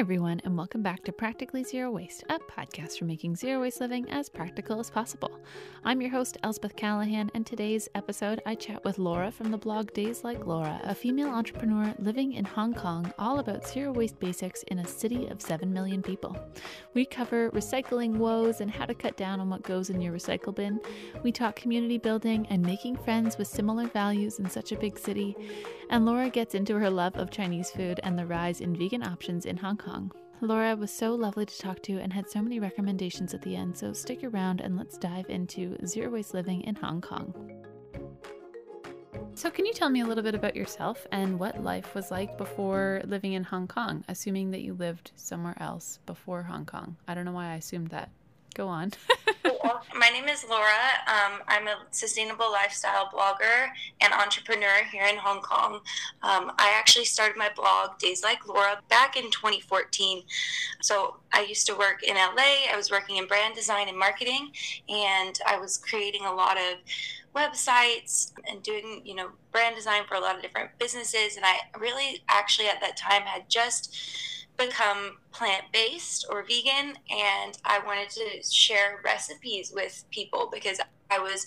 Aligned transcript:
everyone, 0.00 0.40
and 0.46 0.56
welcome 0.56 0.80
back 0.80 1.04
to 1.04 1.12
Practically 1.12 1.62
Zero 1.62 1.90
Waste, 1.90 2.24
a 2.30 2.38
podcast 2.38 2.98
for 2.98 3.04
making 3.04 3.36
zero 3.36 3.60
waste 3.60 3.82
living 3.82 4.08
as 4.08 4.30
practical 4.30 4.80
as 4.80 4.88
possible. 4.88 5.38
I'm 5.84 6.00
your 6.00 6.08
host, 6.08 6.38
Elspeth 6.42 6.74
Callahan, 6.74 7.30
and 7.34 7.44
today's 7.44 7.86
episode 7.94 8.40
I 8.46 8.54
chat 8.54 8.82
with 8.82 8.98
Laura 8.98 9.30
from 9.30 9.50
the 9.50 9.58
blog 9.58 9.92
Days 9.92 10.24
Like 10.24 10.46
Laura, 10.46 10.80
a 10.84 10.94
female 10.94 11.28
entrepreneur 11.28 11.94
living 11.98 12.32
in 12.32 12.46
Hong 12.46 12.72
Kong, 12.72 13.12
all 13.18 13.40
about 13.40 13.68
zero 13.68 13.92
waste 13.92 14.18
basics 14.18 14.62
in 14.68 14.78
a 14.78 14.86
city 14.86 15.26
of 15.26 15.42
7 15.42 15.70
million 15.70 16.00
people. 16.00 16.34
We 16.94 17.04
cover 17.04 17.50
recycling 17.50 18.16
woes 18.16 18.62
and 18.62 18.70
how 18.70 18.86
to 18.86 18.94
cut 18.94 19.18
down 19.18 19.38
on 19.38 19.50
what 19.50 19.64
goes 19.64 19.90
in 19.90 20.00
your 20.00 20.14
recycle 20.14 20.54
bin. 20.54 20.80
We 21.22 21.30
talk 21.30 21.56
community 21.56 21.98
building 21.98 22.46
and 22.48 22.62
making 22.62 22.96
friends 22.96 23.36
with 23.36 23.48
similar 23.48 23.86
values 23.86 24.38
in 24.38 24.48
such 24.48 24.72
a 24.72 24.78
big 24.78 24.98
city. 24.98 25.36
And 25.90 26.06
Laura 26.06 26.30
gets 26.30 26.54
into 26.54 26.78
her 26.78 26.88
love 26.88 27.16
of 27.16 27.30
Chinese 27.30 27.70
food 27.70 28.00
and 28.02 28.18
the 28.18 28.24
rise 28.24 28.62
in 28.62 28.74
vegan 28.74 29.02
options 29.02 29.44
in 29.44 29.58
Hong 29.58 29.76
Kong. 29.76 29.89
Laura 30.42 30.74
was 30.74 30.90
so 30.90 31.14
lovely 31.14 31.44
to 31.44 31.58
talk 31.58 31.82
to 31.82 31.98
and 31.98 32.12
had 32.12 32.28
so 32.28 32.40
many 32.40 32.58
recommendations 32.58 33.34
at 33.34 33.42
the 33.42 33.54
end, 33.54 33.76
so 33.76 33.92
stick 33.92 34.24
around 34.24 34.60
and 34.60 34.76
let's 34.76 34.96
dive 34.96 35.28
into 35.28 35.76
zero 35.86 36.10
waste 36.10 36.32
living 36.32 36.62
in 36.62 36.74
Hong 36.76 37.00
Kong. 37.00 37.34
So, 39.34 39.50
can 39.50 39.66
you 39.66 39.72
tell 39.72 39.90
me 39.90 40.00
a 40.00 40.06
little 40.06 40.24
bit 40.24 40.34
about 40.34 40.56
yourself 40.56 41.06
and 41.12 41.38
what 41.38 41.62
life 41.62 41.94
was 41.94 42.10
like 42.10 42.36
before 42.36 43.02
living 43.04 43.34
in 43.34 43.44
Hong 43.44 43.68
Kong, 43.68 44.04
assuming 44.08 44.50
that 44.50 44.62
you 44.62 44.74
lived 44.74 45.12
somewhere 45.14 45.56
else 45.60 45.98
before 46.06 46.42
Hong 46.42 46.66
Kong? 46.66 46.96
I 47.06 47.14
don't 47.14 47.24
know 47.24 47.32
why 47.32 47.52
I 47.52 47.56
assumed 47.56 47.88
that. 47.88 48.10
Go 48.54 48.68
on. 48.68 48.92
My 49.94 50.08
name 50.08 50.28
is 50.28 50.44
Laura. 50.48 50.66
Um, 51.06 51.40
I'm 51.46 51.68
a 51.68 51.76
sustainable 51.90 52.50
lifestyle 52.50 53.08
blogger 53.12 53.68
and 54.00 54.12
entrepreneur 54.12 54.82
here 54.90 55.04
in 55.04 55.16
Hong 55.16 55.40
Kong. 55.40 55.74
Um, 56.22 56.52
I 56.58 56.74
actually 56.76 57.04
started 57.04 57.36
my 57.36 57.50
blog, 57.54 57.98
Days 57.98 58.22
Like 58.22 58.46
Laura, 58.46 58.80
back 58.88 59.16
in 59.16 59.24
2014. 59.30 60.22
So 60.82 61.16
I 61.32 61.42
used 61.42 61.66
to 61.68 61.74
work 61.76 62.02
in 62.02 62.16
LA. 62.16 62.70
I 62.72 62.76
was 62.76 62.90
working 62.90 63.16
in 63.18 63.26
brand 63.26 63.54
design 63.54 63.88
and 63.88 63.98
marketing, 63.98 64.50
and 64.88 65.38
I 65.46 65.58
was 65.58 65.78
creating 65.78 66.24
a 66.24 66.32
lot 66.32 66.56
of 66.56 66.78
websites 67.34 68.32
and 68.50 68.62
doing 68.62 69.02
you 69.04 69.14
know 69.14 69.28
brand 69.52 69.76
design 69.76 70.02
for 70.08 70.14
a 70.14 70.20
lot 70.20 70.34
of 70.34 70.42
different 70.42 70.68
businesses 70.80 71.36
and 71.36 71.44
i 71.44 71.58
really 71.78 72.24
actually 72.28 72.66
at 72.66 72.80
that 72.80 72.96
time 72.96 73.22
had 73.22 73.48
just 73.48 73.94
become 74.60 75.18
plant 75.32 75.64
based 75.72 76.26
or 76.30 76.42
vegan, 76.42 76.96
and 77.10 77.58
I 77.64 77.80
wanted 77.84 78.10
to 78.10 78.42
share 78.48 79.00
recipes 79.04 79.72
with 79.74 80.04
people 80.10 80.48
because 80.52 80.80
I 81.10 81.18
was 81.18 81.46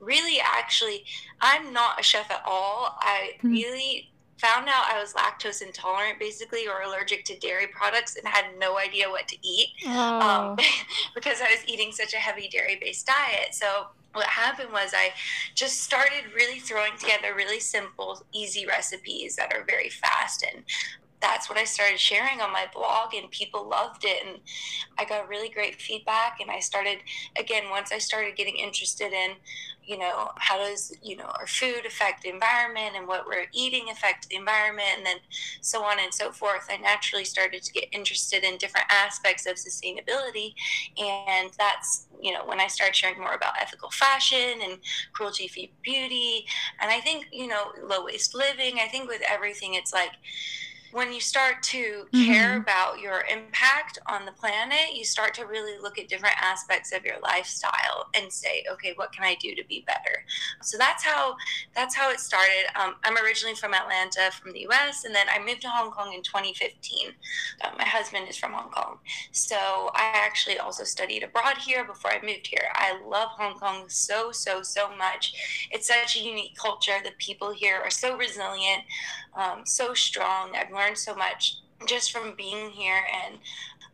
really 0.00 0.40
actually, 0.40 1.04
I'm 1.40 1.72
not 1.72 2.00
a 2.00 2.02
chef 2.02 2.30
at 2.30 2.42
all. 2.46 2.96
I 3.00 3.32
mm-hmm. 3.38 3.48
really 3.48 4.12
found 4.38 4.68
out 4.68 4.86
I 4.90 5.00
was 5.00 5.12
lactose 5.12 5.62
intolerant 5.62 6.18
basically 6.18 6.66
or 6.66 6.82
allergic 6.82 7.24
to 7.26 7.38
dairy 7.38 7.68
products 7.68 8.16
and 8.16 8.26
had 8.26 8.46
no 8.58 8.76
idea 8.76 9.08
what 9.08 9.28
to 9.28 9.36
eat 9.46 9.68
oh. 9.86 10.20
um, 10.20 10.56
because 11.14 11.40
I 11.40 11.50
was 11.50 11.60
eating 11.66 11.92
such 11.92 12.12
a 12.12 12.16
heavy 12.16 12.48
dairy 12.48 12.76
based 12.80 13.06
diet. 13.06 13.54
So 13.54 13.86
what 14.14 14.26
happened 14.26 14.72
was 14.72 14.92
I 14.94 15.10
just 15.54 15.82
started 15.82 16.24
really 16.34 16.58
throwing 16.58 16.96
together 16.98 17.34
really 17.34 17.60
simple, 17.60 18.24
easy 18.32 18.66
recipes 18.66 19.36
that 19.36 19.54
are 19.54 19.64
very 19.64 19.88
fast 19.88 20.44
and 20.52 20.64
that's 21.22 21.48
what 21.48 21.56
I 21.56 21.64
started 21.64 21.98
sharing 21.98 22.42
on 22.42 22.52
my 22.52 22.66
blog, 22.74 23.14
and 23.14 23.30
people 23.30 23.68
loved 23.68 24.04
it. 24.04 24.26
And 24.26 24.40
I 24.98 25.06
got 25.06 25.28
really 25.28 25.48
great 25.48 25.80
feedback. 25.80 26.40
And 26.40 26.50
I 26.50 26.58
started, 26.58 26.98
again, 27.38 27.70
once 27.70 27.92
I 27.92 27.98
started 27.98 28.36
getting 28.36 28.56
interested 28.56 29.12
in, 29.12 29.36
you 29.84 29.98
know, 29.98 30.30
how 30.36 30.58
does, 30.58 30.94
you 31.02 31.16
know, 31.16 31.30
our 31.40 31.46
food 31.46 31.86
affect 31.86 32.22
the 32.22 32.28
environment 32.28 32.94
and 32.96 33.08
what 33.08 33.26
we're 33.26 33.46
eating 33.52 33.88
affect 33.90 34.28
the 34.28 34.36
environment, 34.36 34.88
and 34.96 35.06
then 35.06 35.16
so 35.60 35.82
on 35.82 35.98
and 35.98 36.12
so 36.12 36.30
forth, 36.30 36.68
I 36.70 36.76
naturally 36.76 37.24
started 37.24 37.62
to 37.62 37.72
get 37.72 37.86
interested 37.92 38.44
in 38.44 38.58
different 38.58 38.86
aspects 38.90 39.46
of 39.46 39.56
sustainability. 39.56 40.54
And 40.98 41.50
that's, 41.58 42.06
you 42.20 42.32
know, 42.32 42.44
when 42.44 42.60
I 42.60 42.68
started 42.68 42.94
sharing 42.94 43.18
more 43.18 43.34
about 43.34 43.54
ethical 43.60 43.90
fashion 43.90 44.60
and 44.62 44.78
cruelty 45.12 45.48
free 45.48 45.72
beauty. 45.82 46.46
And 46.80 46.90
I 46.90 47.00
think, 47.00 47.26
you 47.32 47.48
know, 47.48 47.72
low 47.82 48.04
waste 48.04 48.34
living, 48.34 48.78
I 48.80 48.88
think 48.88 49.08
with 49.08 49.22
everything, 49.28 49.74
it's 49.74 49.92
like, 49.92 50.12
when 50.92 51.12
you 51.12 51.20
start 51.20 51.62
to 51.62 52.06
care 52.12 52.50
mm-hmm. 52.50 52.60
about 52.60 53.00
your 53.00 53.24
impact 53.32 53.98
on 54.06 54.26
the 54.26 54.32
planet, 54.32 54.94
you 54.94 55.04
start 55.04 55.32
to 55.34 55.46
really 55.46 55.80
look 55.80 55.98
at 55.98 56.08
different 56.08 56.34
aspects 56.40 56.92
of 56.92 57.04
your 57.04 57.16
lifestyle 57.22 58.08
and 58.14 58.30
say, 58.30 58.64
okay, 58.70 58.92
what 58.96 59.10
can 59.12 59.24
I 59.24 59.34
do 59.40 59.54
to 59.54 59.64
be 59.68 59.84
better? 59.86 60.24
So 60.60 60.76
that's 60.76 61.02
how 61.02 61.36
that's 61.74 61.94
how 61.94 62.10
it 62.10 62.20
started. 62.20 62.66
Um, 62.78 62.96
I'm 63.04 63.16
originally 63.16 63.54
from 63.54 63.72
Atlanta, 63.72 64.30
from 64.32 64.52
the 64.52 64.60
U.S., 64.60 65.04
and 65.04 65.14
then 65.14 65.26
I 65.34 65.38
moved 65.44 65.62
to 65.62 65.68
Hong 65.68 65.90
Kong 65.90 66.12
in 66.12 66.22
2015. 66.22 67.08
Uh, 67.62 67.70
my 67.78 67.84
husband 67.84 68.28
is 68.28 68.36
from 68.36 68.52
Hong 68.52 68.70
Kong, 68.70 68.98
so 69.32 69.90
I 69.94 70.12
actually 70.14 70.58
also 70.58 70.84
studied 70.84 71.22
abroad 71.22 71.56
here 71.58 71.84
before 71.84 72.12
I 72.12 72.20
moved 72.20 72.46
here. 72.46 72.68
I 72.74 73.00
love 73.06 73.30
Hong 73.30 73.58
Kong 73.58 73.84
so 73.88 74.30
so 74.30 74.62
so 74.62 74.94
much. 74.96 75.68
It's 75.70 75.88
such 75.88 76.16
a 76.16 76.20
unique 76.20 76.56
culture. 76.56 76.98
The 77.02 77.12
people 77.18 77.50
here 77.50 77.80
are 77.82 77.90
so 77.90 78.16
resilient, 78.16 78.82
um, 79.34 79.62
so 79.64 79.94
strong. 79.94 80.54
I've 80.54 80.70
learned 80.70 80.81
so 80.94 81.14
much 81.14 81.58
just 81.86 82.12
from 82.12 82.34
being 82.36 82.70
here. 82.70 83.02
And 83.24 83.38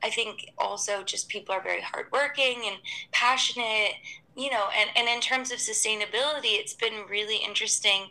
I 0.03 0.10
think 0.10 0.53
also 0.59 1.03
just 1.03 1.28
people 1.28 1.54
are 1.54 1.62
very 1.62 1.82
hardworking 1.82 2.62
and 2.66 2.76
passionate, 3.12 3.94
you 4.37 4.50
know, 4.50 4.66
and, 4.78 4.91
and 4.97 5.09
in 5.09 5.21
terms 5.21 5.50
of 5.50 5.59
sustainability, 5.59 6.56
it's 6.59 6.75
been 6.75 7.04
really 7.09 7.37
interesting 7.37 8.09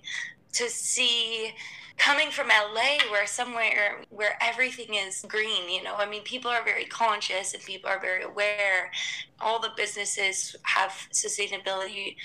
to 0.54 0.70
see 0.70 1.54
coming 1.98 2.30
from 2.32 2.48
LA 2.48 2.98
where 3.10 3.26
somewhere 3.26 4.02
where 4.10 4.38
everything 4.42 4.96
is 4.96 5.26
green, 5.28 5.70
you 5.70 5.84
know, 5.84 5.96
I 5.96 6.08
mean, 6.08 6.24
people 6.24 6.50
are 6.52 6.64
very 6.64 6.86
conscious 6.86 7.54
and 7.54 7.64
people 7.64 7.90
are 7.90 8.00
very 8.00 8.24
aware. 8.24 8.92
All 9.40 9.60
the 9.60 9.72
businesses 9.76 10.56
have 10.64 10.92
sustainability 11.12 12.16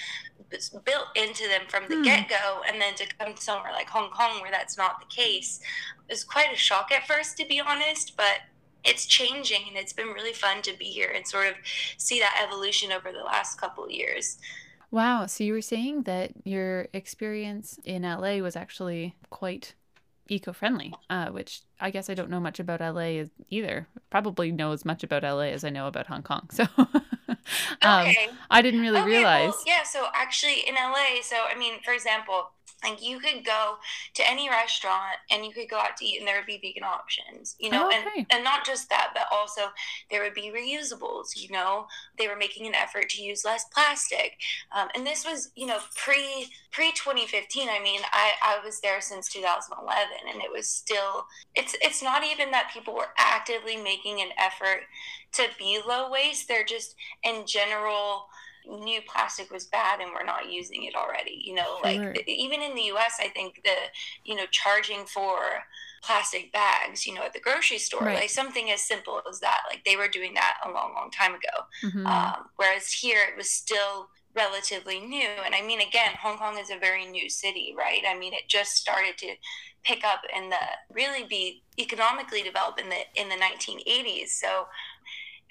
built 0.85 1.07
into 1.17 1.49
them 1.49 1.63
from 1.69 1.85
the 1.89 1.97
hmm. 1.97 2.03
get 2.03 2.29
go. 2.29 2.63
And 2.69 2.81
then 2.81 2.95
to 2.97 3.07
come 3.19 3.35
to 3.35 3.43
somewhere 3.43 3.73
like 3.73 3.89
Hong 3.89 4.11
Kong 4.11 4.41
where 4.41 4.51
that's 4.51 4.77
not 4.77 5.01
the 5.01 5.15
case 5.15 5.61
is 6.09 6.25
quite 6.25 6.53
a 6.53 6.57
shock 6.57 6.93
at 6.93 7.07
first, 7.07 7.37
to 7.39 7.47
be 7.47 7.61
honest. 7.61 8.17
But 8.17 8.41
it's 8.85 9.07
changing 9.07 9.63
and 9.69 9.77
it's 9.77 9.93
been 9.93 10.09
really 10.09 10.33
fun 10.33 10.61
to 10.63 10.77
be 10.77 10.87
here 10.87 11.13
and 11.15 11.27
sort 11.27 11.47
of 11.47 11.55
see 11.97 12.19
that 12.19 12.43
evolution 12.45 12.93
over 12.93 13.13
the 13.13 13.25
last 13.25 13.61
couple 13.61 13.89
years. 13.91 14.39
Wow. 14.93 15.27
So 15.27 15.43
you 15.43 15.55
were 15.55 15.63
saying 15.63 16.03
that 16.03 16.33
your 16.45 16.87
experience 16.93 17.81
in 17.85 18.03
LA 18.03 18.37
was 18.37 18.55
actually 18.55 19.17
quite 19.31 19.75
eco-friendly, 20.29 20.95
uh, 21.11 21.31
which 21.31 21.63
I 21.81 21.91
guess 21.91 22.09
I 22.09 22.15
don't 22.15 22.31
know 22.31 22.41
much 22.41 22.61
about 22.61 22.81
LA 22.81 23.25
either. 23.49 23.89
Probably 24.11 24.53
know 24.53 24.73
as 24.73 24.85
much 24.85 25.03
about 25.03 25.23
LA 25.25 25.49
as 25.51 25.65
I 25.65 25.71
know 25.71 25.87
about 25.89 26.07
Hong 26.07 26.23
Kong. 26.23 26.49
So 27.83 27.89
um, 27.89 28.07
okay. 28.07 28.29
I 28.51 28.63
didn't 28.63 28.81
really 28.81 29.01
okay, 29.01 29.09
realize. 29.09 29.51
Well, 29.51 29.63
yeah. 29.67 29.83
So 29.83 30.07
actually, 30.15 30.61
in 30.69 30.75
LA, 30.75 31.23
so 31.23 31.37
I 31.51 31.59
mean, 31.59 31.75
for 31.85 31.93
example, 31.93 32.51
like 32.83 33.03
you 33.07 33.19
could 33.19 33.45
go 33.45 33.77
to 34.15 34.29
any 34.29 34.49
restaurant 34.49 35.17
and 35.31 35.45
you 35.45 35.53
could 35.53 35.69
go 35.69 35.77
out 35.77 35.97
to 35.97 36.05
eat 36.05 36.19
and 36.19 36.27
there 36.27 36.37
would 36.37 36.47
be 36.47 36.59
vegan 36.59 36.83
options 36.83 37.57
you 37.59 37.71
know 37.71 37.85
oh, 37.85 37.89
okay. 37.89 38.11
and 38.17 38.27
and 38.31 38.45
not 38.45 38.65
just 38.65 38.89
that 38.89 39.11
but 39.15 39.27
also 39.33 39.63
there 40.11 40.23
would 40.23 40.35
be 40.35 40.53
reusables 40.55 41.37
you 41.37 41.51
know 41.51 41.87
they 42.19 42.29
were 42.29 42.37
making 42.37 42.67
an 42.67 42.75
effort 42.75 43.09
to 43.09 43.23
use 43.23 43.45
less 43.45 43.65
plastic 43.73 44.37
um, 44.77 44.89
and 44.95 45.07
this 45.07 45.25
was 45.25 45.51
you 45.55 45.67
know 45.67 45.79
pre 45.97 46.49
pre 46.71 46.93
2015 46.93 47.69
i 47.69 47.83
mean 47.83 48.01
i 48.13 48.33
i 48.43 48.65
was 48.65 48.81
there 48.81 49.01
since 49.01 49.29
2011 49.29 50.07
and 50.33 50.43
it 50.43 50.51
was 50.51 50.69
still 50.69 51.27
it's 51.55 51.77
it's 51.81 52.03
not 52.03 52.25
even 52.25 52.51
that 52.51 52.71
people 52.73 52.95
were 52.95 53.13
actively 53.19 53.77
making 53.77 54.21
an 54.21 54.29
effort 54.39 54.83
to 55.33 55.47
be 55.59 55.81
low 55.87 56.11
waste 56.11 56.49
they're 56.49 56.65
just 56.65 56.95
in 57.23 57.47
general 57.47 58.27
knew 58.67 59.01
plastic 59.07 59.51
was 59.51 59.67
bad 59.67 60.01
and 60.01 60.11
we're 60.13 60.25
not 60.25 60.51
using 60.51 60.85
it 60.85 60.95
already. 60.95 61.43
You 61.45 61.55
know, 61.55 61.79
like 61.83 62.29
even 62.29 62.63
in 62.63 62.75
the 62.75 62.93
US, 62.95 63.19
I 63.21 63.29
think 63.29 63.61
the, 63.65 63.75
you 64.25 64.35
know, 64.35 64.47
charging 64.51 65.05
for 65.05 65.65
plastic 66.03 66.53
bags, 66.53 67.07
you 67.07 67.15
know, 67.15 67.23
at 67.23 67.33
the 67.33 67.41
grocery 67.41 67.79
store, 67.79 68.01
right. 68.01 68.21
like 68.21 68.31
something 68.31 68.71
as 68.71 68.83
simple 68.83 69.21
as 69.29 69.41
that, 69.41 69.61
like 69.71 69.85
they 69.85 69.97
were 69.97 70.09
doing 70.09 70.35
that 70.35 70.59
a 70.65 70.71
long, 70.71 70.93
long 70.95 71.11
time 71.11 71.33
ago. 71.33 71.65
Mm-hmm. 71.85 72.07
Um, 72.07 72.49
whereas 72.57 72.91
here 72.91 73.21
it 73.31 73.37
was 73.37 73.51
still 73.51 74.09
relatively 74.35 74.99
new. 74.99 75.29
And 75.45 75.55
I 75.55 75.63
mean, 75.63 75.81
again, 75.81 76.13
Hong 76.21 76.39
Kong 76.39 76.59
is 76.59 76.71
a 76.71 76.79
very 76.79 77.07
new 77.07 77.29
city, 77.29 77.75
right? 77.77 78.03
I 78.07 78.19
mean, 78.19 78.33
it 78.33 78.49
just 78.49 78.77
started 78.77 79.17
to 79.19 79.35
pick 79.85 80.05
up 80.05 80.21
and 80.35 80.51
the 80.51 80.59
really 80.93 81.25
be 81.25 81.63
economically 81.79 82.43
developed 82.43 82.81
in 82.81 82.89
the 82.89 83.01
in 83.17 83.29
the 83.29 83.37
1980s. 83.37 84.29
So 84.29 84.67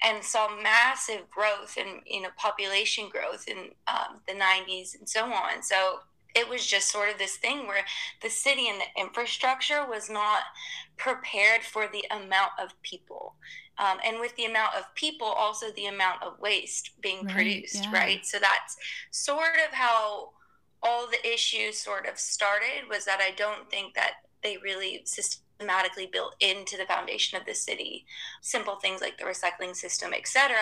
and 0.04 0.22
saw 0.24 0.48
massive 0.62 1.30
growth 1.30 1.76
and 1.78 2.00
you 2.06 2.22
know 2.22 2.28
population 2.36 3.08
growth 3.08 3.46
in 3.48 3.70
um, 3.86 4.20
the 4.26 4.34
90s 4.34 4.98
and 4.98 5.08
so 5.08 5.24
on. 5.24 5.62
So 5.62 6.00
it 6.34 6.48
was 6.48 6.66
just 6.66 6.90
sort 6.90 7.10
of 7.10 7.18
this 7.18 7.36
thing 7.36 7.66
where 7.66 7.84
the 8.22 8.30
city 8.30 8.68
and 8.68 8.80
the 8.80 9.00
infrastructure 9.00 9.86
was 9.86 10.08
not 10.08 10.42
prepared 10.96 11.62
for 11.62 11.88
the 11.92 12.04
amount 12.10 12.52
of 12.58 12.80
people. 12.82 13.34
Um, 13.78 13.98
and 14.04 14.20
with 14.20 14.34
the 14.36 14.44
amount 14.44 14.74
of 14.76 14.94
people 14.94 15.26
also 15.26 15.66
the 15.72 15.86
amount 15.86 16.22
of 16.22 16.38
waste 16.40 16.90
being 17.00 17.24
right, 17.26 17.34
produced 17.34 17.84
yeah. 17.84 17.92
right? 17.92 18.24
So 18.24 18.38
that's 18.38 18.76
sort 19.10 19.56
of 19.66 19.74
how 19.74 20.30
all 20.82 21.06
the 21.06 21.32
issues 21.32 21.78
sort 21.78 22.06
of 22.06 22.18
started 22.18 22.88
was 22.88 23.04
that 23.04 23.20
i 23.20 23.30
don't 23.30 23.70
think 23.70 23.94
that 23.94 24.14
they 24.42 24.56
really 24.58 25.02
systematically 25.62 26.06
built 26.06 26.34
into 26.40 26.76
the 26.76 26.84
foundation 26.84 27.38
of 27.38 27.46
the 27.46 27.54
city. 27.54 28.04
Simple 28.40 28.76
things 28.76 29.00
like 29.00 29.16
the 29.18 29.24
recycling 29.24 29.76
system, 29.76 30.12
etc. 30.12 30.56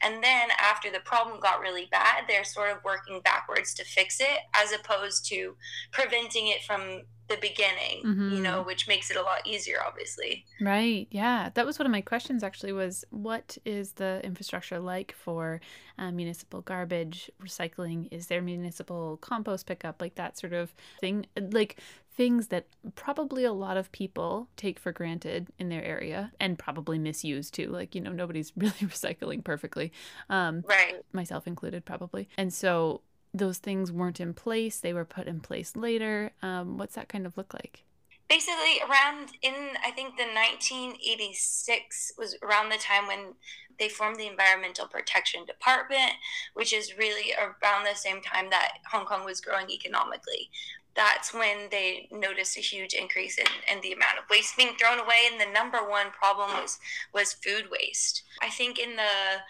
And 0.00 0.22
then 0.22 0.48
after 0.60 0.90
the 0.90 1.00
problem 1.00 1.40
got 1.40 1.60
really 1.60 1.88
bad, 1.90 2.24
they're 2.28 2.44
sort 2.44 2.70
of 2.70 2.84
working 2.84 3.20
backwards 3.24 3.74
to 3.74 3.84
fix 3.84 4.20
it 4.20 4.38
as 4.54 4.72
opposed 4.72 5.26
to 5.30 5.56
preventing 5.90 6.48
it 6.48 6.62
from 6.62 7.02
the 7.28 7.36
beginning, 7.40 8.02
mm-hmm. 8.04 8.34
you 8.34 8.40
know, 8.40 8.62
which 8.62 8.86
makes 8.86 9.10
it 9.10 9.16
a 9.16 9.22
lot 9.22 9.46
easier, 9.46 9.78
obviously. 9.84 10.44
Right. 10.60 11.06
Yeah. 11.10 11.50
That 11.54 11.64
was 11.64 11.78
one 11.78 11.86
of 11.86 11.92
my 11.92 12.02
questions 12.02 12.42
actually 12.42 12.72
was 12.72 13.04
what 13.10 13.56
is 13.64 13.92
the 13.92 14.20
infrastructure 14.22 14.78
like 14.78 15.12
for 15.12 15.60
uh, 15.98 16.10
municipal 16.10 16.60
garbage 16.60 17.30
recycling? 17.42 18.08
Is 18.10 18.26
there 18.26 18.42
municipal 18.42 19.16
compost 19.18 19.66
pickup, 19.66 20.00
like 20.02 20.16
that 20.16 20.38
sort 20.38 20.52
of 20.52 20.74
thing? 21.00 21.26
Like 21.38 21.80
things 22.14 22.48
that 22.48 22.66
probably 22.94 23.44
a 23.44 23.52
lot 23.52 23.76
of 23.76 23.90
people 23.90 24.48
take 24.56 24.78
for 24.78 24.92
granted 24.92 25.48
in 25.58 25.68
their 25.68 25.82
area 25.82 26.30
and 26.38 26.58
probably 26.58 26.98
misuse 26.98 27.50
too. 27.50 27.68
Like, 27.68 27.94
you 27.94 28.00
know, 28.00 28.12
nobody's 28.12 28.52
really 28.56 28.72
recycling 28.82 29.42
perfectly. 29.42 29.92
Um, 30.28 30.62
right. 30.68 31.02
Myself 31.12 31.46
included, 31.46 31.84
probably. 31.86 32.28
And 32.36 32.52
so 32.52 33.00
those 33.34 33.58
things 33.58 33.90
weren't 33.90 34.20
in 34.20 34.32
place, 34.32 34.78
they 34.78 34.94
were 34.94 35.04
put 35.04 35.26
in 35.26 35.40
place 35.40 35.74
later. 35.74 36.30
Um, 36.40 36.78
what's 36.78 36.94
that 36.94 37.08
kind 37.08 37.26
of 37.26 37.36
look 37.36 37.52
like? 37.52 37.82
Basically, 38.28 38.80
around 38.88 39.32
in 39.42 39.76
I 39.84 39.90
think 39.90 40.16
the 40.16 40.24
1986 40.24 42.12
was 42.16 42.36
around 42.42 42.70
the 42.70 42.78
time 42.78 43.06
when 43.06 43.34
they 43.78 43.88
formed 43.88 44.16
the 44.16 44.28
Environmental 44.28 44.86
Protection 44.86 45.44
Department, 45.44 46.12
which 46.54 46.72
is 46.72 46.96
really 46.96 47.34
around 47.34 47.84
the 47.84 47.96
same 47.96 48.22
time 48.22 48.48
that 48.50 48.78
Hong 48.90 49.04
Kong 49.04 49.24
was 49.24 49.40
growing 49.40 49.68
economically. 49.68 50.48
That's 50.94 51.34
when 51.34 51.68
they 51.72 52.08
noticed 52.12 52.56
a 52.56 52.60
huge 52.60 52.94
increase 52.94 53.36
in, 53.36 53.46
in 53.70 53.80
the 53.82 53.92
amount 53.92 54.18
of 54.18 54.30
waste 54.30 54.56
being 54.56 54.76
thrown 54.78 55.00
away, 55.00 55.28
and 55.30 55.40
the 55.40 55.52
number 55.52 55.78
one 55.78 56.10
problem 56.12 56.50
was 56.52 56.78
was 57.12 57.32
food 57.32 57.64
waste. 57.70 58.22
I 58.40 58.48
think 58.48 58.78
in 58.78 58.94
the 58.96 59.42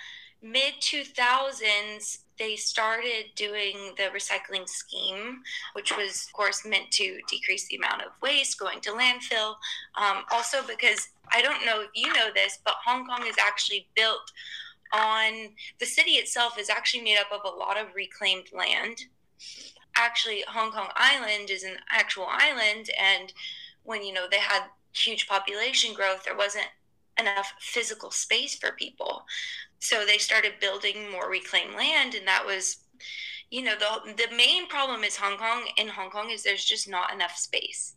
mid 0.45 0.75
2000s 0.81 2.19
they 2.39 2.57
started 2.57 3.27
doing 3.37 3.95
the 3.97 4.05
recycling 4.05 4.69
scheme, 4.69 5.43
which 5.75 5.97
was, 5.97 6.27
of 6.27 6.33
course, 6.33 6.67
meant 6.67 6.91
to 6.91 7.21
decrease 7.29 7.69
the 7.69 7.77
amount 7.77 8.03
of 8.03 8.11
waste 8.23 8.59
going 8.59 8.81
to 8.81 8.91
landfill. 8.91 9.55
Um, 9.95 10.25
also, 10.33 10.59
because 10.67 11.09
I 11.33 11.43
don't 11.43 11.65
know 11.65 11.83
if 11.83 11.91
you 11.95 12.13
know 12.13 12.29
this, 12.35 12.59
but 12.65 12.75
Hong 12.85 13.07
Kong 13.07 13.25
is 13.27 13.37
actually 13.41 13.87
built 13.95 14.33
on 14.93 15.51
the 15.79 15.87
city 15.87 16.13
itself 16.13 16.59
is 16.59 16.71
actually 16.71 17.03
made 17.03 17.19
up 17.19 17.33
of 17.33 17.41
a 17.45 17.57
lot 17.57 17.79
of 17.79 17.95
reclaimed 17.95 18.47
land. 18.53 18.99
Actually, 19.97 20.45
Hong 20.49 20.73
Kong 20.73 20.89
Island 20.97 21.51
is 21.51 21.63
an 21.63 21.77
actual 21.91 22.27
island, 22.29 22.91
and 23.01 23.33
when 23.85 24.03
you 24.03 24.13
know 24.13 24.27
they 24.31 24.39
had 24.39 24.65
huge 24.93 25.29
population 25.29 25.95
growth, 25.95 26.25
there 26.25 26.37
wasn't 26.37 26.69
enough 27.19 27.53
physical 27.61 28.11
space 28.11 28.57
for 28.57 28.73
people. 28.73 29.25
So 29.85 30.07
they 30.07 30.17
started 30.17 30.55
building 30.61 31.11
more 31.11 31.29
reclaimed 31.29 31.75
land, 31.75 32.15
and 32.15 32.27
that 32.27 32.47
was, 32.47 32.79
you 33.51 33.61
know, 33.63 33.75
the 33.77 34.15
the 34.15 34.35
main 34.35 34.67
problem 34.67 35.05
is 35.05 35.15
Hong 35.17 35.37
Kong. 35.37 35.67
In 35.77 35.89
Hong 35.89 36.09
Kong, 36.09 36.31
is 36.31 36.43
there's 36.43 36.65
just 36.65 36.89
not 36.89 37.13
enough 37.13 37.37
space. 37.37 37.95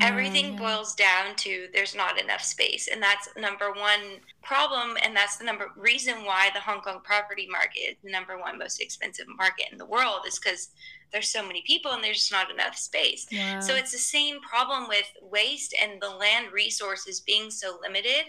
Oh, 0.00 0.06
Everything 0.06 0.54
yeah. 0.54 0.58
boils 0.58 0.94
down 0.94 1.36
to 1.36 1.68
there's 1.74 1.94
not 1.94 2.18
enough 2.18 2.42
space, 2.42 2.88
and 2.90 3.02
that's 3.02 3.28
number 3.36 3.72
one 3.72 4.22
problem, 4.42 4.96
and 5.04 5.14
that's 5.14 5.36
the 5.36 5.44
number 5.44 5.70
reason 5.76 6.24
why 6.24 6.48
the 6.54 6.60
Hong 6.60 6.80
Kong 6.80 7.00
property 7.04 7.46
market 7.46 7.80
is 7.80 7.96
the 8.02 8.10
number 8.10 8.38
one 8.38 8.56
most 8.56 8.80
expensive 8.80 9.26
market 9.36 9.66
in 9.70 9.76
the 9.76 9.84
world 9.84 10.20
is 10.26 10.38
because 10.38 10.70
there's 11.12 11.28
so 11.28 11.46
many 11.46 11.62
people 11.66 11.92
and 11.92 12.02
there's 12.02 12.20
just 12.20 12.32
not 12.32 12.50
enough 12.50 12.76
space. 12.76 13.26
Yeah. 13.30 13.60
So 13.60 13.74
it's 13.74 13.92
the 13.92 13.98
same 13.98 14.40
problem 14.40 14.88
with 14.88 15.06
waste 15.22 15.74
and 15.82 16.00
the 16.00 16.08
land 16.10 16.52
resources 16.52 17.20
being 17.20 17.50
so 17.50 17.78
limited. 17.82 18.26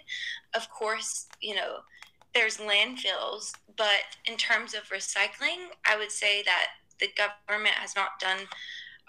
Of 0.54 0.70
course, 0.70 1.28
you 1.42 1.56
know, 1.56 1.80
there's 2.34 2.58
landfills, 2.58 3.54
but 3.78 4.18
in 4.26 4.38
terms 4.38 4.74
of 4.74 4.84
recycling, 4.90 5.70
I 5.86 5.98
would 5.98 6.12
say 6.12 6.44
that 6.44 6.68
the 7.00 7.10
government 7.16 7.76
has 7.76 7.96
not 7.96 8.20
done 8.20 8.40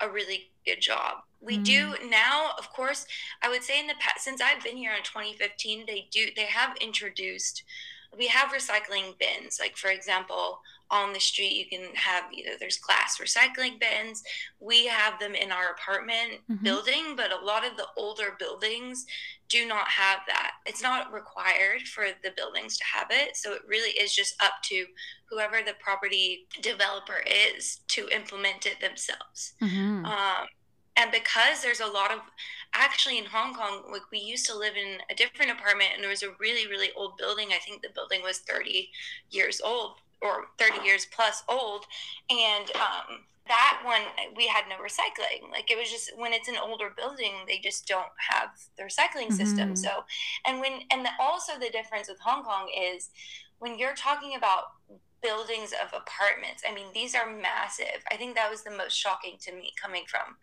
a 0.01 0.09
really 0.09 0.51
good 0.65 0.81
job. 0.81 1.19
We 1.41 1.59
mm. 1.59 1.65
do 1.65 1.95
now, 2.09 2.53
of 2.59 2.73
course, 2.73 3.07
I 3.43 3.49
would 3.49 3.63
say 3.63 3.81
in 3.81 3.87
the 3.87 3.95
past 3.99 4.25
since 4.25 4.41
I've 4.41 4.63
been 4.63 4.77
here 4.77 4.93
in 4.93 5.03
2015, 5.03 5.85
they 5.87 6.09
do 6.11 6.27
they 6.37 6.47
have 6.47 6.77
introduced 6.81 7.65
we 8.17 8.27
have 8.27 8.51
recycling 8.51 9.17
bins. 9.19 9.59
Like 9.61 9.77
for 9.77 9.91
example, 9.91 10.61
on 10.91 11.13
the 11.13 11.21
street 11.21 11.53
you 11.53 11.67
can 11.67 11.95
have 11.95 12.25
either 12.33 12.51
there's 12.59 12.79
glass 12.79 13.19
recycling 13.19 13.79
bins 13.79 14.23
we 14.59 14.87
have 14.87 15.19
them 15.21 15.35
in 15.35 15.53
our 15.53 15.71
apartment 15.71 16.41
mm-hmm. 16.51 16.65
building 16.65 17.15
but 17.17 17.31
a 17.31 17.45
lot 17.45 17.65
of 17.65 17.77
the 17.77 17.87
older 17.97 18.37
buildings 18.39 19.07
do 19.51 19.67
not 19.67 19.89
have 19.89 20.21
that. 20.29 20.53
It's 20.65 20.83
not 20.83 21.13
required 21.13 21.83
for 21.83 22.07
the 22.23 22.31
buildings 22.37 22.79
to 22.79 22.85
have 22.85 23.09
it. 23.11 23.37
So 23.37 23.53
it 23.53 23.63
really 23.67 23.91
is 23.91 24.15
just 24.15 24.41
up 24.43 24.53
to 24.65 24.87
whoever 25.29 25.59
the 25.65 25.75
property 25.81 26.47
developer 26.63 27.23
is 27.27 27.81
to 27.89 28.09
implement 28.09 28.65
it 28.65 28.81
themselves. 28.81 29.55
Mm-hmm. 29.61 30.07
um, 30.07 30.47
and 30.97 31.11
because 31.13 31.63
there's 31.63 31.81
a 31.81 31.87
lot 31.87 32.11
of 32.11 32.19
actually 32.75 33.19
in 33.19 33.25
hong 33.25 33.55
kong 33.55 33.83
like 33.91 34.03
we 34.13 34.19
used 34.19 34.47
to 34.47 34.57
live 34.57 34.75
in 34.77 34.99
a 35.11 35.15
different 35.15 35.51
apartment 35.51 35.91
and 35.95 36.03
there 36.03 36.11
was 36.11 36.23
a 36.23 36.35
really 36.39 36.67
really 36.69 36.91
old 36.97 37.17
building. 37.17 37.49
I 37.53 37.59
think 37.59 37.83
the 37.83 37.89
building 37.95 38.23
was 38.23 38.39
30 38.41 38.91
years 39.31 39.61
old 39.61 39.97
or 40.23 40.47
30 40.59 40.85
years 40.85 41.07
plus 41.07 41.43
old 41.49 41.85
and 42.31 42.71
um, 42.77 43.25
that 43.51 43.81
one 43.85 44.03
we 44.37 44.47
had 44.47 44.65
no 44.69 44.77
recycling 44.77 45.51
like 45.51 45.71
it 45.71 45.77
was 45.77 45.91
just 45.91 46.13
when 46.17 46.33
it's 46.33 46.49
an 46.49 46.57
older 46.63 46.93
building 46.97 47.33
they 47.47 47.59
just 47.59 47.87
don't 47.87 48.13
have 48.31 48.51
the 48.79 48.85
recycling 48.85 49.27
mm-hmm. 49.27 49.35
system 49.35 49.77
so 49.77 50.05
and 50.47 50.61
when 50.61 50.81
and 50.91 51.05
the, 51.05 51.11
also 51.21 51.59
the 51.59 51.69
difference 51.71 52.09
with 52.09 52.19
hong 52.21 52.45
kong 52.45 52.69
is 52.95 53.11
when 53.59 53.77
you're 53.77 53.95
talking 53.95 54.37
about 54.37 54.65
buildings 55.21 55.73
of 55.83 55.89
apartments 55.89 56.63
i 56.69 56.73
mean 56.73 56.87
these 56.95 57.15
are 57.15 57.29
massive 57.29 58.05
i 58.13 58.17
think 58.17 58.35
that 58.37 58.51
was 58.51 58.63
the 58.63 58.71
most 58.71 58.97
shocking 58.97 59.37
to 59.41 59.53
me 59.53 59.73
coming 59.81 60.05
from 60.07 60.37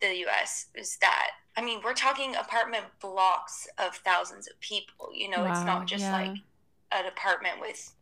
the 0.00 0.08
us 0.24 0.66
is 0.76 0.96
that 1.00 1.30
i 1.56 1.62
mean 1.62 1.80
we're 1.84 1.92
talking 1.92 2.36
apartment 2.36 2.84
blocks 3.00 3.66
of 3.78 3.96
thousands 3.96 4.46
of 4.46 4.58
people 4.60 5.10
you 5.12 5.28
know 5.28 5.42
wow, 5.42 5.50
it's 5.50 5.64
not 5.64 5.86
just 5.86 6.04
yeah. 6.04 6.12
like 6.12 6.36
an 6.92 7.06
apartment 7.06 7.60
with 7.60 7.92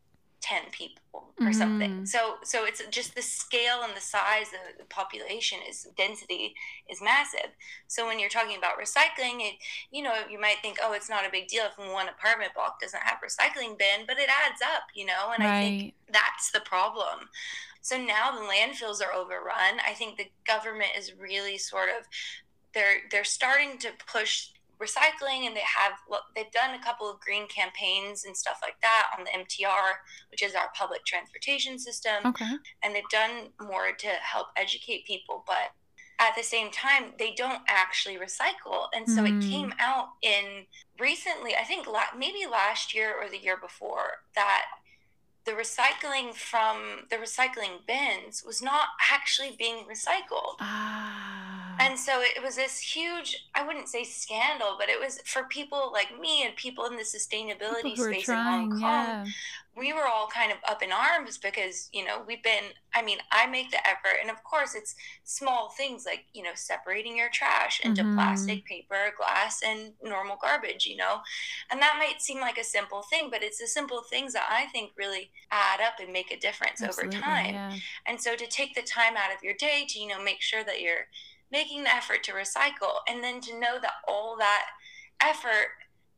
10 0.43 0.63
people 0.73 1.01
or 1.39 1.47
mm-hmm. 1.47 1.53
something 1.53 2.07
so 2.07 2.35
so 2.43 2.65
it's 2.65 2.83
just 2.91 3.15
the 3.15 3.23
scale 3.23 3.83
and 3.85 3.97
the 3.97 4.01
size 4.01 4.49
of 4.53 4.77
the 4.79 4.85
population 4.85 5.59
is 5.69 5.87
density 5.97 6.55
is 6.91 7.01
massive 7.01 7.51
so 7.87 8.07
when 8.07 8.19
you're 8.19 8.29
talking 8.29 8.59
about 8.59 8.79
recycling 8.79 9.41
it 9.41 9.55
you 9.91 10.03
know 10.03 10.13
you 10.29 10.41
might 10.41 10.57
think 10.61 10.79
oh 10.83 10.93
it's 10.93 11.09
not 11.09 11.27
a 11.27 11.31
big 11.31 11.47
deal 11.47 11.65
if 11.65 11.93
one 11.93 12.09
apartment 12.09 12.53
block 12.55 12.81
doesn't 12.81 13.03
have 13.03 13.19
recycling 13.25 13.79
bin 13.79 14.05
but 14.07 14.19
it 14.19 14.29
adds 14.29 14.61
up 14.63 14.83
you 14.95 15.07
know 15.07 15.33
and 15.35 15.45
right. 15.45 15.59
i 15.59 15.63
think 15.63 15.95
that's 16.13 16.51
the 16.51 16.61
problem 16.61 17.29
so 17.81 17.97
now 17.97 18.33
the 18.33 18.47
landfills 18.47 19.01
are 19.01 19.15
overrun 19.15 19.79
i 19.87 19.93
think 19.93 20.19
the 20.19 20.31
government 20.47 20.91
is 20.99 21.13
really 21.19 21.57
sort 21.57 21.89
of 21.89 22.07
they're 22.75 22.99
they're 23.11 23.25
starting 23.25 23.79
to 23.79 23.89
push 24.07 24.49
recycling 24.83 25.47
and 25.47 25.57
they 25.57 25.61
have 25.61 25.93
they've 26.35 26.51
done 26.51 26.75
a 26.75 26.83
couple 26.83 27.09
of 27.09 27.21
green 27.21 27.47
campaigns 27.47 28.25
and 28.25 28.37
stuff 28.37 28.59
like 28.63 28.81
that 28.83 29.11
on 29.17 29.25
the 29.25 29.31
MTR 29.31 29.93
which 30.31 30.43
is 30.43 30.55
our 30.55 30.71
public 30.75 31.05
transportation 31.05 31.79
system 31.79 32.27
okay. 32.27 32.57
and 32.83 32.95
they've 32.95 33.09
done 33.11 33.51
more 33.61 33.93
to 33.97 34.09
help 34.09 34.49
educate 34.57 35.07
people 35.07 35.45
but 35.47 35.73
at 36.19 36.37
the 36.37 36.43
same 36.43 36.71
time 36.71 37.13
they 37.19 37.33
don't 37.35 37.63
actually 37.69 38.17
recycle 38.17 38.87
and 38.95 39.09
so 39.09 39.23
mm. 39.23 39.29
it 39.29 39.51
came 39.51 39.75
out 39.79 40.11
in 40.23 40.67
recently 41.01 41.55
i 41.57 41.65
think 41.65 41.87
la- 41.87 42.17
maybe 42.17 42.47
last 42.51 42.95
year 42.95 43.13
or 43.21 43.29
the 43.29 43.43
year 43.43 43.57
before 43.57 44.23
that 44.35 44.63
the 45.45 45.53
recycling 45.53 46.33
from 46.33 47.07
the 47.11 47.17
recycling 47.17 47.85
bins 47.87 48.45
was 48.47 48.63
not 48.63 48.89
actually 49.11 49.57
being 49.59 49.85
recycled 49.91 50.57
ah 50.61 51.52
and 51.79 51.99
so 51.99 52.21
it 52.21 52.43
was 52.43 52.57
this 52.57 52.81
huge, 52.81 53.47
I 53.55 53.67
wouldn't 53.67 53.89
say 53.89 54.05
scandal, 54.05 54.77
but 54.79 54.89
it 54.89 55.01
was 55.01 55.21
for 55.25 55.45
people 55.45 55.91
like 55.93 56.19
me 56.21 56.45
and 56.45 56.55
people 56.57 56.87
in 56.87 56.97
the 56.97 57.03
sustainability 57.03 57.97
space 57.97 58.25
trying, 58.25 58.65
in 58.65 58.71
Hong 58.71 58.81
Kong. 58.81 58.81
Yeah. 58.81 59.25
We 59.75 59.95
were 59.95 60.07
all 60.07 60.27
kind 60.27 60.53
of 60.53 60.59
up 60.69 60.83
in 60.83 60.93
arms 60.93 61.39
because, 61.39 61.89
you 61.95 62.05
know, 62.05 62.23
we've 62.27 62.43
been, 62.43 62.65
I 62.95 63.01
mean, 63.01 63.17
I 63.31 63.47
make 63.47 63.71
the 63.71 63.81
effort. 63.89 64.19
And 64.21 64.31
of 64.31 64.45
course, 64.45 64.75
it's 64.75 64.95
small 65.25 65.71
things 65.71 66.05
like, 66.05 66.27
you 66.35 66.43
know, 66.43 66.51
separating 66.55 67.17
your 67.17 67.31
trash 67.31 67.81
into 67.83 68.03
mm-hmm. 68.03 68.15
plastic, 68.15 68.67
paper, 68.67 69.15
glass, 69.17 69.63
and 69.65 69.93
normal 70.03 70.37
garbage, 70.43 70.85
you 70.85 70.97
know. 70.97 71.21
And 71.71 71.81
that 71.81 71.97
might 71.99 72.21
seem 72.21 72.39
like 72.39 72.59
a 72.59 72.65
simple 72.65 73.01
thing, 73.01 73.31
but 73.31 73.43
it's 73.43 73.59
the 73.59 73.67
simple 73.67 74.03
things 74.03 74.35
that 74.35 74.47
I 74.51 74.67
think 74.67 74.91
really 74.95 75.31
add 75.51 75.81
up 75.81 75.95
and 76.03 76.13
make 76.13 76.31
a 76.31 76.39
difference 76.39 76.83
Absolutely, 76.83 77.17
over 77.17 77.25
time. 77.25 77.55
Yeah. 77.55 77.77
And 78.07 78.21
so 78.21 78.37
to 78.37 78.47
take 78.47 78.75
the 78.75 78.83
time 78.83 79.17
out 79.17 79.35
of 79.35 79.43
your 79.43 79.55
day 79.55 79.87
to, 79.89 79.99
you 79.99 80.09
know, 80.09 80.23
make 80.23 80.43
sure 80.43 80.65
that 80.65 80.83
you're, 80.83 81.07
making 81.53 81.85
the 81.85 81.95
effort 81.95 82.25
to 82.25 82.33
recycle 82.33 82.97
and 83.09 83.23
then 83.23 83.41
to 83.43 83.53
know 83.61 83.79
that 83.81 83.93
all 84.09 84.37
that 84.39 84.65
effort 85.21 85.69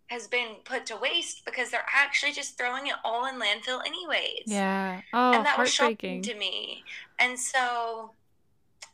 has 0.09 0.27
been 0.29 0.57
put 0.65 0.87
to 0.87 0.97
waste 0.97 1.45
because 1.45 1.71
they're 1.71 1.87
actually 1.93 2.33
just 2.33 2.57
throwing 2.57 2.87
it 2.87 2.95
all 3.05 3.27
in 3.27 3.35
landfill 3.41 3.81
anyways. 3.85 4.45
Yeah. 4.47 5.01
Oh, 5.13 5.33
and 5.33 5.45
that 5.45 5.59
was 5.59 5.73
shocking 5.73 6.23
to 6.23 6.35
me. 6.35 6.85
And 7.19 7.39
so 7.39 8.13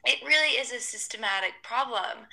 it 0.04 0.18
really 0.26 0.54
is 0.56 0.72
a 0.72 0.80
systematic 0.80 1.52
problem. 1.62 2.26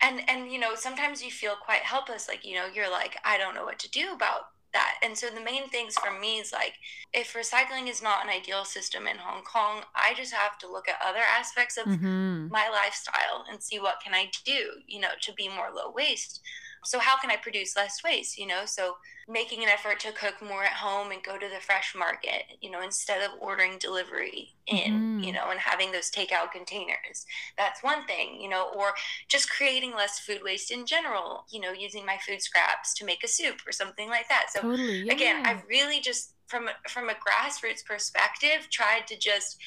and 0.00 0.28
and 0.28 0.50
you 0.50 0.58
know 0.58 0.74
sometimes 0.74 1.22
you 1.22 1.30
feel 1.30 1.54
quite 1.54 1.82
helpless 1.82 2.26
like 2.28 2.44
you 2.44 2.54
know 2.56 2.66
you're 2.74 2.90
like 2.90 3.16
i 3.24 3.38
don't 3.38 3.54
know 3.54 3.64
what 3.64 3.78
to 3.78 3.88
do 3.90 4.12
about 4.12 4.48
that 4.72 4.98
and 5.02 5.16
so 5.16 5.28
the 5.28 5.40
main 5.40 5.68
things 5.68 5.94
for 5.96 6.18
me 6.18 6.38
is 6.38 6.52
like 6.52 6.74
if 7.12 7.34
recycling 7.34 7.88
is 7.88 8.02
not 8.02 8.24
an 8.24 8.30
ideal 8.30 8.64
system 8.64 9.06
in 9.06 9.16
hong 9.16 9.42
kong 9.42 9.82
i 9.94 10.14
just 10.14 10.32
have 10.32 10.58
to 10.58 10.70
look 10.70 10.88
at 10.88 10.96
other 11.04 11.20
aspects 11.20 11.76
of 11.76 11.84
mm-hmm. 11.84 12.48
my 12.48 12.68
lifestyle 12.68 13.44
and 13.50 13.62
see 13.62 13.78
what 13.78 14.00
can 14.02 14.14
i 14.14 14.30
do 14.44 14.70
you 14.86 15.00
know 15.00 15.08
to 15.20 15.32
be 15.34 15.48
more 15.48 15.70
low 15.74 15.90
waste 15.94 16.40
so 16.84 16.98
how 16.98 17.16
can 17.16 17.30
i 17.30 17.36
produce 17.36 17.76
less 17.76 18.02
waste 18.04 18.38
you 18.38 18.46
know 18.46 18.62
so 18.64 18.96
making 19.28 19.62
an 19.62 19.68
effort 19.68 20.00
to 20.00 20.10
cook 20.12 20.34
more 20.42 20.64
at 20.64 20.72
home 20.72 21.12
and 21.12 21.22
go 21.22 21.38
to 21.38 21.48
the 21.48 21.60
fresh 21.60 21.94
market 21.96 22.42
you 22.60 22.70
know 22.70 22.82
instead 22.82 23.22
of 23.22 23.30
ordering 23.40 23.78
delivery 23.78 24.52
in 24.66 24.92
mm-hmm. 24.92 25.18
you 25.20 25.32
know 25.32 25.50
and 25.50 25.60
having 25.60 25.92
those 25.92 26.10
takeout 26.10 26.50
containers 26.52 27.24
that's 27.56 27.82
one 27.82 28.04
thing 28.06 28.40
you 28.40 28.48
know 28.48 28.70
or 28.76 28.92
just 29.28 29.50
creating 29.50 29.94
less 29.94 30.18
food 30.18 30.40
waste 30.42 30.70
in 30.70 30.84
general 30.84 31.44
you 31.50 31.60
know 31.60 31.72
using 31.72 32.04
my 32.04 32.18
food 32.26 32.42
scraps 32.42 32.94
to 32.94 33.04
make 33.04 33.22
a 33.22 33.28
soup 33.28 33.60
or 33.66 33.72
something 33.72 34.08
like 34.08 34.28
that 34.28 34.46
so 34.50 34.60
totally, 34.60 35.02
yeah. 35.02 35.12
again 35.12 35.46
i 35.46 35.62
really 35.68 36.00
just 36.00 36.34
from 36.46 36.68
from 36.88 37.08
a 37.08 37.14
grassroots 37.14 37.84
perspective 37.84 38.68
tried 38.70 39.06
to 39.06 39.16
just 39.16 39.58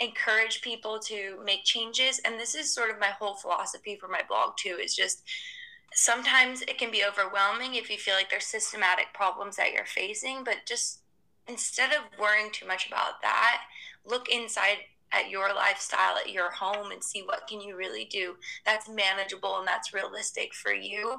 encourage 0.00 0.60
people 0.60 0.98
to 0.98 1.38
make 1.44 1.64
changes 1.64 2.20
and 2.26 2.38
this 2.38 2.54
is 2.54 2.70
sort 2.70 2.90
of 2.90 3.00
my 3.00 3.06
whole 3.18 3.34
philosophy 3.34 3.96
for 3.98 4.08
my 4.08 4.20
blog 4.28 4.50
too 4.58 4.76
is 4.82 4.94
just 4.94 5.22
sometimes 5.96 6.60
it 6.62 6.76
can 6.76 6.90
be 6.90 7.02
overwhelming 7.02 7.74
if 7.74 7.88
you 7.88 7.96
feel 7.96 8.14
like 8.14 8.28
there's 8.28 8.44
systematic 8.44 9.06
problems 9.14 9.56
that 9.56 9.72
you're 9.72 9.86
facing, 9.86 10.44
but 10.44 10.58
just 10.66 11.00
instead 11.48 11.90
of 11.90 12.18
worrying 12.20 12.50
too 12.52 12.66
much 12.66 12.86
about 12.86 13.22
that, 13.22 13.62
look 14.04 14.28
inside 14.28 14.76
at 15.12 15.30
your 15.30 15.54
lifestyle 15.54 16.16
at 16.16 16.30
your 16.30 16.50
home 16.50 16.90
and 16.90 17.02
see 17.02 17.22
what 17.22 17.46
can 17.48 17.60
you 17.60 17.76
really 17.76 18.04
do 18.06 18.34
that's 18.64 18.88
manageable 18.88 19.58
and 19.58 19.66
that's 19.66 19.94
realistic 19.94 20.52
for 20.54 20.72
you 20.72 21.16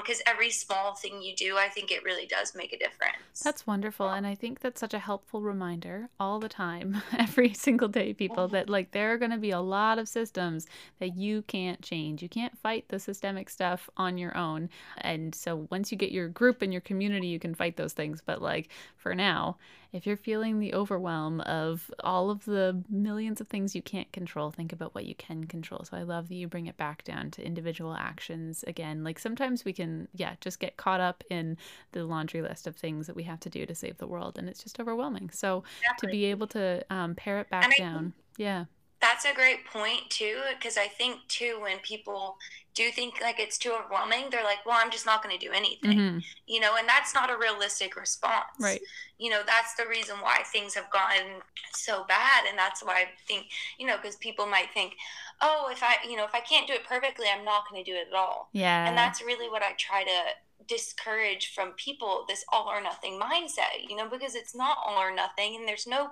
because 0.00 0.18
um, 0.18 0.24
every 0.26 0.50
small 0.50 0.94
thing 0.94 1.22
you 1.22 1.34
do 1.34 1.56
i 1.56 1.68
think 1.68 1.90
it 1.90 2.04
really 2.04 2.26
does 2.26 2.54
make 2.54 2.72
a 2.72 2.78
difference. 2.78 3.40
That's 3.42 3.66
wonderful 3.66 4.08
and 4.08 4.26
i 4.26 4.34
think 4.34 4.60
that's 4.60 4.80
such 4.80 4.94
a 4.94 4.98
helpful 4.98 5.40
reminder 5.40 6.08
all 6.20 6.38
the 6.38 6.48
time 6.48 7.02
every 7.18 7.52
single 7.54 7.88
day 7.88 8.12
people 8.12 8.48
that 8.48 8.68
like 8.68 8.90
there 8.92 9.12
are 9.12 9.18
going 9.18 9.30
to 9.30 9.38
be 9.38 9.50
a 9.50 9.60
lot 9.60 9.98
of 9.98 10.08
systems 10.08 10.66
that 11.00 11.16
you 11.16 11.42
can't 11.42 11.82
change. 11.82 12.22
You 12.22 12.28
can't 12.28 12.56
fight 12.58 12.86
the 12.88 12.98
systemic 12.98 13.48
stuff 13.50 13.88
on 13.96 14.18
your 14.18 14.36
own 14.36 14.68
and 14.98 15.34
so 15.34 15.66
once 15.70 15.90
you 15.90 15.98
get 15.98 16.12
your 16.12 16.28
group 16.28 16.62
and 16.62 16.72
your 16.72 16.80
community 16.80 17.26
you 17.26 17.38
can 17.38 17.54
fight 17.54 17.76
those 17.76 17.92
things 17.92 18.22
but 18.24 18.42
like 18.42 18.68
for 18.96 19.14
now 19.14 19.56
if 19.94 20.08
you're 20.08 20.16
feeling 20.16 20.58
the 20.58 20.74
overwhelm 20.74 21.40
of 21.42 21.88
all 22.02 22.28
of 22.28 22.44
the 22.46 22.82
millions 22.90 23.40
of 23.40 23.46
things 23.46 23.76
you 23.76 23.80
can't 23.80 24.10
control, 24.10 24.50
think 24.50 24.72
about 24.72 24.92
what 24.92 25.04
you 25.04 25.14
can 25.14 25.44
control. 25.44 25.84
So 25.88 25.96
I 25.96 26.02
love 26.02 26.28
that 26.28 26.34
you 26.34 26.48
bring 26.48 26.66
it 26.66 26.76
back 26.76 27.04
down 27.04 27.30
to 27.30 27.46
individual 27.46 27.94
actions 27.94 28.64
again. 28.66 29.04
Like 29.04 29.20
sometimes 29.20 29.64
we 29.64 29.72
can, 29.72 30.08
yeah, 30.12 30.34
just 30.40 30.58
get 30.58 30.76
caught 30.76 31.00
up 31.00 31.22
in 31.30 31.56
the 31.92 32.04
laundry 32.04 32.42
list 32.42 32.66
of 32.66 32.74
things 32.74 33.06
that 33.06 33.14
we 33.14 33.22
have 33.22 33.38
to 33.40 33.48
do 33.48 33.64
to 33.66 33.74
save 33.74 33.98
the 33.98 34.08
world, 34.08 34.36
and 34.36 34.48
it's 34.48 34.64
just 34.64 34.80
overwhelming. 34.80 35.30
So 35.30 35.62
exactly. 35.80 36.08
to 36.08 36.10
be 36.10 36.24
able 36.24 36.48
to 36.48 36.84
um, 36.90 37.14
pare 37.14 37.38
it 37.38 37.48
back 37.48 37.76
down, 37.78 38.14
yeah. 38.36 38.64
That's 39.04 39.26
a 39.26 39.34
great 39.34 39.66
point 39.66 40.08
too, 40.08 40.38
because 40.56 40.78
I 40.78 40.86
think 40.86 41.28
too 41.28 41.58
when 41.60 41.78
people 41.80 42.38
do 42.74 42.90
think 42.90 43.20
like 43.20 43.38
it's 43.38 43.58
too 43.58 43.72
overwhelming, 43.78 44.30
they're 44.30 44.42
like, 44.42 44.64
"Well, 44.64 44.78
I'm 44.80 44.90
just 44.90 45.04
not 45.04 45.22
going 45.22 45.38
to 45.38 45.46
do 45.46 45.52
anything," 45.52 45.98
mm-hmm. 45.98 46.18
you 46.46 46.58
know, 46.58 46.76
and 46.78 46.88
that's 46.88 47.14
not 47.14 47.30
a 47.30 47.36
realistic 47.36 47.96
response. 47.96 48.56
Right. 48.58 48.80
You 49.18 49.30
know, 49.30 49.42
that's 49.46 49.74
the 49.74 49.86
reason 49.86 50.16
why 50.22 50.38
things 50.44 50.74
have 50.74 50.90
gotten 50.90 51.42
so 51.74 52.04
bad, 52.08 52.46
and 52.48 52.58
that's 52.58 52.82
why 52.82 52.94
I 52.94 53.06
think, 53.28 53.48
you 53.78 53.86
know, 53.86 53.96
because 53.98 54.16
people 54.16 54.46
might 54.46 54.72
think, 54.72 54.94
"Oh, 55.42 55.68
if 55.70 55.82
I, 55.82 55.96
you 56.08 56.16
know, 56.16 56.24
if 56.24 56.34
I 56.34 56.40
can't 56.40 56.66
do 56.66 56.72
it 56.72 56.84
perfectly, 56.84 57.26
I'm 57.28 57.44
not 57.44 57.68
going 57.68 57.84
to 57.84 57.90
do 57.90 57.96
it 57.96 58.08
at 58.10 58.16
all." 58.16 58.48
Yeah. 58.52 58.88
And 58.88 58.96
that's 58.96 59.22
really 59.22 59.50
what 59.50 59.62
I 59.62 59.72
try 59.78 60.02
to 60.04 60.20
discourage 60.66 61.52
from 61.54 61.72
people 61.72 62.24
this 62.26 62.42
all 62.50 62.68
or 62.68 62.80
nothing 62.80 63.20
mindset, 63.20 63.86
you 63.86 63.96
know, 63.96 64.08
because 64.08 64.34
it's 64.34 64.54
not 64.54 64.78
all 64.84 64.96
or 64.96 65.14
nothing, 65.14 65.56
and 65.56 65.68
there's 65.68 65.86
no 65.86 66.10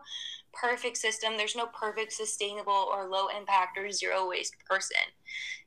perfect 0.52 0.96
system. 0.96 1.36
There's 1.36 1.56
no 1.56 1.66
perfect 1.66 2.12
sustainable 2.12 2.72
or 2.92 3.08
low 3.08 3.28
impact 3.28 3.78
or 3.78 3.90
zero 3.90 4.28
waste 4.28 4.54
person. 4.68 4.96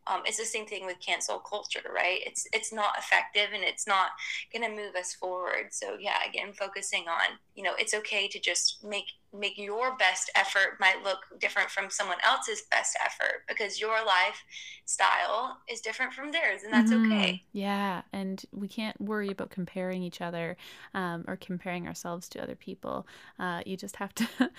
Um, 0.07 0.21
it's 0.25 0.37
the 0.37 0.45
same 0.45 0.65
thing 0.65 0.85
with 0.85 0.99
cancel 0.99 1.39
culture, 1.39 1.91
right? 1.93 2.19
It's 2.25 2.47
it's 2.53 2.71
not 2.71 2.97
effective 2.97 3.49
and 3.53 3.63
it's 3.63 3.87
not 3.87 4.11
going 4.53 4.63
to 4.63 4.75
move 4.75 4.95
us 4.95 5.13
forward. 5.13 5.67
So 5.71 5.97
yeah, 5.99 6.17
again, 6.27 6.53
focusing 6.53 7.05
on 7.07 7.37
you 7.55 7.63
know 7.63 7.73
it's 7.77 7.93
okay 7.93 8.27
to 8.27 8.39
just 8.39 8.83
make 8.83 9.05
make 9.39 9.57
your 9.57 9.95
best 9.97 10.31
effort 10.35 10.77
might 10.79 11.03
look 11.03 11.19
different 11.39 11.69
from 11.69 11.89
someone 11.89 12.17
else's 12.23 12.63
best 12.71 12.97
effort 13.03 13.43
because 13.47 13.79
your 13.79 13.97
lifestyle 14.05 15.57
is 15.69 15.81
different 15.81 16.13
from 16.13 16.31
theirs 16.31 16.61
and 16.63 16.73
that's 16.73 16.91
mm-hmm. 16.91 17.11
okay 17.11 17.43
yeah 17.51 18.01
and 18.13 18.45
we 18.53 18.67
can't 18.67 18.99
worry 19.01 19.29
about 19.29 19.49
comparing 19.49 20.01
each 20.01 20.21
other 20.21 20.55
um, 20.93 21.23
or 21.27 21.35
comparing 21.35 21.87
ourselves 21.87 22.29
to 22.29 22.41
other 22.41 22.55
people 22.55 23.05
uh, 23.39 23.61
you 23.65 23.75
just 23.75 23.97
have 23.97 24.13
to 24.15 24.27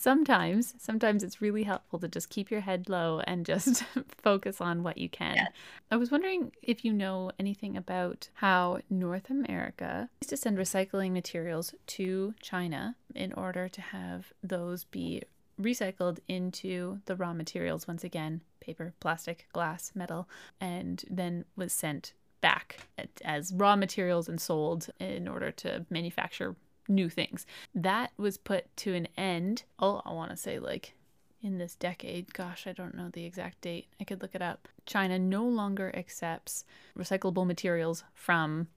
sometimes 0.00 0.74
sometimes 0.78 1.22
it's 1.22 1.42
really 1.42 1.64
helpful 1.64 1.98
to 1.98 2.08
just 2.08 2.30
keep 2.30 2.50
your 2.50 2.62
head 2.62 2.88
low 2.88 3.20
and 3.26 3.44
just 3.44 3.84
focus 4.22 4.60
on 4.60 4.82
what 4.82 4.96
you 4.96 5.08
can 5.08 5.36
yeah. 5.36 5.48
i 5.90 5.96
was 5.96 6.10
wondering 6.10 6.50
if 6.62 6.84
you 6.84 6.92
know 6.92 7.30
anything 7.38 7.76
about 7.76 8.28
how 8.34 8.78
north 8.88 9.28
america 9.28 10.08
used 10.22 10.30
to 10.30 10.36
send 10.36 10.56
recycling 10.56 11.12
materials 11.12 11.74
to 11.86 12.34
china 12.40 12.96
in 13.14 13.32
order 13.34 13.68
to 13.68 13.80
have 13.82 14.32
those 14.42 14.84
be 14.84 15.22
recycled 15.60 16.18
into 16.26 17.00
the 17.04 17.14
raw 17.14 17.34
materials 17.34 17.86
once 17.86 18.02
again 18.02 18.40
paper 18.60 18.94
plastic 19.00 19.46
glass 19.52 19.92
metal 19.94 20.26
and 20.60 21.04
then 21.10 21.44
was 21.56 21.74
sent 21.74 22.14
back 22.40 22.78
as 23.22 23.52
raw 23.52 23.76
materials 23.76 24.30
and 24.30 24.40
sold 24.40 24.88
in 24.98 25.28
order 25.28 25.50
to 25.50 25.84
manufacture 25.90 26.56
new 26.90 27.08
things. 27.08 27.46
That 27.74 28.12
was 28.16 28.36
put 28.36 28.76
to 28.78 28.94
an 28.94 29.08
end. 29.16 29.62
Oh, 29.78 30.02
I 30.04 30.12
want 30.12 30.30
to 30.30 30.36
say 30.36 30.58
like 30.58 30.94
in 31.42 31.58
this 31.58 31.74
decade. 31.74 32.34
Gosh, 32.34 32.66
I 32.66 32.72
don't 32.72 32.94
know 32.94 33.08
the 33.10 33.24
exact 33.24 33.62
date. 33.62 33.86
I 34.00 34.04
could 34.04 34.20
look 34.22 34.34
it 34.34 34.42
up. 34.42 34.68
China 34.84 35.18
no 35.18 35.44
longer 35.44 35.90
accepts 35.94 36.64
recyclable 36.98 37.46
materials 37.46 38.04
from 38.12 38.68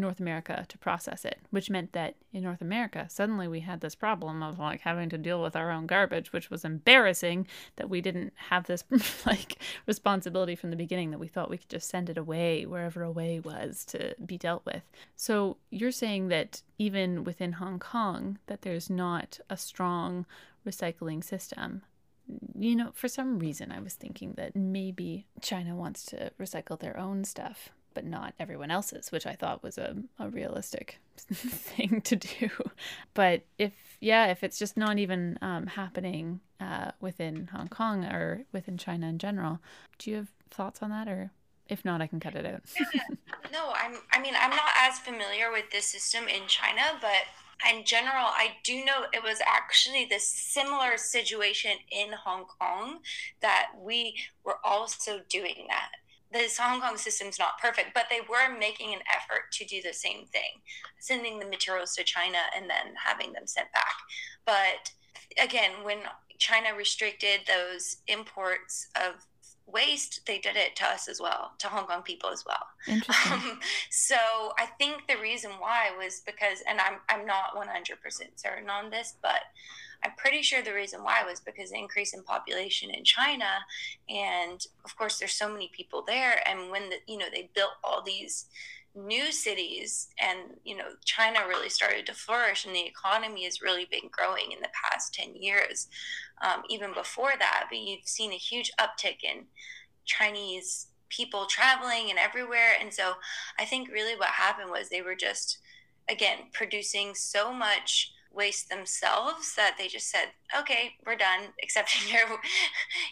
North 0.00 0.20
America 0.20 0.64
to 0.68 0.78
process 0.78 1.24
it, 1.24 1.38
which 1.50 1.70
meant 1.70 1.92
that 1.92 2.16
in 2.32 2.42
North 2.42 2.60
America, 2.60 3.06
suddenly 3.08 3.46
we 3.48 3.60
had 3.60 3.80
this 3.80 3.94
problem 3.94 4.42
of 4.42 4.58
like 4.58 4.80
having 4.80 5.08
to 5.10 5.18
deal 5.18 5.42
with 5.42 5.56
our 5.56 5.70
own 5.70 5.86
garbage, 5.86 6.32
which 6.32 6.50
was 6.50 6.64
embarrassing 6.64 7.46
that 7.76 7.90
we 7.90 8.00
didn't 8.00 8.32
have 8.48 8.66
this 8.66 8.84
like 9.26 9.62
responsibility 9.86 10.54
from 10.54 10.70
the 10.70 10.76
beginning 10.76 11.10
that 11.10 11.20
we 11.20 11.28
thought 11.28 11.50
we 11.50 11.58
could 11.58 11.68
just 11.68 11.88
send 11.88 12.08
it 12.08 12.18
away 12.18 12.66
wherever 12.66 13.02
away 13.02 13.40
was 13.40 13.84
to 13.86 14.14
be 14.24 14.38
dealt 14.38 14.64
with. 14.64 14.82
So 15.16 15.56
you're 15.70 15.92
saying 15.92 16.28
that 16.28 16.62
even 16.78 17.24
within 17.24 17.52
Hong 17.52 17.78
Kong 17.78 18.38
that 18.46 18.62
there's 18.62 18.90
not 18.90 19.40
a 19.48 19.56
strong 19.56 20.26
recycling 20.66 21.22
system 21.24 21.82
you 22.56 22.76
know, 22.76 22.90
for 22.94 23.08
some 23.08 23.38
reason, 23.38 23.72
I 23.72 23.80
was 23.80 23.94
thinking 23.94 24.34
that 24.36 24.54
maybe 24.54 25.26
China 25.40 25.74
wants 25.74 26.04
to 26.06 26.30
recycle 26.40 26.78
their 26.78 26.96
own 26.96 27.24
stuff 27.24 27.70
but 27.94 28.04
not 28.04 28.34
everyone 28.38 28.70
else's, 28.70 29.10
which 29.12 29.26
I 29.26 29.34
thought 29.34 29.62
was 29.62 29.78
a, 29.78 29.96
a 30.18 30.28
realistic 30.28 30.98
thing 31.16 32.00
to 32.02 32.16
do. 32.16 32.50
But 33.14 33.42
if, 33.58 33.72
yeah, 34.00 34.26
if 34.26 34.42
it's 34.44 34.58
just 34.58 34.76
not 34.76 34.98
even 34.98 35.38
um, 35.42 35.66
happening 35.66 36.40
uh, 36.60 36.92
within 37.00 37.48
Hong 37.52 37.68
Kong 37.68 38.04
or 38.04 38.44
within 38.52 38.78
China 38.78 39.08
in 39.08 39.18
general, 39.18 39.60
do 39.98 40.10
you 40.10 40.16
have 40.16 40.32
thoughts 40.50 40.82
on 40.82 40.90
that? 40.90 41.08
Or 41.08 41.30
if 41.68 41.84
not, 41.84 42.00
I 42.00 42.06
can 42.06 42.20
cut 42.20 42.34
it 42.34 42.46
out. 42.46 42.62
no, 43.52 43.72
I'm, 43.74 43.96
I 44.12 44.20
mean, 44.20 44.34
I'm 44.38 44.50
not 44.50 44.70
as 44.78 44.98
familiar 44.98 45.50
with 45.52 45.70
this 45.70 45.86
system 45.86 46.24
in 46.28 46.46
China, 46.46 46.82
but 47.00 47.24
in 47.70 47.84
general, 47.84 48.26
I 48.26 48.52
do 48.64 48.84
know 48.84 49.04
it 49.12 49.22
was 49.22 49.38
actually 49.46 50.06
this 50.06 50.26
similar 50.26 50.96
situation 50.96 51.72
in 51.90 52.12
Hong 52.12 52.46
Kong 52.58 53.00
that 53.40 53.72
we 53.78 54.16
were 54.44 54.58
also 54.64 55.20
doing 55.28 55.66
that 55.68 55.90
this 56.32 56.58
Hong 56.58 56.80
Kong 56.80 56.96
system's 56.96 57.38
not 57.38 57.58
perfect, 57.60 57.90
but 57.94 58.06
they 58.08 58.20
were 58.28 58.56
making 58.56 58.94
an 58.94 59.00
effort 59.14 59.50
to 59.52 59.64
do 59.64 59.82
the 59.82 59.92
same 59.92 60.26
thing, 60.26 60.62
sending 61.00 61.38
the 61.38 61.46
materials 61.46 61.94
to 61.96 62.04
China 62.04 62.38
and 62.56 62.70
then 62.70 62.94
having 63.04 63.32
them 63.32 63.46
sent 63.46 63.72
back. 63.72 63.94
But 64.46 64.92
again, 65.42 65.82
when 65.82 65.98
China 66.38 66.74
restricted 66.76 67.40
those 67.46 67.96
imports 68.06 68.88
of 68.96 69.26
waste, 69.66 70.20
they 70.26 70.38
did 70.38 70.56
it 70.56 70.76
to 70.76 70.86
us 70.86 71.08
as 71.08 71.20
well, 71.20 71.52
to 71.58 71.68
Hong 71.68 71.86
Kong 71.86 72.02
people 72.02 72.30
as 72.30 72.44
well. 72.46 72.66
Um, 73.30 73.60
so 73.90 74.16
I 74.58 74.66
think 74.78 75.06
the 75.06 75.20
reason 75.20 75.52
why 75.58 75.90
was 75.96 76.22
because, 76.24 76.62
and 76.68 76.80
I'm 76.80 76.98
I'm 77.08 77.26
not 77.26 77.54
100% 77.54 77.66
certain 78.36 78.70
on 78.70 78.90
this, 78.90 79.14
but 79.22 79.42
I'm 80.04 80.12
pretty 80.16 80.42
sure 80.42 80.62
the 80.62 80.74
reason 80.74 81.02
why 81.02 81.22
was 81.28 81.40
because 81.40 81.70
the 81.70 81.78
increase 81.78 82.14
in 82.14 82.22
population 82.22 82.90
in 82.90 83.04
China, 83.04 83.44
and 84.08 84.64
of 84.84 84.96
course 84.96 85.18
there's 85.18 85.32
so 85.34 85.50
many 85.50 85.70
people 85.72 86.04
there, 86.06 86.42
and 86.48 86.70
when 86.70 86.90
the 86.90 86.96
you 87.06 87.18
know 87.18 87.26
they 87.32 87.50
built 87.54 87.72
all 87.84 88.02
these 88.02 88.46
new 88.96 89.30
cities 89.30 90.08
and 90.18 90.56
you 90.64 90.76
know 90.76 90.88
china 91.04 91.38
really 91.46 91.68
started 91.68 92.04
to 92.04 92.12
flourish 92.12 92.66
and 92.66 92.74
the 92.74 92.84
economy 92.84 93.44
has 93.44 93.62
really 93.62 93.86
been 93.88 94.10
growing 94.10 94.50
in 94.50 94.58
the 94.60 94.68
past 94.90 95.14
10 95.14 95.36
years 95.36 95.86
um, 96.42 96.62
even 96.68 96.92
before 96.92 97.30
that 97.38 97.66
but 97.70 97.78
you've 97.78 98.04
seen 98.04 98.32
a 98.32 98.34
huge 98.34 98.72
uptick 98.80 99.22
in 99.22 99.44
chinese 100.06 100.88
people 101.10 101.44
traveling 101.44 102.08
and 102.08 102.18
everywhere. 102.18 102.76
And 102.80 102.94
so 102.94 103.12
I 103.58 103.66
think 103.66 103.90
really 103.90 104.16
what 104.16 104.28
happened 104.28 104.70
was 104.70 104.88
they 104.88 105.02
were 105.02 105.14
just, 105.14 105.58
again, 106.08 106.38
producing 106.52 107.14
so 107.14 107.52
much 107.52 108.12
waste 108.32 108.68
themselves 108.68 109.54
that 109.56 109.74
they 109.76 109.88
just 109.88 110.10
said 110.10 110.26
okay 110.58 110.92
we're 111.06 111.16
done 111.16 111.40
accepting 111.62 112.12
your 112.12 112.38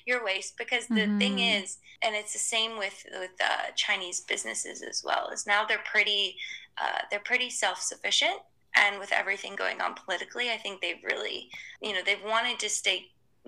your 0.06 0.24
waste 0.24 0.56
because 0.56 0.86
the 0.86 0.94
mm-hmm. 0.94 1.18
thing 1.18 1.38
is 1.38 1.78
and 2.02 2.14
it's 2.14 2.32
the 2.32 2.38
same 2.38 2.78
with 2.78 3.04
with 3.18 3.30
uh, 3.42 3.70
chinese 3.76 4.20
businesses 4.20 4.82
as 4.82 5.02
well 5.04 5.28
is 5.30 5.46
now 5.46 5.64
they're 5.64 5.78
pretty 5.90 6.36
uh, 6.80 7.00
they're 7.10 7.20
pretty 7.20 7.50
self-sufficient 7.50 8.38
and 8.76 8.98
with 8.98 9.12
everything 9.12 9.56
going 9.56 9.80
on 9.80 9.94
politically 9.94 10.50
i 10.50 10.56
think 10.56 10.80
they've 10.80 11.02
really 11.04 11.50
you 11.82 11.92
know 11.92 12.00
they've 12.04 12.24
wanted 12.24 12.58
to 12.58 12.68
stay 12.68 13.06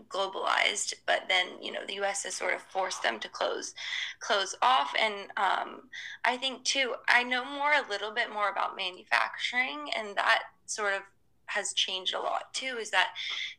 globalized 0.09 0.95
but 1.07 1.23
then 1.29 1.47
you 1.61 1.71
know 1.71 1.81
the 1.87 1.95
us 1.95 2.25
has 2.25 2.35
sort 2.35 2.55
of 2.55 2.63
forced 2.63 3.03
them 3.03 3.19
to 3.21 3.29
close 3.29 3.75
close 4.19 4.57
off 4.63 4.95
and 4.99 5.15
um, 5.37 5.83
i 6.25 6.37
think 6.37 6.65
too 6.65 6.95
i 7.09 7.23
know 7.23 7.45
more 7.45 7.73
a 7.73 7.89
little 7.91 8.11
bit 8.11 8.33
more 8.33 8.49
about 8.51 8.77
manufacturing 8.77 9.91
and 9.97 10.17
that 10.17 10.43
sort 10.67 10.95
of 10.95 11.03
has 11.51 11.73
changed 11.75 12.15
a 12.15 12.21
lot 12.21 12.53
too 12.53 12.77
is 12.81 12.91
that 12.91 13.13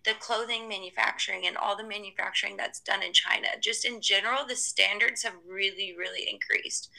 the 0.03 0.13
clothing 0.19 0.67
manufacturing 0.67 1.45
and 1.47 1.57
all 1.57 1.77
the 1.77 1.87
manufacturing 1.87 2.57
that's 2.57 2.79
done 2.79 3.03
in 3.03 3.13
China, 3.13 3.47
just 3.59 3.85
in 3.85 4.01
general, 4.01 4.45
the 4.47 4.55
standards 4.55 5.23
have 5.23 5.33
really, 5.47 5.95
really 5.97 6.27
increased 6.29 6.89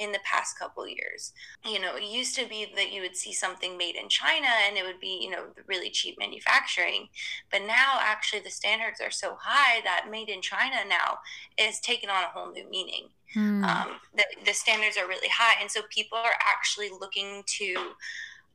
in 0.00 0.12
the 0.12 0.18
past 0.24 0.58
couple 0.58 0.88
years. 0.88 1.32
You 1.64 1.78
know, 1.78 1.96
it 1.96 2.04
used 2.04 2.34
to 2.36 2.48
be 2.48 2.66
that 2.74 2.90
you 2.90 3.02
would 3.02 3.16
see 3.16 3.34
something 3.34 3.76
made 3.76 3.96
in 3.96 4.08
China 4.08 4.48
and 4.66 4.76
it 4.76 4.84
would 4.84 4.98
be, 4.98 5.20
you 5.22 5.30
know, 5.30 5.44
really 5.66 5.90
cheap 5.90 6.16
manufacturing. 6.18 7.08
But 7.50 7.62
now 7.66 7.98
actually 8.00 8.40
the 8.40 8.50
standards 8.50 9.00
are 9.00 9.10
so 9.10 9.36
high 9.38 9.82
that 9.82 10.10
made 10.10 10.30
in 10.30 10.40
China 10.40 10.76
now 10.88 11.18
is 11.58 11.80
taken 11.80 12.08
on 12.08 12.24
a 12.24 12.28
whole 12.28 12.50
new 12.50 12.68
meaning. 12.70 13.08
Hmm. 13.34 13.62
Um, 13.62 13.88
the, 14.16 14.24
the 14.44 14.54
standards 14.54 14.96
are 14.96 15.06
really 15.06 15.28
high. 15.28 15.60
And 15.60 15.70
so 15.70 15.82
people 15.90 16.18
are 16.18 16.34
actually 16.50 16.88
looking 16.88 17.42
to 17.58 17.74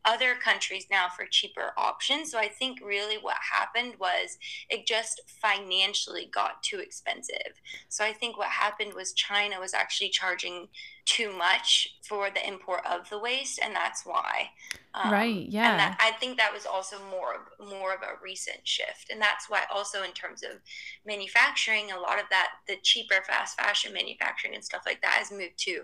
other 0.05 0.35
countries 0.35 0.87
now 0.89 1.07
for 1.09 1.25
cheaper 1.25 1.71
options. 1.77 2.31
So 2.31 2.37
I 2.37 2.47
think 2.47 2.79
really 2.83 3.17
what 3.17 3.37
happened 3.51 3.95
was 3.99 4.37
it 4.69 4.85
just 4.85 5.21
financially 5.27 6.29
got 6.33 6.63
too 6.63 6.79
expensive. 6.79 7.61
So 7.89 8.03
I 8.05 8.13
think 8.13 8.37
what 8.37 8.49
happened 8.49 8.93
was 8.93 9.13
China 9.13 9.59
was 9.59 9.73
actually 9.73 10.09
charging 10.09 10.67
too 11.05 11.31
much 11.31 11.97
for 12.07 12.29
the 12.29 12.45
import 12.47 12.81
of 12.89 13.09
the 13.09 13.19
waste, 13.19 13.59
and 13.63 13.75
that's 13.75 14.05
why. 14.05 14.49
Um, 14.93 15.11
right. 15.11 15.47
Yeah. 15.47 15.71
And 15.71 15.79
that, 15.79 15.97
I 15.99 16.11
think 16.19 16.37
that 16.37 16.53
was 16.53 16.65
also 16.65 16.97
more 17.11 17.51
more 17.59 17.93
of 17.93 18.01
a 18.01 18.21
recent 18.23 18.59
shift, 18.63 19.11
and 19.11 19.21
that's 19.21 19.49
why 19.49 19.63
also 19.73 20.03
in 20.03 20.11
terms 20.11 20.43
of 20.43 20.59
manufacturing, 21.05 21.91
a 21.91 21.99
lot 21.99 22.19
of 22.19 22.25
that 22.31 22.49
the 22.67 22.77
cheaper 22.81 23.21
fast 23.27 23.57
fashion 23.59 23.93
manufacturing 23.93 24.55
and 24.55 24.63
stuff 24.63 24.81
like 24.85 25.01
that 25.01 25.13
has 25.13 25.31
moved 25.31 25.57
to 25.57 25.81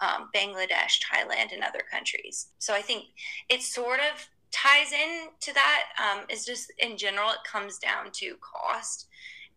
um, 0.00 0.28
Bangladesh, 0.34 1.00
Thailand, 1.02 1.52
and 1.52 1.62
other 1.62 1.82
countries. 1.90 2.48
So 2.58 2.74
I 2.74 2.82
think 2.82 3.04
it 3.48 3.62
sort 3.62 4.00
of 4.00 4.28
ties 4.50 4.92
in 4.92 5.28
to 5.40 5.54
that. 5.54 5.84
Um, 5.98 6.24
is 6.28 6.44
just 6.44 6.72
in 6.78 6.96
general, 6.96 7.30
it 7.30 7.38
comes 7.50 7.78
down 7.78 8.10
to 8.12 8.36
cost 8.40 9.06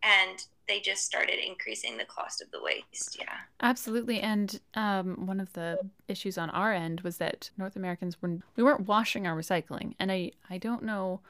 and 0.02 0.44
they 0.68 0.80
just 0.80 1.04
started 1.04 1.38
increasing 1.44 1.96
the 1.96 2.04
cost 2.04 2.40
of 2.40 2.50
the 2.50 2.62
waste. 2.62 3.16
Yeah. 3.18 3.34
Absolutely. 3.60 4.20
And 4.20 4.60
um, 4.74 5.26
one 5.26 5.40
of 5.40 5.52
the 5.52 5.78
issues 6.08 6.38
on 6.38 6.50
our 6.50 6.72
end 6.72 7.00
was 7.02 7.18
that 7.18 7.50
North 7.56 7.76
Americans 7.76 8.20
were 8.22 8.38
we 8.56 8.62
weren't 8.62 8.86
washing 8.86 9.26
our 9.26 9.36
recycling. 9.36 9.94
And 9.98 10.12
I, 10.12 10.32
I 10.48 10.58
don't 10.58 10.82
know 10.82 11.20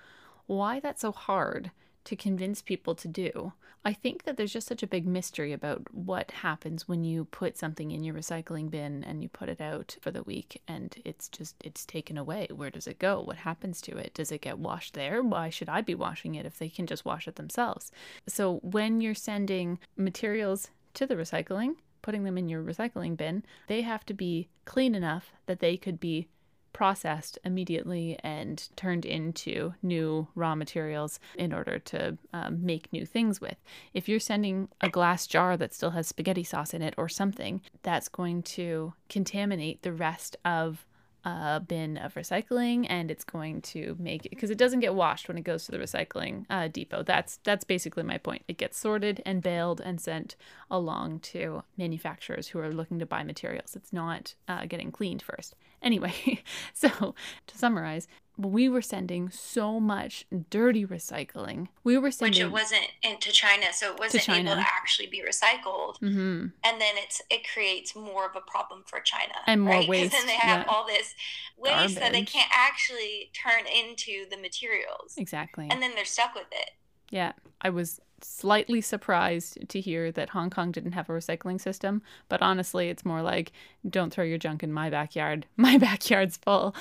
why 0.46 0.80
that's 0.80 1.00
so 1.00 1.12
hard 1.12 1.70
to 2.04 2.16
convince 2.16 2.62
people 2.62 2.94
to 2.96 3.08
do. 3.08 3.52
I 3.84 3.92
think 3.92 4.24
that 4.24 4.36
there's 4.36 4.52
just 4.52 4.68
such 4.68 4.82
a 4.82 4.86
big 4.86 5.06
mystery 5.06 5.52
about 5.52 5.92
what 5.92 6.30
happens 6.30 6.86
when 6.86 7.02
you 7.02 7.24
put 7.26 7.58
something 7.58 7.90
in 7.90 8.04
your 8.04 8.14
recycling 8.14 8.70
bin 8.70 9.02
and 9.02 9.22
you 9.22 9.28
put 9.28 9.48
it 9.48 9.60
out 9.60 9.96
for 10.00 10.12
the 10.12 10.22
week 10.22 10.62
and 10.68 10.96
it's 11.04 11.28
just 11.28 11.56
it's 11.64 11.84
taken 11.84 12.16
away. 12.16 12.46
Where 12.54 12.70
does 12.70 12.86
it 12.86 13.00
go? 13.00 13.20
What 13.20 13.38
happens 13.38 13.80
to 13.82 13.96
it? 13.96 14.14
Does 14.14 14.30
it 14.30 14.40
get 14.40 14.58
washed 14.58 14.94
there? 14.94 15.20
Why 15.22 15.50
should 15.50 15.68
I 15.68 15.80
be 15.80 15.96
washing 15.96 16.36
it 16.36 16.46
if 16.46 16.58
they 16.58 16.68
can 16.68 16.86
just 16.86 17.04
wash 17.04 17.26
it 17.26 17.34
themselves? 17.34 17.90
So 18.28 18.60
when 18.62 19.00
you're 19.00 19.14
sending 19.14 19.80
materials 19.96 20.70
to 20.94 21.06
the 21.06 21.16
recycling, 21.16 21.74
putting 22.02 22.22
them 22.22 22.38
in 22.38 22.48
your 22.48 22.62
recycling 22.62 23.16
bin, 23.16 23.44
they 23.66 23.82
have 23.82 24.06
to 24.06 24.14
be 24.14 24.48
clean 24.64 24.94
enough 24.94 25.32
that 25.46 25.58
they 25.58 25.76
could 25.76 25.98
be 25.98 26.28
processed 26.72 27.38
immediately 27.44 28.18
and 28.22 28.68
turned 28.76 29.04
into 29.04 29.74
new 29.82 30.28
raw 30.34 30.54
materials 30.54 31.20
in 31.36 31.52
order 31.52 31.78
to 31.78 32.18
um, 32.32 32.64
make 32.64 32.92
new 32.92 33.06
things 33.06 33.40
with. 33.40 33.56
If 33.94 34.08
you're 34.08 34.20
sending 34.20 34.68
a 34.80 34.88
glass 34.88 35.26
jar 35.26 35.56
that 35.56 35.74
still 35.74 35.90
has 35.90 36.06
spaghetti 36.06 36.44
sauce 36.44 36.74
in 36.74 36.82
it 36.82 36.94
or 36.96 37.08
something, 37.08 37.60
that's 37.82 38.08
going 38.08 38.42
to 38.42 38.94
contaminate 39.08 39.82
the 39.82 39.92
rest 39.92 40.36
of 40.44 40.86
a 41.24 41.60
bin 41.60 41.96
of 41.96 42.14
recycling 42.14 42.86
and 42.88 43.10
it's 43.10 43.24
going 43.24 43.62
to 43.62 43.96
make 43.98 44.26
it 44.26 44.30
because 44.30 44.50
it 44.50 44.58
doesn't 44.58 44.80
get 44.80 44.94
washed 44.94 45.28
when 45.28 45.38
it 45.38 45.44
goes 45.44 45.64
to 45.64 45.70
the 45.70 45.78
recycling 45.78 46.44
uh, 46.50 46.68
depot. 46.68 47.02
That's 47.02 47.38
that's 47.44 47.64
basically 47.64 48.02
my 48.02 48.18
point. 48.18 48.42
It 48.48 48.58
gets 48.58 48.78
sorted 48.78 49.22
and 49.24 49.42
baled 49.42 49.80
and 49.80 50.00
sent 50.00 50.34
along 50.70 51.20
to 51.20 51.62
manufacturers 51.76 52.48
who 52.48 52.58
are 52.58 52.72
looking 52.72 52.98
to 52.98 53.06
buy 53.06 53.22
materials. 53.22 53.76
It's 53.76 53.92
not 53.92 54.34
uh, 54.48 54.66
getting 54.66 54.90
cleaned 54.90 55.22
first 55.22 55.54
Anyway, 55.82 56.42
so 56.72 57.14
to 57.46 57.58
summarize, 57.58 58.06
we 58.38 58.68
were 58.68 58.82
sending 58.82 59.30
so 59.30 59.78
much 59.78 60.24
dirty 60.48 60.86
recycling. 60.86 61.68
We 61.84 61.98
were 61.98 62.10
sending 62.10 62.32
which 62.32 62.40
it 62.40 62.52
wasn't 62.52 62.86
into 63.02 63.30
China, 63.30 63.66
so 63.72 63.92
it 63.92 63.98
wasn't 63.98 64.28
able 64.28 64.54
to 64.54 64.60
actually 64.60 65.08
be 65.08 65.20
recycled. 65.20 66.00
Mm-hmm. 66.00 66.46
And 66.64 66.80
then 66.80 66.94
it's 66.96 67.20
it 67.30 67.42
creates 67.52 67.94
more 67.94 68.26
of 68.26 68.34
a 68.34 68.40
problem 68.40 68.84
for 68.86 69.00
China 69.00 69.34
and 69.46 69.60
more 69.62 69.74
right? 69.74 69.88
waste. 69.88 70.12
Then 70.12 70.26
they 70.26 70.36
have 70.36 70.66
yeah. 70.66 70.72
all 70.72 70.86
this 70.86 71.14
waste 71.58 71.74
Garbage. 71.76 71.94
that 71.96 72.12
they 72.12 72.22
can't 72.22 72.50
actually 72.52 73.30
turn 73.34 73.66
into 73.66 74.28
the 74.30 74.36
materials. 74.36 75.14
Exactly. 75.16 75.68
And 75.70 75.82
then 75.82 75.94
they're 75.94 76.04
stuck 76.04 76.34
with 76.34 76.48
it. 76.52 76.70
Yeah, 77.10 77.32
I 77.60 77.68
was 77.68 78.00
slightly 78.24 78.80
surprised 78.80 79.68
to 79.68 79.80
hear 79.80 80.12
that 80.12 80.30
Hong 80.30 80.50
Kong 80.50 80.72
didn't 80.72 80.92
have 80.92 81.08
a 81.08 81.12
recycling 81.12 81.60
system, 81.60 82.02
but 82.28 82.42
honestly, 82.42 82.88
it's 82.88 83.04
more 83.04 83.22
like 83.22 83.52
don't 83.88 84.12
throw 84.12 84.24
your 84.24 84.38
junk 84.38 84.62
in 84.62 84.72
my 84.72 84.90
backyard. 84.90 85.46
My 85.56 85.78
backyard's 85.78 86.36
full 86.36 86.74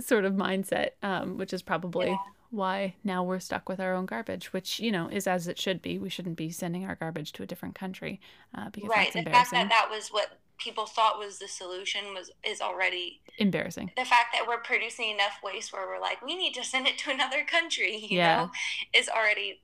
sort 0.00 0.24
of 0.24 0.34
mindset, 0.34 0.90
um, 1.02 1.38
which 1.38 1.52
is 1.52 1.62
probably 1.62 2.08
yeah. 2.08 2.16
why 2.50 2.94
now 3.04 3.22
we're 3.22 3.38
stuck 3.38 3.68
with 3.68 3.80
our 3.80 3.94
own 3.94 4.06
garbage, 4.06 4.52
which, 4.52 4.80
you 4.80 4.90
know, 4.90 5.08
is 5.08 5.26
as 5.26 5.48
it 5.48 5.58
should 5.58 5.80
be. 5.80 5.98
We 5.98 6.08
shouldn't 6.08 6.36
be 6.36 6.50
sending 6.50 6.84
our 6.84 6.96
garbage 6.96 7.32
to 7.34 7.42
a 7.42 7.46
different 7.46 7.74
country 7.74 8.20
uh, 8.54 8.70
because 8.70 8.90
right. 8.90 9.12
The 9.12 9.22
fact 9.22 9.52
that 9.52 9.68
that 9.68 9.88
was 9.90 10.08
what 10.08 10.38
people 10.58 10.86
thought 10.86 11.18
was 11.18 11.38
the 11.38 11.48
solution 11.48 12.14
was 12.14 12.30
is 12.44 12.60
already 12.60 13.20
embarrassing. 13.38 13.90
The 13.96 14.04
fact 14.04 14.32
that 14.32 14.46
we're 14.48 14.58
producing 14.58 15.10
enough 15.10 15.38
waste 15.42 15.72
where 15.72 15.86
we're 15.86 16.00
like, 16.00 16.22
we 16.22 16.36
need 16.36 16.54
to 16.54 16.64
send 16.64 16.86
it 16.86 16.98
to 16.98 17.10
another 17.10 17.44
country, 17.44 17.96
you 17.96 18.18
yeah. 18.18 18.36
know, 18.36 18.50
is 18.94 19.08
already 19.08 19.60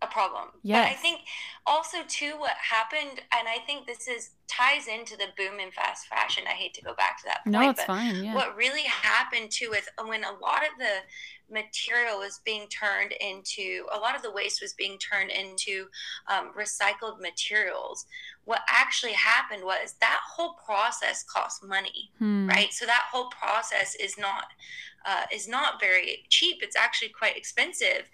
a 0.00 0.06
problem. 0.06 0.48
Yeah. 0.62 0.82
I 0.82 0.94
think 0.94 1.20
also 1.66 1.98
too 2.06 2.34
what 2.38 2.52
happened, 2.52 3.20
and 3.32 3.48
I 3.48 3.58
think 3.66 3.86
this 3.86 4.08
is 4.08 4.30
ties 4.48 4.88
into 4.88 5.16
the 5.16 5.26
boom 5.36 5.60
in 5.60 5.70
fast 5.70 6.06
fashion. 6.06 6.44
I 6.46 6.54
hate 6.54 6.74
to 6.74 6.82
go 6.82 6.94
back 6.94 7.18
to 7.18 7.24
that 7.26 7.44
point. 7.44 7.52
No, 7.52 7.70
it's 7.70 7.84
fine. 7.84 8.24
Yeah. 8.24 8.34
What 8.34 8.56
really 8.56 8.82
happened 8.82 9.50
too 9.50 9.74
is 9.76 9.88
when 10.06 10.24
a 10.24 10.32
lot 10.32 10.62
of 10.62 10.78
the 10.78 11.02
material 11.50 12.18
was 12.18 12.40
being 12.44 12.66
turned 12.68 13.12
into 13.20 13.84
a 13.94 13.98
lot 13.98 14.14
of 14.14 14.22
the 14.22 14.30
waste 14.30 14.60
was 14.60 14.74
being 14.74 14.98
turned 14.98 15.30
into 15.30 15.86
um, 16.28 16.50
recycled 16.58 17.20
materials 17.20 18.06
what 18.44 18.60
actually 18.68 19.12
happened 19.12 19.62
was 19.64 19.94
that 20.00 20.20
whole 20.26 20.54
process 20.64 21.24
cost 21.24 21.64
money 21.64 22.10
hmm. 22.18 22.48
right 22.48 22.72
so 22.72 22.84
that 22.84 23.06
whole 23.10 23.28
process 23.30 23.94
is 23.96 24.18
not 24.18 24.44
uh, 25.06 25.24
is 25.32 25.48
not 25.48 25.80
very 25.80 26.26
cheap 26.28 26.58
it's 26.60 26.76
actually 26.76 27.08
quite 27.08 27.36
expensive 27.36 28.10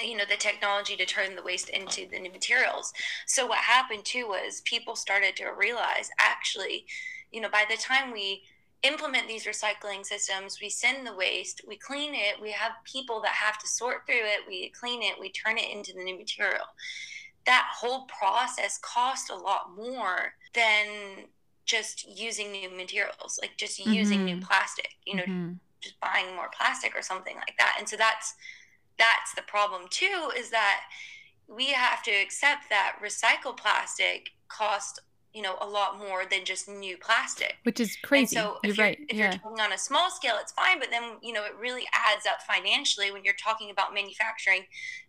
you 0.00 0.16
know 0.16 0.24
the 0.28 0.36
technology 0.36 0.96
to 0.96 1.04
turn 1.04 1.34
the 1.36 1.42
waste 1.42 1.68
into 1.70 2.06
the 2.10 2.18
new 2.18 2.30
materials 2.30 2.92
so 3.26 3.46
what 3.46 3.58
happened 3.58 4.04
too 4.04 4.28
was 4.28 4.62
people 4.62 4.94
started 4.94 5.36
to 5.36 5.50
realize 5.50 6.10
actually 6.18 6.86
you 7.30 7.40
know 7.40 7.48
by 7.50 7.64
the 7.68 7.76
time 7.76 8.12
we 8.12 8.42
implement 8.82 9.28
these 9.28 9.44
recycling 9.44 10.04
systems 10.04 10.58
we 10.60 10.70
send 10.70 11.06
the 11.06 11.14
waste 11.14 11.60
we 11.68 11.76
clean 11.76 12.14
it 12.14 12.40
we 12.40 12.50
have 12.50 12.72
people 12.84 13.20
that 13.20 13.32
have 13.32 13.58
to 13.58 13.68
sort 13.68 14.06
through 14.06 14.14
it 14.16 14.40
we 14.48 14.70
clean 14.70 15.02
it 15.02 15.20
we 15.20 15.30
turn 15.30 15.58
it 15.58 15.70
into 15.70 15.92
the 15.92 16.02
new 16.02 16.16
material 16.16 16.64
that 17.46 17.68
whole 17.74 18.06
process 18.06 18.78
cost 18.78 19.30
a 19.30 19.34
lot 19.34 19.70
more 19.76 20.34
than 20.54 20.86
just 21.66 22.08
using 22.08 22.52
new 22.52 22.70
materials 22.70 23.38
like 23.42 23.52
just 23.56 23.80
mm-hmm. 23.80 23.92
using 23.92 24.24
new 24.24 24.36
mm-hmm. 24.36 24.44
plastic 24.44 24.90
you 25.04 25.14
know 25.14 25.22
mm-hmm. 25.22 25.52
just 25.80 26.00
buying 26.00 26.34
more 26.34 26.50
plastic 26.56 26.96
or 26.96 27.02
something 27.02 27.36
like 27.36 27.54
that 27.58 27.76
and 27.78 27.86
so 27.88 27.96
that's 27.96 28.34
that's 29.00 29.34
the 29.34 29.42
problem 29.42 29.88
too 29.90 30.30
is 30.38 30.50
that 30.50 30.82
we 31.48 31.72
have 31.72 32.04
to 32.04 32.12
accept 32.12 32.68
that 32.70 32.98
recycled 33.02 33.56
plastic 33.56 34.30
costs 34.46 35.00
you 35.32 35.42
know, 35.42 35.56
a 35.60 35.66
lot 35.66 35.96
more 35.96 36.24
than 36.28 36.44
just 36.44 36.68
new 36.68 36.96
plastic. 36.96 37.54
Which 37.62 37.78
is 37.78 37.96
crazy. 38.02 38.36
And 38.36 38.44
so 38.44 38.58
you're, 38.64 38.74
you're 38.74 38.84
right. 38.84 38.98
If 39.08 39.16
yeah. 39.16 39.30
you're 39.30 39.38
talking 39.38 39.60
on 39.60 39.72
a 39.72 39.78
small 39.78 40.10
scale, 40.10 40.34
it's 40.40 40.50
fine, 40.50 40.80
but 40.80 40.88
then, 40.90 41.18
you 41.22 41.32
know, 41.32 41.44
it 41.44 41.52
really 41.56 41.84
adds 41.94 42.26
up 42.26 42.42
financially 42.42 43.12
when 43.12 43.22
you're 43.22 43.34
talking 43.34 43.70
about 43.70 43.94
manufacturing 43.94 44.62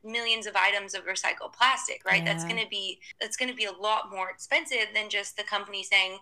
millions 0.04 0.46
of 0.46 0.56
items 0.56 0.94
of 0.94 1.06
recycled 1.06 1.54
plastic, 1.54 2.04
right? 2.06 2.24
Yeah. 2.24 2.34
That's 2.34 2.44
going 2.44 2.62
to 2.62 2.68
be 2.70 3.00
that's 3.20 3.36
going 3.36 3.50
to 3.50 3.56
be 3.56 3.66
a 3.66 3.72
lot 3.72 4.12
more 4.12 4.30
expensive 4.30 4.94
than 4.94 5.10
just 5.10 5.38
the 5.38 5.44
company 5.44 5.82
saying, 5.82 6.20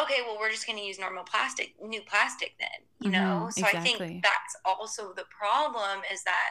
okay, 0.00 0.20
well, 0.26 0.38
we're 0.40 0.50
just 0.50 0.66
going 0.66 0.78
to 0.78 0.84
use 0.84 0.98
normal 0.98 1.24
plastic, 1.24 1.74
new 1.82 2.00
plastic 2.08 2.54
then, 2.58 2.68
you 3.00 3.10
mm-hmm, 3.10 3.12
know? 3.12 3.50
So 3.50 3.60
exactly. 3.60 3.94
I 3.94 3.98
think 3.98 4.22
that's 4.22 4.56
also 4.64 5.12
the 5.14 5.24
problem 5.38 6.00
is 6.10 6.24
that, 6.24 6.50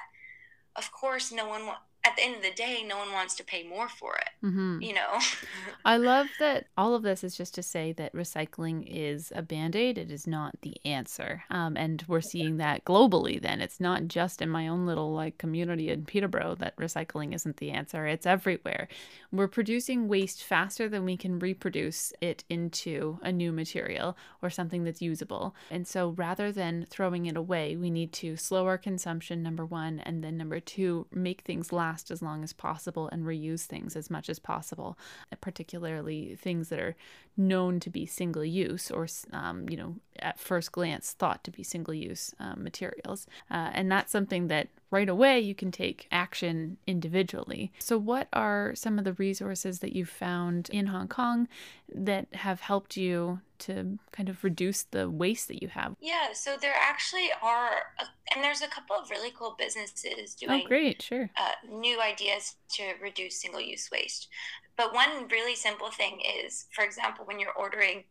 of 0.76 0.92
course, 0.92 1.32
no 1.32 1.48
one 1.48 1.66
wants 1.66 1.82
at 2.06 2.18
the 2.18 2.24
end 2.24 2.36
of 2.36 2.42
the 2.42 2.52
day, 2.52 2.84
no 2.86 2.98
one 2.98 3.14
wants 3.14 3.34
to 3.36 3.44
pay 3.44 3.64
more 3.64 3.88
for 3.88 4.16
it. 4.16 4.46
Mm-hmm. 4.46 4.82
You 4.82 4.94
know? 4.94 5.20
I 5.86 5.98
love 5.98 6.28
that 6.40 6.68
all 6.78 6.96
of 6.96 7.04
this 7.04 7.24
is 7.24 7.36
just 7.36 7.56
to 7.56 7.64
say 7.64 7.94
that 7.94 8.14
recycling 8.14 8.84
is 8.86 9.32
a 9.34 9.42
band 9.42 9.76
aid. 9.76 9.98
It 9.98 10.12
is 10.12 10.28
not 10.28 10.56
the 10.62 10.76
answer. 10.84 11.44
Um, 11.50 11.78
and 11.78 12.04
we're 12.08 12.22
seeing 12.22 12.58
that 12.58 12.84
globally 12.84 13.42
then. 13.42 13.62
It's 13.62 13.80
not 13.80 14.08
just 14.08 14.42
in 14.42 14.50
my 14.50 14.68
own 14.68 14.86
little 14.86 15.14
like 15.14 15.38
community 15.38 15.90
in 15.90 16.06
Peterborough 16.06 16.56
that 16.56 16.76
recycling 16.76 17.34
isn't 17.34 17.58
the 17.58 17.72
answer, 17.72 18.06
it's 18.06 18.26
everywhere. 18.26 18.88
We're 19.32 19.48
producing 19.48 20.08
waste 20.08 20.44
faster 20.44 20.90
than 20.90 21.06
we 21.06 21.16
can 21.16 21.40
reproduce 21.40 22.12
it 22.20 22.44
into 22.50 23.20
a 23.22 23.32
new 23.32 23.52
material 23.52 24.18
or 24.42 24.50
something 24.50 24.84
that's 24.84 25.02
usable. 25.02 25.56
And 25.72 25.88
so 25.88 26.10
rather 26.10 26.52
than 26.52 26.86
throwing 26.90 27.28
it 27.28 27.38
away, 27.38 27.78
we 27.78 27.90
need 27.90 28.12
to 28.14 28.36
slow 28.36 28.66
our 28.66 28.78
consumption, 28.78 29.42
number 29.42 29.66
one, 29.66 30.00
and 30.00 30.24
then 30.24 30.38
number 30.38 30.60
two, 30.60 31.08
make 31.12 31.42
things 31.42 31.72
last 31.72 31.93
last 31.94 32.10
as 32.10 32.24
long 32.24 32.44
as 32.44 32.54
possible 32.54 33.08
and 33.10 33.24
reuse 33.24 33.66
things 33.66 33.96
as 33.96 34.10
much 34.10 34.28
as 34.28 34.40
possible, 34.40 34.98
particularly 35.42 36.36
things 36.36 36.70
that 36.70 36.80
are 36.80 36.96
known 37.36 37.80
to 37.80 37.90
be 37.90 38.06
single 38.06 38.46
use 38.46 38.92
or, 38.92 39.08
um, 39.32 39.68
you 39.70 39.78
know, 39.78 39.96
at 40.20 40.40
first 40.40 40.72
glance 40.72 41.12
thought 41.12 41.44
to 41.44 41.52
be 41.52 41.64
single 41.64 41.94
use 41.94 42.34
um, 42.40 42.64
materials. 42.64 43.28
Uh, 43.50 43.72
and 43.74 43.92
that's 43.92 44.12
something 44.12 44.48
that 44.48 44.70
right 44.92 45.10
away 45.10 45.40
you 45.40 45.56
can 45.56 45.72
take 45.72 46.08
action 46.12 46.78
individually. 46.86 47.72
So, 47.80 47.98
what 47.98 48.28
are 48.32 48.74
some 48.76 49.00
of 49.00 49.06
the 49.06 49.14
resources 49.14 49.80
that 49.80 49.94
you've 49.96 50.10
found 50.10 50.70
in 50.70 50.88
Hong 50.88 51.08
Kong 51.08 51.48
that 51.94 52.28
have 52.34 52.62
helped 52.62 52.96
you 52.96 53.42
to 53.60 53.98
kind 54.12 54.30
of 54.30 54.44
reduce 54.44 54.84
the 54.84 55.10
waste 55.10 55.48
that 55.48 55.62
you 55.62 55.70
have? 55.70 55.96
Yeah, 56.00 56.34
so 56.34 56.58
there 56.62 56.76
actually 56.80 57.30
are, 57.42 57.72
a, 58.00 58.06
and 58.36 58.44
there's 58.44 58.62
a 58.62 58.68
couple 58.68 58.96
of 58.96 59.10
really 59.10 59.32
cool 59.36 59.56
businesses 59.58 60.36
doing. 60.36 60.62
Oh, 60.64 60.68
great, 60.68 61.02
sure. 61.02 61.30
Uh, 61.36 61.52
new 61.72 62.00
ideas 62.00 62.56
to 62.74 62.84
reduce 63.02 63.42
single 63.42 63.62
use 63.62 63.90
waste. 63.92 64.28
But 64.76 64.94
one 64.94 65.28
really 65.30 65.56
simple 65.56 65.92
thing 65.92 66.22
is, 66.22 66.66
for 66.72 66.84
example, 66.84 67.26
when 67.26 67.40
you're 67.40 67.54
ordering, 67.54 68.06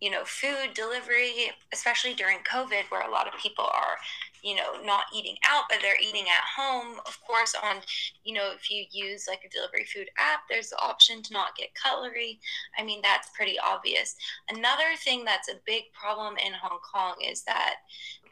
you 0.00 0.10
know, 0.10 0.24
food 0.24 0.72
delivery, 0.74 1.50
especially 1.72 2.14
during 2.14 2.38
COVID, 2.38 2.84
where 2.88 3.06
a 3.06 3.10
lot 3.10 3.26
of 3.26 3.38
people 3.40 3.64
are, 3.64 3.98
you 4.46 4.54
know, 4.54 4.80
not 4.84 5.06
eating 5.12 5.36
out, 5.44 5.64
but 5.68 5.78
they're 5.82 6.00
eating 6.00 6.26
at 6.26 6.62
home. 6.62 7.00
Of 7.04 7.18
course, 7.26 7.56
on, 7.60 7.78
you 8.22 8.32
know, 8.32 8.52
if 8.54 8.70
you 8.70 8.84
use 8.92 9.26
like 9.26 9.40
a 9.44 9.50
delivery 9.50 9.84
food 9.84 10.08
app, 10.18 10.42
there's 10.48 10.70
the 10.70 10.78
option 10.78 11.20
to 11.24 11.32
not 11.32 11.56
get 11.56 11.74
cutlery. 11.74 12.38
I 12.78 12.84
mean, 12.84 13.00
that's 13.02 13.30
pretty 13.34 13.58
obvious. 13.58 14.14
Another 14.48 14.94
thing 15.04 15.24
that's 15.24 15.48
a 15.48 15.58
big 15.66 15.92
problem 15.92 16.34
in 16.38 16.52
Hong 16.52 16.78
Kong 16.78 17.16
is 17.28 17.42
that 17.42 17.78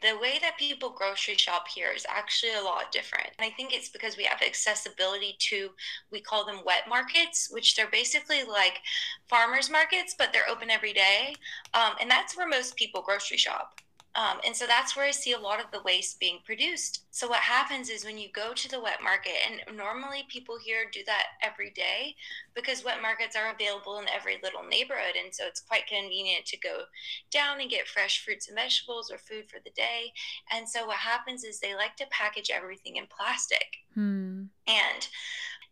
the 0.01 0.17
way 0.17 0.39
that 0.39 0.57
people 0.57 0.89
grocery 0.89 1.35
shop 1.35 1.67
here 1.67 1.91
is 1.93 2.05
actually 2.07 2.53
a 2.53 2.63
lot 2.63 2.93
different. 2.93 3.31
And 3.37 3.45
I 3.45 3.49
think 3.49 3.73
it's 3.73 3.89
because 3.89 4.15
we 4.15 4.23
have 4.23 4.41
accessibility 4.41 5.35
to, 5.49 5.71
we 6.11 6.21
call 6.21 6.45
them 6.45 6.59
wet 6.65 6.83
markets, 6.87 7.49
which 7.51 7.75
they're 7.75 7.91
basically 7.91 8.45
like 8.45 8.79
farmers 9.27 9.69
markets, 9.69 10.15
but 10.17 10.31
they're 10.31 10.49
open 10.49 10.69
every 10.69 10.93
day. 10.93 11.35
Um, 11.73 11.95
and 11.99 12.09
that's 12.09 12.37
where 12.37 12.47
most 12.47 12.77
people 12.77 13.01
grocery 13.01 13.37
shop. 13.37 13.81
Um, 14.15 14.39
and 14.45 14.55
so 14.55 14.65
that's 14.65 14.95
where 14.95 15.05
I 15.05 15.11
see 15.11 15.33
a 15.33 15.39
lot 15.39 15.59
of 15.59 15.71
the 15.71 15.81
waste 15.83 16.19
being 16.21 16.39
produced. 16.45 17.03
So 17.11 17.27
what 17.27 17.41
happens 17.41 17.89
is 17.89 18.05
when 18.05 18.17
you 18.17 18.29
go 18.33 18.53
to 18.53 18.69
the 18.69 18.79
wet 18.79 18.99
market, 19.03 19.33
and 19.45 19.77
normally 19.77 20.23
people 20.29 20.57
here 20.57 20.85
do 20.91 21.01
that 21.05 21.25
every 21.41 21.71
day 21.71 22.15
because 22.55 22.85
wet 22.85 23.01
markets 23.01 23.35
are 23.35 23.53
available 23.53 23.99
in 23.99 24.05
every 24.07 24.37
little 24.41 24.63
neighborhood. 24.63 25.15
And 25.21 25.35
so 25.35 25.43
it's 25.45 25.59
quite 25.59 25.87
convenient 25.87 26.45
to 26.45 26.57
go 26.57 26.83
down 27.29 27.59
and 27.59 27.69
get 27.69 27.87
fresh 27.87 28.23
fruits 28.23 28.47
and 28.47 28.55
vegetables 28.55 29.11
or 29.11 29.17
food 29.17 29.49
for 29.49 29.59
the 29.63 29.71
day. 29.71 30.13
And 30.51 30.67
so 30.67 30.87
what 30.87 30.97
happens 30.97 31.43
is 31.43 31.59
they 31.59 31.75
like 31.75 31.97
to 31.97 32.05
package 32.09 32.49
everything 32.53 32.95
in 32.95 33.07
plastic. 33.07 33.67
Hmm. 33.93 34.43
And 34.65 35.07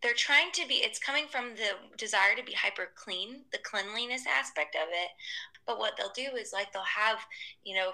they're 0.04 0.14
trying 0.14 0.52
to 0.52 0.68
be 0.68 0.76
it's 0.76 1.00
coming 1.00 1.26
from 1.28 1.56
the 1.56 1.98
desire 1.98 2.36
to 2.36 2.44
be 2.44 2.52
hyper 2.52 2.90
clean 2.94 3.46
the 3.54 3.58
cleanliness 3.60 4.26
aspect 4.28 4.76
of 4.76 4.90
it 4.92 5.10
but 5.66 5.80
what 5.80 5.94
they'll 5.98 6.14
do 6.16 6.36
is 6.36 6.54
like 6.54 6.72
they'll 6.72 6.84
have 6.84 7.20
you 7.64 7.76
know 7.76 7.92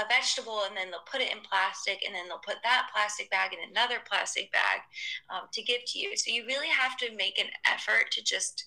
a 0.00 0.08
vegetable 0.08 0.62
and 0.66 0.76
then 0.76 0.90
they'll 0.90 1.10
put 1.10 1.20
it 1.20 1.30
in 1.30 1.42
plastic 1.48 2.02
and 2.04 2.14
then 2.14 2.28
they'll 2.28 2.38
put 2.38 2.62
that 2.62 2.88
plastic 2.94 3.30
bag 3.30 3.52
in 3.52 3.70
another 3.70 3.96
plastic 4.08 4.50
bag 4.52 4.80
um, 5.30 5.48
to 5.52 5.62
give 5.62 5.80
to 5.86 5.98
you. 5.98 6.16
So 6.16 6.32
you 6.32 6.46
really 6.46 6.68
have 6.68 6.96
to 6.98 7.14
make 7.14 7.38
an 7.38 7.48
effort 7.70 8.10
to 8.12 8.24
just 8.24 8.64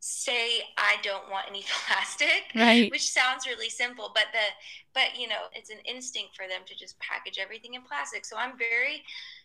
say 0.00 0.60
I 0.78 0.96
don't 1.02 1.30
want 1.30 1.46
any 1.48 1.64
plastic, 1.86 2.44
right. 2.54 2.90
which 2.90 3.10
sounds 3.10 3.46
really 3.46 3.68
simple, 3.68 4.12
but 4.14 4.26
the 4.32 4.46
but 4.94 5.18
you 5.18 5.28
know 5.28 5.50
it's 5.52 5.70
an 5.70 5.78
instinct 5.84 6.36
for 6.36 6.48
them 6.48 6.62
to 6.66 6.74
just 6.74 6.98
package 7.00 7.38
everything 7.40 7.74
in 7.74 7.82
plastic. 7.82 8.24
So 8.24 8.36
I'm 8.36 8.56
very, 8.56 9.02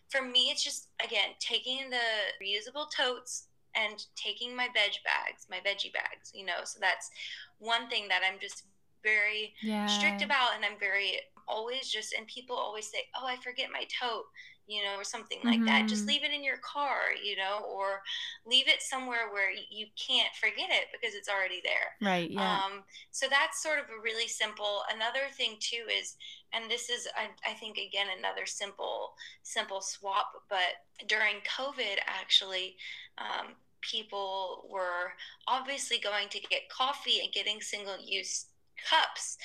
for 0.08 0.22
me, 0.22 0.50
it's 0.50 0.64
just 0.64 0.88
again 1.04 1.30
taking 1.40 1.90
the 1.90 2.06
reusable 2.42 2.86
totes 2.90 3.48
and 3.74 4.04
taking 4.16 4.54
my 4.54 4.68
veg 4.74 4.92
bags, 5.04 5.46
my 5.50 5.58
veggie 5.58 5.92
bags, 5.92 6.30
you 6.34 6.44
know. 6.44 6.64
So 6.64 6.78
that's 6.80 7.10
one 7.58 7.88
thing 7.88 8.08
that 8.08 8.22
I'm 8.26 8.38
just 8.40 8.64
very 9.02 9.54
yeah. 9.62 9.86
strict 9.86 10.22
about 10.22 10.54
and 10.54 10.64
I'm 10.64 10.78
very 10.78 11.18
always 11.48 11.88
just 11.88 12.12
and 12.12 12.26
people 12.26 12.56
always 12.56 12.90
say, 12.90 13.04
"Oh, 13.16 13.26
I 13.26 13.36
forget 13.36 13.70
my 13.72 13.84
tote." 14.00 14.26
You 14.72 14.82
know, 14.82 14.96
or 14.96 15.04
something 15.04 15.38
like 15.44 15.56
mm-hmm. 15.56 15.66
that. 15.66 15.88
Just 15.88 16.02
mm-hmm. 16.02 16.08
leave 16.08 16.24
it 16.24 16.32
in 16.32 16.42
your 16.42 16.58
car, 16.58 17.12
you 17.22 17.36
know, 17.36 17.64
or 17.68 18.02
leave 18.46 18.68
it 18.68 18.80
somewhere 18.80 19.32
where 19.32 19.50
you 19.50 19.86
can't 19.96 20.34
forget 20.40 20.70
it 20.70 20.86
because 20.92 21.14
it's 21.14 21.28
already 21.28 21.60
there. 21.62 22.08
Right. 22.08 22.30
Yeah. 22.30 22.40
Um, 22.40 22.82
so 23.10 23.26
that's 23.28 23.62
sort 23.62 23.78
of 23.78 23.86
a 23.86 24.02
really 24.02 24.28
simple. 24.28 24.82
Another 24.94 25.28
thing 25.36 25.56
too 25.60 25.84
is, 25.90 26.16
and 26.54 26.70
this 26.70 26.88
is, 26.88 27.06
I, 27.16 27.28
I 27.48 27.54
think, 27.54 27.76
again, 27.78 28.06
another 28.18 28.46
simple, 28.46 29.12
simple 29.42 29.80
swap. 29.80 30.32
But 30.48 30.80
during 31.08 31.36
COVID, 31.58 31.98
actually, 32.06 32.76
um, 33.18 33.54
people 33.80 34.66
were 34.70 35.12
obviously 35.48 35.98
going 35.98 36.28
to 36.30 36.40
get 36.40 36.68
coffee 36.70 37.20
and 37.22 37.32
getting 37.32 37.60
single 37.60 37.96
use 38.02 38.46
cups, 38.88 39.36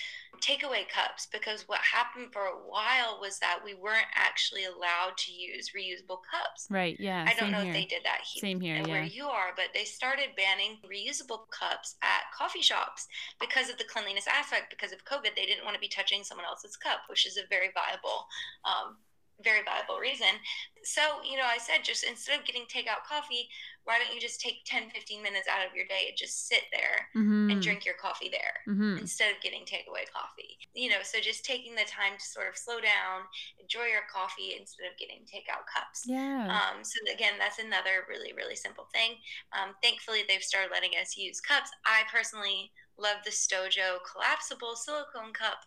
takeaway 0.41 0.87
cups, 0.87 1.27
because 1.31 1.67
what 1.67 1.79
happened 1.79 2.31
for 2.31 2.43
a 2.43 2.57
while 2.67 3.19
was 3.19 3.39
that 3.39 3.59
we 3.63 3.73
weren't 3.73 4.07
actually 4.15 4.65
allowed 4.65 5.17
to 5.17 5.31
use 5.31 5.71
reusable 5.75 6.19
cups. 6.29 6.67
Right. 6.69 6.97
Yeah. 6.99 7.25
I 7.27 7.33
don't 7.39 7.51
know 7.51 7.61
here. 7.61 7.69
if 7.69 7.73
they 7.73 7.85
did 7.85 8.03
that 8.03 8.21
here, 8.23 8.41
same 8.41 8.59
here, 8.59 8.77
yeah. 8.77 8.87
where 8.87 9.03
you 9.03 9.27
are, 9.27 9.53
but 9.55 9.67
they 9.73 9.83
started 9.83 10.35
banning 10.35 10.77
reusable 10.85 11.49
cups 11.49 11.95
at 12.03 12.31
coffee 12.37 12.61
shops 12.61 13.07
because 13.39 13.69
of 13.69 13.77
the 13.77 13.85
cleanliness 13.85 14.27
aspect. 14.27 14.69
Because 14.69 14.91
of 14.91 15.05
COVID, 15.05 15.35
they 15.35 15.45
didn't 15.45 15.63
want 15.63 15.75
to 15.75 15.81
be 15.81 15.87
touching 15.87 16.23
someone 16.23 16.45
else's 16.45 16.77
cup, 16.77 16.99
which 17.09 17.25
is 17.25 17.37
a 17.37 17.47
very 17.49 17.69
viable 17.73 18.27
um, 18.65 18.97
very 19.43 19.61
viable 19.63 19.99
reason. 19.99 20.41
So, 20.83 21.01
you 21.23 21.37
know, 21.37 21.45
I 21.45 21.57
said 21.57 21.83
just 21.83 22.03
instead 22.03 22.39
of 22.39 22.45
getting 22.45 22.63
takeout 22.63 23.03
coffee, 23.07 23.49
why 23.83 23.99
don't 23.99 24.13
you 24.13 24.19
just 24.19 24.39
take 24.41 24.63
10, 24.65 24.89
15 24.89 25.23
minutes 25.23 25.47
out 25.47 25.65
of 25.65 25.75
your 25.75 25.85
day 25.85 26.07
and 26.09 26.17
just 26.17 26.47
sit 26.47 26.63
there 26.71 27.07
mm-hmm. 27.15 27.51
and 27.51 27.61
drink 27.61 27.85
your 27.85 27.95
coffee 27.95 28.31
there 28.31 28.55
mm-hmm. 28.67 28.97
instead 28.97 29.31
of 29.31 29.41
getting 29.41 29.61
takeaway 29.61 30.07
coffee? 30.11 30.57
You 30.73 30.89
know, 30.89 31.03
so 31.03 31.19
just 31.19 31.45
taking 31.45 31.75
the 31.75 31.87
time 31.87 32.15
to 32.17 32.25
sort 32.25 32.47
of 32.47 32.57
slow 32.57 32.79
down, 32.79 33.27
enjoy 33.59 33.91
your 33.91 34.07
coffee 34.11 34.55
instead 34.59 34.87
of 34.87 34.97
getting 34.97 35.23
takeout 35.27 35.67
cups. 35.67 36.03
Yeah. 36.05 36.47
Um, 36.47 36.83
so, 36.83 36.99
again, 37.11 37.35
that's 37.39 37.59
another 37.59 38.07
really, 38.09 38.33
really 38.33 38.55
simple 38.55 38.87
thing. 38.93 39.19
Um, 39.51 39.75
thankfully, 39.83 40.23
they've 40.27 40.43
started 40.43 40.71
letting 40.71 40.95
us 40.99 41.15
use 41.15 41.39
cups. 41.39 41.69
I 41.85 42.03
personally 42.11 42.71
love 42.99 43.17
the 43.23 43.31
Stojo 43.31 44.03
collapsible 44.03 44.75
silicone 44.75 45.31
cup. 45.33 45.63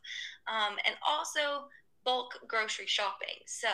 Um, 0.48 0.76
and 0.84 0.96
also, 1.06 1.70
bulk 2.04 2.38
grocery 2.46 2.86
shopping. 2.86 3.42
So, 3.46 3.68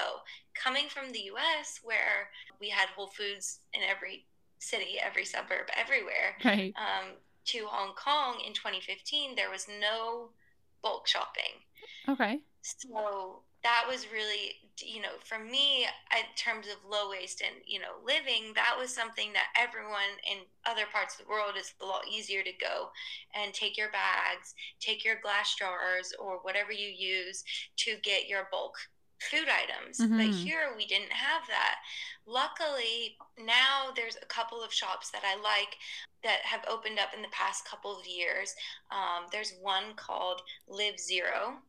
coming 0.55 0.89
from 0.89 1.13
the 1.13 1.31
US, 1.35 1.81
where 1.83 2.31
we 2.61 2.69
had 2.69 2.89
Whole 2.89 3.09
Foods 3.09 3.61
in 3.73 3.83
every 3.83 4.27
city, 4.59 4.99
every 5.03 5.25
suburb, 5.25 5.69
everywhere, 5.77 6.37
right. 6.45 6.75
um, 6.77 7.13
to 7.47 7.67
Hong 7.67 7.95
Kong 7.95 8.41
in 8.47 8.53
2015, 8.53 9.37
there 9.37 9.51
was 9.51 9.67
no 9.81 10.31
bulk 10.83 11.07
shopping. 11.07 11.63
Okay. 12.09 12.41
So, 12.63 13.43
that 13.67 13.85
was 13.89 14.07
really 14.13 14.55
you 14.79 15.03
know 15.03 15.19
for 15.25 15.39
me 15.43 15.85
in 16.13 16.27
terms 16.37 16.69
of 16.69 16.77
low 16.89 17.11
waste 17.11 17.43
and 17.43 17.57
you 17.67 17.81
know 17.81 17.99
living 18.05 18.53
that 18.55 18.77
was 18.79 18.91
something 18.95 19.33
that 19.33 19.49
everyone 19.59 20.15
in 20.31 20.39
other 20.71 20.85
parts 20.93 21.19
of 21.19 21.27
the 21.27 21.31
world 21.31 21.55
is 21.59 21.75
a 21.83 21.85
lot 21.85 22.03
easier 22.07 22.45
to 22.45 22.53
go 22.61 22.91
and 23.35 23.53
take 23.53 23.77
your 23.77 23.91
bags 23.91 24.55
take 24.79 25.05
your 25.05 25.19
glass 25.21 25.57
jars 25.57 26.13
or 26.21 26.39
whatever 26.43 26.71
you 26.71 26.89
use 26.89 27.43
to 27.77 27.97
get 28.03 28.29
your 28.29 28.49
bulk 28.53 28.77
food 29.19 29.49
items. 29.49 29.99
Mm-hmm. 29.99 30.19
But 30.19 30.37
here 30.37 30.75
we 30.77 30.85
didn't 30.85 31.13
have 31.13 31.41
that. 31.49 31.77
Luckily, 32.27 33.17
now 33.43 33.91
there's 33.97 34.19
a 34.21 34.27
couple 34.27 34.63
of 34.63 34.73
shops 34.73 35.11
that 35.11 35.23
I 35.25 35.41
like 35.41 35.77
that 36.23 36.41
have 36.43 36.65
opened 36.69 36.99
up 36.99 37.15
in 37.17 37.23
the 37.23 37.29
past 37.33 37.67
couple 37.67 37.99
of 37.99 38.07
years. 38.07 38.55
Um, 38.91 39.27
there's 39.33 39.55
one 39.63 39.95
called 39.97 40.43
Live 40.69 40.99
Zero. 40.99 41.63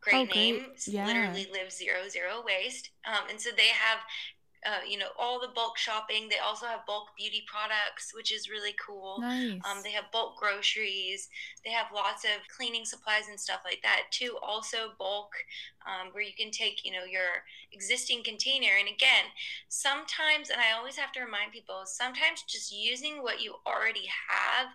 Great 0.00 0.30
oh, 0.32 0.34
name. 0.34 0.58
Great. 0.58 0.88
Yeah. 0.88 1.06
Literally 1.06 1.46
live 1.52 1.70
zero, 1.70 2.08
zero 2.08 2.42
waste. 2.44 2.90
Um, 3.06 3.28
and 3.28 3.40
so 3.40 3.50
they 3.56 3.68
have 3.68 3.98
uh, 4.66 4.84
you 4.88 4.98
know 4.98 5.08
all 5.18 5.40
the 5.40 5.48
bulk 5.54 5.78
shopping. 5.78 6.28
They 6.28 6.38
also 6.38 6.66
have 6.66 6.86
bulk 6.86 7.08
beauty 7.16 7.44
products 7.46 8.12
which 8.14 8.32
is 8.32 8.50
really 8.50 8.74
cool. 8.84 9.18
Nice. 9.20 9.60
um, 9.64 9.82
they 9.82 9.92
have 9.92 10.12
bulk 10.12 10.38
groceries. 10.38 11.28
They 11.64 11.70
have 11.70 11.86
lots 11.94 12.24
of 12.24 12.46
cleaning 12.54 12.84
supplies 12.84 13.28
and 13.28 13.38
stuff 13.38 13.60
like 13.64 13.80
that 13.82 14.02
too. 14.10 14.36
Also 14.42 14.92
bulk 14.98 15.32
um, 15.86 16.12
where 16.12 16.22
you 16.22 16.32
can 16.36 16.50
take 16.50 16.84
you 16.84 16.92
know 16.92 17.04
your 17.04 17.44
existing 17.72 18.22
container. 18.22 18.72
And 18.78 18.88
again 18.88 19.30
sometimes 19.68 20.50
and 20.50 20.60
i 20.60 20.76
always 20.76 20.96
have 20.96 21.12
to 21.12 21.20
remind 21.20 21.52
people 21.52 21.82
sometimes 21.84 22.42
just 22.48 22.72
using 22.72 23.22
what 23.22 23.40
you 23.40 23.54
already 23.66 24.08
have 24.28 24.68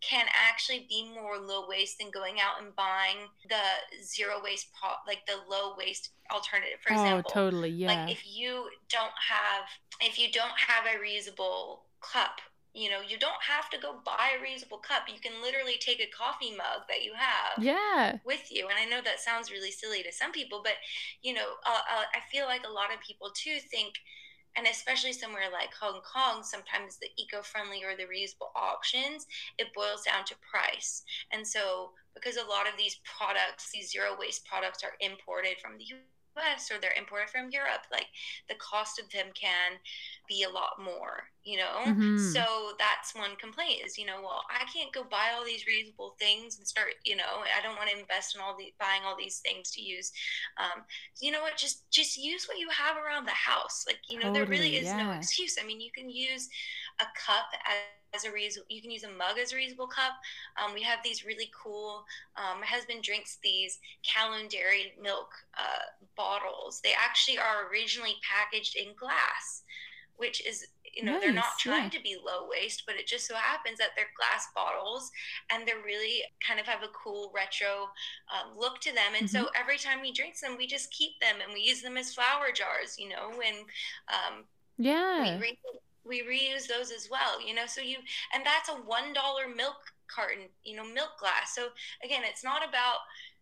can 0.00 0.26
actually 0.32 0.86
be 0.88 1.10
more 1.12 1.38
low 1.38 1.68
waste 1.68 1.98
than 1.98 2.10
going 2.10 2.36
out 2.40 2.62
and 2.62 2.74
buying 2.76 3.16
the 3.48 4.02
zero 4.02 4.40
waste 4.42 4.68
pro- 4.80 5.02
like 5.06 5.26
the 5.26 5.34
low 5.50 5.74
waste 5.76 6.10
alternative 6.30 6.78
for 6.80 6.94
oh, 6.94 7.22
totally 7.32 7.70
yeah. 7.70 7.88
like 7.88 8.10
if 8.10 8.24
you 8.26 8.66
don't 8.90 9.12
have 9.28 9.64
if 10.00 10.18
you 10.18 10.30
don't 10.30 10.56
have 10.56 10.84
a 10.86 10.98
reusable 10.98 11.80
cup 12.00 12.40
you 12.74 12.90
know 12.90 13.00
you 13.06 13.18
don't 13.18 13.42
have 13.42 13.68
to 13.70 13.78
go 13.78 13.96
buy 14.04 14.30
a 14.36 14.44
reusable 14.44 14.82
cup. 14.82 15.04
You 15.08 15.20
can 15.20 15.42
literally 15.42 15.76
take 15.80 16.00
a 16.00 16.10
coffee 16.16 16.50
mug 16.50 16.86
that 16.88 17.02
you 17.02 17.12
have 17.16 17.62
yeah. 17.62 18.18
with 18.24 18.52
you. 18.52 18.68
And 18.68 18.78
i 18.78 18.84
know 18.84 19.02
that 19.02 19.20
sounds 19.20 19.50
really 19.50 19.70
silly 19.70 20.02
to 20.02 20.12
some 20.12 20.32
people 20.32 20.60
but 20.62 20.74
you 21.22 21.34
know 21.34 21.56
uh, 21.66 21.82
uh, 21.90 22.04
i 22.14 22.20
feel 22.30 22.46
like 22.46 22.64
a 22.66 22.72
lot 22.72 22.92
of 22.92 23.00
people 23.00 23.30
too 23.34 23.58
think 23.70 23.94
and 24.56 24.66
especially 24.66 25.12
somewhere 25.12 25.50
like 25.52 25.70
Hong 25.80 26.00
Kong, 26.02 26.42
sometimes 26.42 26.98
the 26.98 27.06
eco 27.16 27.42
friendly 27.42 27.84
or 27.84 27.94
the 27.96 28.10
reusable 28.10 28.50
options, 28.56 29.26
it 29.56 29.72
boils 29.72 30.02
down 30.02 30.24
to 30.24 30.34
price. 30.50 31.04
And 31.32 31.46
so, 31.46 31.92
because 32.14 32.36
a 32.36 32.48
lot 32.48 32.66
of 32.66 32.76
these 32.76 32.98
products, 33.04 33.70
these 33.72 33.92
zero 33.92 34.16
waste 34.18 34.46
products, 34.46 34.82
are 34.82 34.98
imported 35.00 35.58
from 35.62 35.78
the 35.78 35.84
US 36.38 36.70
or 36.70 36.80
they're 36.80 36.96
imported 36.98 37.30
from 37.30 37.50
Europe, 37.50 37.86
like 37.90 38.06
the 38.48 38.54
cost 38.56 38.98
of 38.98 39.10
them 39.10 39.26
can 39.34 39.72
be 40.28 40.44
a 40.44 40.50
lot 40.50 40.80
more, 40.82 41.24
you 41.44 41.56
know? 41.56 41.84
Mm-hmm. 41.86 42.18
So 42.18 42.72
that's 42.78 43.14
one 43.14 43.36
complaint 43.40 43.82
is, 43.84 43.98
you 43.98 44.06
know, 44.06 44.20
well, 44.22 44.42
I 44.50 44.64
can't 44.72 44.92
go 44.92 45.04
buy 45.04 45.30
all 45.34 45.44
these 45.44 45.64
reusable 45.64 46.16
things 46.18 46.58
and 46.58 46.66
start, 46.66 46.94
you 47.04 47.16
know, 47.16 47.42
I 47.56 47.62
don't 47.62 47.76
want 47.76 47.90
to 47.90 47.98
invest 47.98 48.34
in 48.34 48.40
all 48.40 48.56
the 48.56 48.72
buying 48.78 49.02
all 49.04 49.16
these 49.16 49.38
things 49.38 49.70
to 49.72 49.82
use. 49.82 50.12
Um, 50.58 50.84
you 51.20 51.32
know 51.32 51.42
what? 51.42 51.56
Just 51.56 51.90
just 51.90 52.16
use 52.16 52.46
what 52.46 52.58
you 52.58 52.68
have 52.70 52.96
around 52.96 53.26
the 53.26 53.32
house. 53.32 53.84
Like, 53.86 53.98
you 54.08 54.18
know, 54.18 54.32
totally, 54.32 54.38
there 54.38 54.50
really 54.50 54.76
is 54.76 54.86
yeah. 54.86 55.02
no 55.02 55.12
excuse. 55.12 55.56
I 55.60 55.66
mean, 55.66 55.80
you 55.80 55.90
can 55.94 56.08
use 56.10 56.48
a 57.00 57.06
cup 57.26 57.46
as 57.66 57.97
as 58.14 58.24
a 58.24 58.28
reusable 58.28 58.64
you 58.68 58.80
can 58.80 58.90
use 58.90 59.04
a 59.04 59.08
mug 59.08 59.38
as 59.40 59.52
a 59.52 59.56
reusable 59.56 59.88
cup 59.88 60.12
um, 60.62 60.74
we 60.74 60.82
have 60.82 60.98
these 61.04 61.24
really 61.24 61.50
cool 61.52 62.04
um, 62.36 62.60
my 62.60 62.66
husband 62.66 63.02
drinks 63.02 63.38
these 63.42 63.78
Kowloon 64.04 64.48
dairy 64.48 64.92
milk 65.00 65.30
uh, 65.58 65.84
bottles 66.16 66.80
they 66.82 66.92
actually 66.98 67.38
are 67.38 67.70
originally 67.70 68.16
packaged 68.22 68.76
in 68.76 68.94
glass 68.98 69.62
which 70.16 70.44
is 70.46 70.66
you 70.94 71.04
know 71.04 71.12
nice, 71.12 71.20
they're 71.20 71.32
not 71.32 71.58
trying 71.58 71.84
yeah. 71.84 71.90
to 71.90 72.02
be 72.02 72.16
low 72.24 72.48
waste 72.48 72.84
but 72.86 72.96
it 72.96 73.06
just 73.06 73.26
so 73.26 73.34
happens 73.34 73.78
that 73.78 73.90
they're 73.96 74.06
glass 74.16 74.48
bottles 74.54 75.10
and 75.52 75.66
they're 75.66 75.84
really 75.84 76.22
kind 76.46 76.58
of 76.58 76.66
have 76.66 76.82
a 76.82 76.88
cool 76.88 77.30
retro 77.34 77.88
um, 78.32 78.56
look 78.58 78.80
to 78.80 78.92
them 78.92 79.14
and 79.16 79.28
mm-hmm. 79.28 79.44
so 79.44 79.50
every 79.58 79.78
time 79.78 80.00
we 80.00 80.12
drink 80.12 80.38
them 80.40 80.56
we 80.58 80.66
just 80.66 80.90
keep 80.90 81.12
them 81.20 81.36
and 81.42 81.52
we 81.52 81.60
use 81.60 81.82
them 81.82 81.96
as 81.96 82.14
flower 82.14 82.52
jars 82.54 82.96
you 82.98 83.08
know 83.08 83.30
and 83.46 83.58
um, 84.08 84.44
yeah 84.78 85.38
we, 85.38 85.58
we 86.08 86.22
reuse 86.22 86.66
those 86.66 86.90
as 86.90 87.08
well 87.10 87.44
you 87.44 87.54
know 87.54 87.66
so 87.66 87.80
you 87.80 87.96
and 88.34 88.44
that's 88.44 88.68
a 88.68 88.72
one 88.72 89.12
dollar 89.12 89.46
milk 89.54 89.76
carton 90.08 90.48
you 90.64 90.76
know 90.76 90.84
milk 90.84 91.18
glass. 91.20 91.54
So 91.54 91.68
again 92.02 92.22
it's 92.24 92.42
not 92.42 92.66
about 92.66 92.98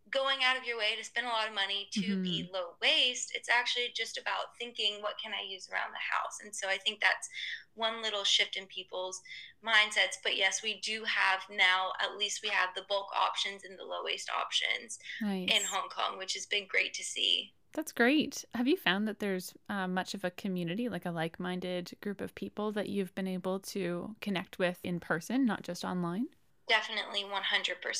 going 0.08 0.38
out 0.44 0.56
of 0.56 0.64
your 0.64 0.78
way 0.78 0.94
to 0.96 1.04
spend 1.04 1.26
a 1.26 1.30
lot 1.30 1.48
of 1.48 1.54
money 1.54 1.88
to 1.90 2.00
mm-hmm. 2.00 2.22
be 2.22 2.50
low 2.52 2.78
waste. 2.80 3.32
It's 3.34 3.48
actually 3.48 3.88
just 3.94 4.18
about 4.18 4.54
thinking 4.58 4.98
what 5.00 5.18
can 5.22 5.32
i 5.32 5.42
use 5.48 5.68
around 5.72 5.90
the 5.90 6.14
house? 6.14 6.38
And 6.42 6.54
so 6.54 6.68
i 6.68 6.76
think 6.76 7.00
that's 7.00 7.28
one 7.74 8.02
little 8.02 8.24
shift 8.24 8.56
in 8.56 8.66
people's 8.66 9.20
mindsets. 9.64 10.18
But 10.22 10.36
yes 10.36 10.62
we 10.62 10.80
do 10.80 11.04
have 11.04 11.40
now 11.50 11.92
at 12.00 12.18
least 12.18 12.40
we 12.42 12.50
have 12.50 12.70
the 12.74 12.86
bulk 12.88 13.08
options 13.16 13.64
and 13.64 13.78
the 13.78 13.84
low 13.84 14.04
waste 14.04 14.30
options 14.30 14.98
nice. 15.20 15.48
in 15.48 15.62
hong 15.64 15.88
kong 15.88 16.18
which 16.18 16.34
has 16.34 16.46
been 16.46 16.66
great 16.68 16.94
to 16.94 17.04
see 17.04 17.52
that's 17.76 17.92
great. 17.92 18.42
Have 18.54 18.66
you 18.66 18.76
found 18.78 19.06
that 19.06 19.18
there's 19.18 19.52
uh, 19.68 19.86
much 19.86 20.14
of 20.14 20.24
a 20.24 20.30
community, 20.30 20.88
like 20.88 21.04
a 21.04 21.10
like 21.10 21.38
minded 21.38 21.92
group 22.00 22.22
of 22.22 22.34
people 22.34 22.72
that 22.72 22.88
you've 22.88 23.14
been 23.14 23.28
able 23.28 23.60
to 23.60 24.16
connect 24.22 24.58
with 24.58 24.80
in 24.82 24.98
person, 24.98 25.44
not 25.44 25.62
just 25.62 25.84
online? 25.84 26.28
Definitely 26.68 27.24
100%. 27.24 27.26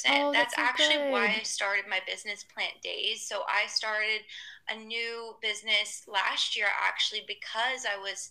Oh, 0.09 0.33
that's, 0.33 0.57
that's 0.57 0.57
so 0.57 0.63
actually 0.63 1.05
good. 1.05 1.13
why 1.13 1.27
I 1.27 1.43
started 1.43 1.85
my 1.89 2.01
business 2.07 2.43
Plant 2.43 2.81
Days. 2.83 3.23
So 3.29 3.43
I 3.47 3.69
started 3.69 4.23
a 4.69 4.77
new 4.77 5.37
business 5.41 6.05
last 6.09 6.57
year 6.57 6.67
actually 6.83 7.23
because 7.29 7.87
I 7.87 7.97
was 8.01 8.31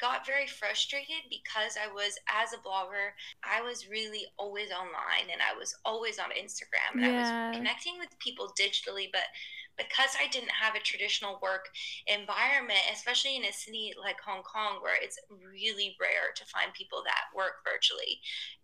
got 0.00 0.26
very 0.26 0.48
frustrated 0.48 1.28
because 1.30 1.76
I 1.78 1.92
was 1.92 2.18
as 2.26 2.52
a 2.52 2.56
blogger, 2.56 3.14
I 3.44 3.60
was 3.60 3.88
really 3.88 4.26
always 4.38 4.70
online 4.72 5.30
and 5.30 5.40
I 5.40 5.56
was 5.56 5.76
always 5.84 6.18
on 6.18 6.30
Instagram 6.30 6.94
and 6.94 7.02
yeah. 7.02 7.10
I 7.10 7.48
was 7.50 7.56
connecting 7.58 7.98
with 8.00 8.18
people 8.18 8.52
digitally 8.58 9.06
but 9.12 9.28
because 9.76 10.16
I 10.18 10.28
didn't 10.28 10.50
have 10.50 10.74
a 10.74 10.80
traditional 10.80 11.38
work 11.42 11.68
environment, 12.06 12.80
especially 12.92 13.36
in 13.36 13.44
a 13.44 13.52
city 13.52 13.92
like 14.00 14.20
Hong 14.20 14.42
Kong, 14.42 14.80
where 14.80 14.96
it's 15.00 15.18
really 15.30 15.96
rare 16.00 16.32
to 16.34 16.44
find 16.46 16.72
people 16.72 17.02
that 17.04 17.28
work 17.36 17.64
virtually, 17.64 18.20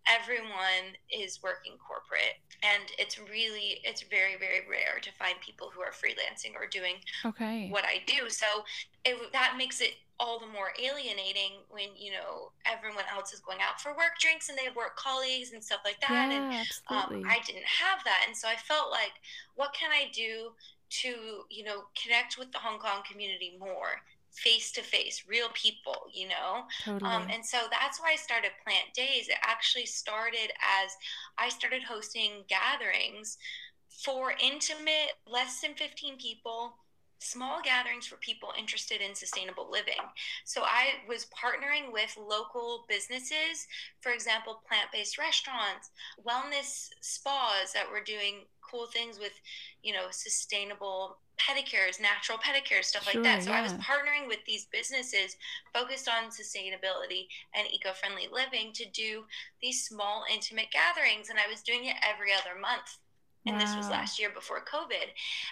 everyone 0.09 0.97
is 1.09 1.41
working 1.41 1.77
corporate. 1.77 2.41
And 2.63 2.83
it's 2.97 3.19
really, 3.19 3.81
it's 3.83 4.03
very, 4.03 4.37
very 4.37 4.65
rare 4.69 4.99
to 5.01 5.11
find 5.13 5.35
people 5.41 5.71
who 5.73 5.81
are 5.81 5.91
freelancing 5.91 6.55
or 6.55 6.67
doing 6.67 6.95
okay. 7.25 7.69
what 7.69 7.85
I 7.85 8.01
do. 8.05 8.29
So 8.29 8.45
it, 9.05 9.17
that 9.33 9.55
makes 9.57 9.81
it 9.81 9.93
all 10.19 10.39
the 10.39 10.47
more 10.47 10.71
alienating 10.79 11.59
when 11.69 11.89
you 11.97 12.11
know 12.11 12.51
everyone 12.65 13.03
else 13.13 13.33
is 13.33 13.39
going 13.39 13.57
out 13.61 13.81
for 13.81 13.91
work 13.91 14.13
drinks 14.21 14.47
and 14.47 14.57
they 14.57 14.63
have 14.63 14.75
work 14.75 14.95
colleagues 14.95 15.53
and 15.53 15.63
stuff 15.63 15.81
like 15.83 15.99
that 15.99 16.29
yeah, 16.29 16.61
and 16.61 16.67
um, 16.87 17.23
i 17.27 17.39
didn't 17.45 17.65
have 17.65 17.99
that 18.05 18.23
and 18.27 18.37
so 18.37 18.47
i 18.47 18.55
felt 18.55 18.91
like 18.91 19.13
what 19.55 19.73
can 19.73 19.89
i 19.91 20.05
do 20.13 20.51
to 20.89 21.43
you 21.49 21.63
know 21.63 21.83
connect 22.01 22.37
with 22.37 22.51
the 22.51 22.57
hong 22.57 22.79
kong 22.79 23.01
community 23.09 23.57
more 23.59 24.01
face 24.31 24.71
to 24.71 24.81
face 24.81 25.23
real 25.27 25.47
people 25.53 25.95
you 26.11 26.27
know 26.27 26.63
um, 26.87 26.99
totally. 26.99 27.11
um, 27.11 27.27
and 27.31 27.45
so 27.45 27.57
that's 27.71 27.99
why 27.99 28.11
i 28.13 28.15
started 28.15 28.51
plant 28.63 28.93
days 28.95 29.27
it 29.27 29.37
actually 29.43 29.85
started 29.85 30.51
as 30.83 30.91
i 31.37 31.49
started 31.49 31.83
hosting 31.83 32.43
gatherings 32.47 33.37
for 34.03 34.33
intimate 34.43 35.13
less 35.27 35.61
than 35.61 35.75
15 35.75 36.17
people 36.17 36.73
small 37.23 37.61
gatherings 37.63 38.05
for 38.05 38.17
people 38.17 38.49
interested 38.57 39.01
in 39.01 39.15
sustainable 39.15 39.69
living. 39.71 40.01
So 40.45 40.63
I 40.63 41.01
was 41.07 41.27
partnering 41.27 41.91
with 41.91 42.17
local 42.17 42.85
businesses, 42.87 43.67
for 44.01 44.11
example, 44.11 44.61
plant 44.67 44.89
based 44.91 45.17
restaurants, 45.17 45.91
wellness 46.25 46.89
spas 47.01 47.73
that 47.73 47.89
were 47.91 48.03
doing 48.03 48.45
cool 48.61 48.87
things 48.87 49.19
with, 49.19 49.33
you 49.83 49.93
know, 49.93 50.07
sustainable 50.11 51.17
pedicures, 51.37 51.99
natural 51.99 52.37
pedicures, 52.37 52.85
stuff 52.85 53.03
sure, 53.03 53.21
like 53.21 53.23
that. 53.23 53.43
So 53.43 53.49
yeah. 53.49 53.59
I 53.59 53.61
was 53.61 53.73
partnering 53.73 54.27
with 54.27 54.39
these 54.45 54.65
businesses 54.65 55.35
focused 55.73 56.07
on 56.07 56.29
sustainability 56.29 57.27
and 57.55 57.67
eco-friendly 57.71 58.29
living 58.31 58.71
to 58.73 58.85
do 58.89 59.23
these 59.61 59.83
small 59.83 60.25
intimate 60.31 60.71
gatherings 60.71 61.29
and 61.29 61.39
I 61.39 61.49
was 61.49 61.61
doing 61.61 61.85
it 61.85 61.95
every 62.03 62.31
other 62.33 62.59
month 62.59 62.97
and 63.45 63.55
wow. 63.55 63.61
this 63.61 63.75
was 63.75 63.89
last 63.89 64.19
year 64.19 64.29
before 64.33 64.63
covid 64.63 65.09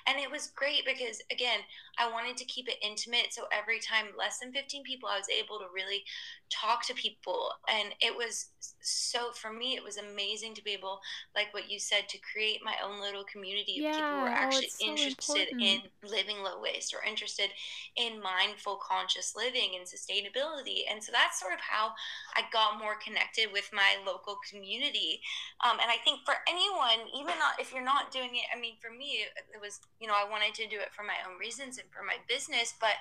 and 0.08 0.20
it 0.20 0.30
was 0.30 0.48
great 0.56 0.86
because 0.86 1.22
again 1.32 1.60
i 2.00 2.10
wanted 2.10 2.38
to 2.38 2.46
keep 2.46 2.68
it 2.68 2.76
intimate 2.82 3.28
so 3.32 3.44
every 3.52 3.80
time 3.80 4.08
less 4.18 4.40
than 4.40 4.52
15 4.52 4.84
people 4.84 5.10
i 5.10 5.18
was 5.18 5.30
able 5.30 5.60
to 5.60 5.66
really 5.74 6.04
talk 6.52 6.86
to 6.86 6.94
people 6.94 7.50
and 7.70 7.96
it 8.02 8.16
was 8.16 8.50
so 8.82 9.32
for 9.34 9.54
me 9.54 9.76
it 9.76 9.84
was 9.84 9.98
amazing 9.98 10.54
to 10.54 10.64
be 10.64 10.72
able 10.72 11.00
like 11.36 11.54
what 11.54 11.72
you 11.72 11.80
said 11.80 12.10
to 12.10 12.18
create 12.20 12.60
my 12.64 12.76
own 12.84 13.00
little 13.00 13.24
community 13.24 13.80
of 13.80 13.84
yeah. 13.84 13.92
people 13.92 14.10
who 14.10 14.26
are 14.26 14.30
oh, 14.30 14.46
actually 14.46 14.68
so 14.68 14.86
interested 14.86 15.48
important. 15.52 15.62
in 15.64 16.10
living 16.10 16.44
low 16.44 16.60
waste 16.62 16.94
or 16.94 17.04
interested 17.08 17.50
in 17.96 18.22
mindful 18.22 18.80
conscious 18.84 19.34
living 19.36 19.80
and 19.80 19.88
sustainability 19.88 20.84
and 20.92 21.02
so 21.02 21.12
that's 21.12 21.40
sort 21.40 21.54
of 21.54 21.60
how 21.60 21.92
i 22.36 22.42
got 22.52 22.78
more 22.78 22.96
connected 23.00 23.48
with 23.54 23.70
my 23.72 23.96
local 24.06 24.38
community 24.50 25.22
um, 25.64 25.80
and 25.80 25.90
i 25.90 25.98
think 26.04 26.20
for 26.26 26.36
anyone 26.48 27.08
even 27.16 27.38
not 27.40 27.56
if 27.60 27.72
you're 27.74 27.84
not 27.84 28.12
doing 28.12 28.36
it 28.36 28.48
i 28.56 28.60
mean 28.60 28.76
for 28.82 28.92
me 28.92 29.24
it 29.54 29.62
was 29.62 29.80
you 30.00 30.08
know 30.08 30.16
i 30.18 30.28
wanted 30.28 30.54
to 30.54 30.68
do 30.68 30.76
it 30.76 30.92
for 30.92 31.04
my 31.04 31.16
own 31.24 31.40
reasons 31.40 31.80
and 31.82 31.90
for 31.92 32.04
my 32.06 32.18
business 32.30 32.74
but 32.80 32.96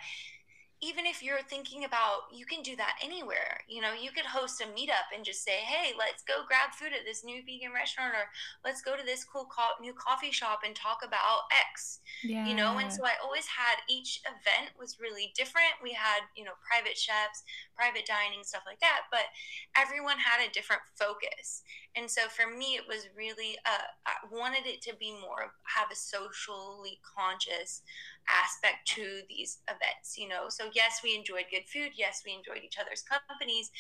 even 0.83 1.05
if 1.05 1.23
you're 1.23 1.43
thinking 1.45 1.85
about 1.85 2.33
you 2.33 2.47
can 2.47 2.63
do 2.63 2.75
that 2.77 2.97
anywhere. 3.05 3.61
You 3.69 3.83
know 3.83 3.93
you 3.93 4.11
could 4.11 4.25
host 4.25 4.61
a 4.61 4.65
meetup 4.65 5.13
and 5.15 5.25
just 5.25 5.45
say 5.45 5.61
hey 5.61 5.93
let's 5.99 6.23
go 6.23 6.43
grab 6.49 6.73
food 6.73 6.93
at 6.97 7.05
this 7.05 7.25
new 7.25 7.43
vegan 7.45 7.73
restaurant 7.73 8.15
or 8.15 8.25
let's 8.65 8.81
go 8.81 8.97
to 8.97 9.05
this 9.05 9.25
cool 9.25 9.45
co- 9.45 9.77
new 9.81 9.93
coffee 9.93 10.33
shop 10.33 10.61
and 10.65 10.75
talk 10.75 11.01
about 11.05 11.53
x. 11.53 12.01
Yeah. 12.25 12.47
you 12.47 12.55
know 12.55 12.79
and 12.79 12.93
so 12.93 13.05
i 13.05 13.13
always 13.23 13.47
had 13.47 13.77
each 13.89 14.21
event 14.25 14.73
was 14.79 14.99
really 15.01 15.33
different. 15.37 15.77
We 15.83 15.93
had 15.93 16.25
you 16.37 16.45
know 16.45 16.57
private 16.65 16.97
chefs 16.97 17.45
private 17.77 18.07
dining 18.07 18.43
stuff 18.43 18.63
like 18.67 18.81
that 18.81 19.09
but 19.11 19.29
everyone 19.77 20.19
had 20.19 20.41
a 20.41 20.53
different 20.53 20.83
focus. 20.99 21.63
And 21.97 22.09
so 22.09 22.23
for 22.29 22.49
me 22.49 22.81
it 22.81 22.87
was 22.89 23.09
really 23.17 23.59
uh, 23.67 23.91
i 24.07 24.15
wanted 24.33 24.65
it 24.65 24.81
to 24.83 24.97
be 24.97 25.13
more 25.13 25.53
have 25.77 25.91
a 25.93 25.97
socially 25.97 27.01
conscious 27.05 27.83
aspect 28.29 28.87
to 28.87 29.21
these 29.29 29.59
events 29.69 30.17
you 30.19 30.29
know? 30.29 30.49
So 30.49 30.71
yes 30.73 31.01
we 31.03 31.15
enjoyed 31.15 31.47
good 31.51 31.67
food. 31.67 31.93
Yes 31.97 32.23
we 32.25 32.33
enjoyed 32.33 32.65
each 32.65 32.79
other's 32.79 33.03
companies 33.03 33.71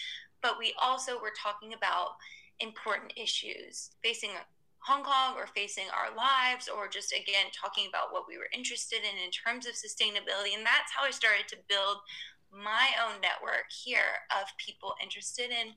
but 0.42 0.58
we 0.58 0.74
also 0.80 1.20
were 1.20 1.32
talking 1.36 1.74
about 1.74 2.16
important 2.60 3.12
issues 3.16 3.90
facing 4.02 4.30
Hong 4.80 5.04
Kong 5.04 5.36
or 5.36 5.46
facing 5.46 5.84
our 5.92 6.14
lives 6.16 6.68
or 6.68 6.88
just 6.88 7.12
again 7.12 7.52
talking 7.52 7.86
about 7.88 8.12
what 8.12 8.24
we 8.26 8.38
were 8.38 8.48
interested 8.52 9.00
in 9.04 9.16
in 9.22 9.30
terms 9.30 9.66
of 9.66 9.74
sustainability. 9.74 10.56
And 10.56 10.64
that's 10.64 10.92
how 10.96 11.04
I 11.04 11.10
started 11.10 11.48
to 11.48 11.56
build 11.68 11.98
my 12.50 12.88
own 13.04 13.20
network 13.20 13.68
here 13.70 14.24
of 14.32 14.48
people 14.56 14.94
interested 15.02 15.50
in 15.50 15.76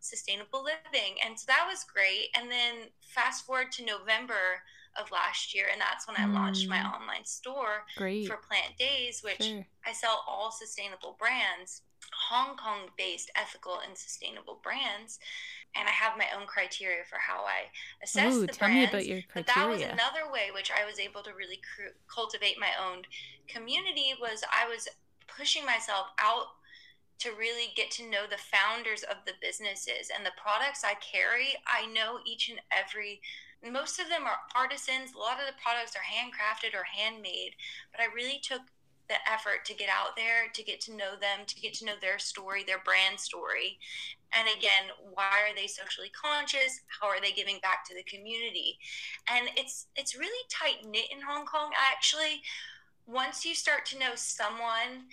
sustainable 0.00 0.62
living. 0.62 1.16
And 1.24 1.38
so 1.38 1.44
that 1.48 1.66
was 1.68 1.84
great. 1.84 2.28
And 2.36 2.50
then 2.50 2.92
fast 3.00 3.46
forward 3.46 3.72
to 3.72 3.84
November 3.84 4.62
of 4.96 5.10
last 5.10 5.54
year, 5.54 5.66
and 5.70 5.80
that's 5.80 6.06
when 6.06 6.16
I 6.16 6.26
launched 6.26 6.68
my 6.68 6.78
mm. 6.78 6.94
online 6.94 7.24
store 7.24 7.84
Great. 7.96 8.26
for 8.26 8.36
Plant 8.36 8.76
Days, 8.78 9.22
which 9.22 9.42
sure. 9.42 9.66
I 9.86 9.92
sell 9.92 10.24
all 10.26 10.50
sustainable 10.50 11.16
brands, 11.18 11.82
Hong 12.30 12.56
Kong 12.56 12.90
based 12.96 13.30
ethical 13.36 13.80
and 13.86 13.96
sustainable 13.96 14.60
brands. 14.62 15.18
And 15.76 15.86
I 15.86 15.92
have 15.92 16.16
my 16.16 16.26
own 16.34 16.46
criteria 16.46 17.04
for 17.08 17.18
how 17.18 17.44
I 17.44 17.68
assess 18.02 18.34
Ooh, 18.34 18.40
the 18.40 18.46
tell 18.46 18.68
brands. 18.68 18.92
me 18.92 18.98
about 18.98 19.06
your 19.06 19.22
criteria. 19.28 19.44
But 19.44 19.54
that 19.54 19.68
was 19.68 19.82
another 19.82 20.32
way 20.32 20.48
which 20.52 20.70
I 20.72 20.86
was 20.86 20.98
able 20.98 21.22
to 21.22 21.34
really 21.34 21.60
cr- 21.60 21.94
cultivate 22.12 22.58
my 22.58 22.72
own 22.80 23.02
community. 23.46 24.14
Was 24.20 24.42
I 24.50 24.66
was 24.66 24.88
pushing 25.28 25.66
myself 25.66 26.06
out 26.18 26.46
to 27.18 27.30
really 27.30 27.72
get 27.76 27.90
to 27.90 28.08
know 28.08 28.26
the 28.28 28.38
founders 28.38 29.02
of 29.02 29.16
the 29.26 29.32
businesses 29.42 30.10
and 30.14 30.24
the 30.24 30.38
products 30.40 30.84
I 30.84 30.94
carry. 30.94 31.54
I 31.66 31.86
know 31.86 32.18
each 32.24 32.48
and 32.48 32.60
every 32.70 33.20
most 33.62 33.98
of 33.98 34.08
them 34.08 34.24
are 34.24 34.38
artisans. 34.54 35.14
A 35.14 35.18
lot 35.18 35.40
of 35.40 35.46
the 35.46 35.60
products 35.60 35.96
are 35.96 36.06
handcrafted 36.06 36.74
or 36.74 36.84
handmade, 36.84 37.54
but 37.92 38.00
I 38.00 38.14
really 38.14 38.40
took 38.42 38.62
the 39.08 39.16
effort 39.30 39.64
to 39.64 39.74
get 39.74 39.88
out 39.88 40.16
there, 40.16 40.48
to 40.52 40.62
get 40.62 40.80
to 40.82 40.94
know 40.94 41.16
them, 41.18 41.46
to 41.46 41.60
get 41.60 41.72
to 41.74 41.84
know 41.84 41.94
their 42.00 42.18
story, 42.18 42.62
their 42.62 42.82
brand 42.84 43.18
story. 43.18 43.78
And 44.32 44.46
again, 44.48 44.92
why 45.14 45.48
are 45.48 45.56
they 45.56 45.66
socially 45.66 46.10
conscious? 46.10 46.80
How 47.00 47.08
are 47.08 47.20
they 47.20 47.32
giving 47.32 47.58
back 47.62 47.86
to 47.86 47.94
the 47.94 48.02
community? 48.02 48.78
And 49.28 49.48
it's 49.56 49.86
it's 49.96 50.16
really 50.16 50.44
tight 50.50 50.86
knit 50.86 51.10
in 51.10 51.22
Hong 51.22 51.46
Kong. 51.46 51.70
Actually, 51.90 52.42
once 53.06 53.44
you 53.44 53.54
start 53.54 53.86
to 53.86 53.98
know 53.98 54.12
someone 54.14 55.08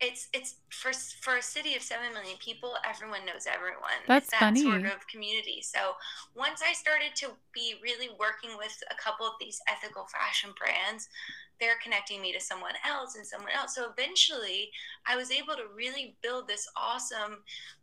it's 0.00 0.28
it's 0.34 0.56
for 0.70 0.92
for 0.92 1.36
a 1.36 1.42
city 1.42 1.74
of 1.74 1.82
seven 1.82 2.12
million 2.12 2.36
people, 2.38 2.74
everyone 2.84 3.24
knows 3.24 3.46
everyone. 3.46 4.04
That's 4.06 4.30
that 4.30 4.40
funny. 4.40 4.62
sort 4.62 4.84
of 4.84 5.06
community. 5.08 5.62
So 5.62 5.96
once 6.34 6.60
I 6.66 6.74
started 6.74 7.16
to 7.16 7.30
be 7.54 7.76
really 7.82 8.10
working 8.20 8.58
with 8.58 8.76
a 8.90 8.94
couple 9.02 9.26
of 9.26 9.32
these 9.40 9.58
ethical 9.68 10.06
fashion 10.06 10.50
brands, 10.58 11.08
they're 11.60 11.80
connecting 11.82 12.20
me 12.20 12.32
to 12.32 12.40
someone 12.40 12.74
else 12.86 13.16
and 13.16 13.26
someone 13.26 13.52
else. 13.56 13.74
So 13.74 13.88
eventually, 13.90 14.70
I 15.06 15.16
was 15.16 15.30
able 15.30 15.54
to 15.54 15.72
really 15.74 16.16
build 16.22 16.46
this 16.46 16.68
awesome 16.76 17.38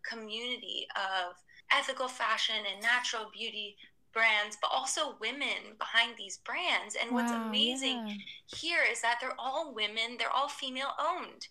community 0.08 0.86
of 0.96 1.34
ethical 1.72 2.08
fashion 2.08 2.62
and 2.72 2.82
natural 2.82 3.32
beauty 3.34 3.76
brands, 4.14 4.56
but 4.62 4.70
also 4.72 5.16
women 5.20 5.74
behind 5.80 6.14
these 6.16 6.38
brands. 6.46 6.96
And 7.02 7.10
wow, 7.10 7.24
what's 7.24 7.32
amazing 7.32 8.08
yeah. 8.08 8.16
here 8.46 8.82
is 8.92 9.02
that 9.02 9.18
they're 9.20 9.34
all 9.40 9.74
women, 9.74 10.18
they're 10.20 10.30
all 10.30 10.50
female 10.50 10.94
owned 11.00 11.48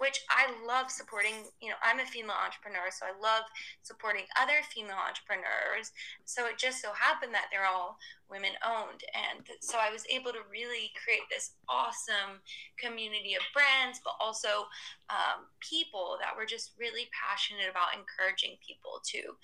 which 0.00 0.24
I 0.32 0.48
love 0.64 0.90
supporting. 0.90 1.44
You 1.60 1.68
know, 1.68 1.80
I'm 1.84 2.00
a 2.00 2.08
female 2.08 2.40
entrepreneur, 2.40 2.88
so 2.88 3.04
I 3.04 3.12
love 3.20 3.44
supporting 3.84 4.24
other 4.40 4.64
female 4.72 4.96
entrepreneurs. 4.96 5.92
So 6.24 6.48
it 6.48 6.56
just 6.56 6.80
so 6.80 6.88
happened 6.96 7.36
that 7.36 7.52
they're 7.52 7.68
all 7.68 8.00
women 8.32 8.56
owned. 8.64 9.04
And 9.12 9.44
so 9.60 9.76
I 9.76 9.92
was 9.92 10.08
able 10.08 10.32
to 10.32 10.48
really 10.48 10.88
create 10.96 11.28
this 11.28 11.52
awesome 11.68 12.40
community 12.80 13.36
of 13.36 13.44
brands, 13.52 14.00
but 14.00 14.16
also 14.16 14.72
um, 15.12 15.52
people 15.60 16.16
that 16.24 16.32
were 16.32 16.48
just 16.48 16.72
really 16.80 17.12
passionate 17.12 17.68
about 17.68 17.92
encouraging 17.92 18.56
people 18.64 19.04
to 19.12 19.36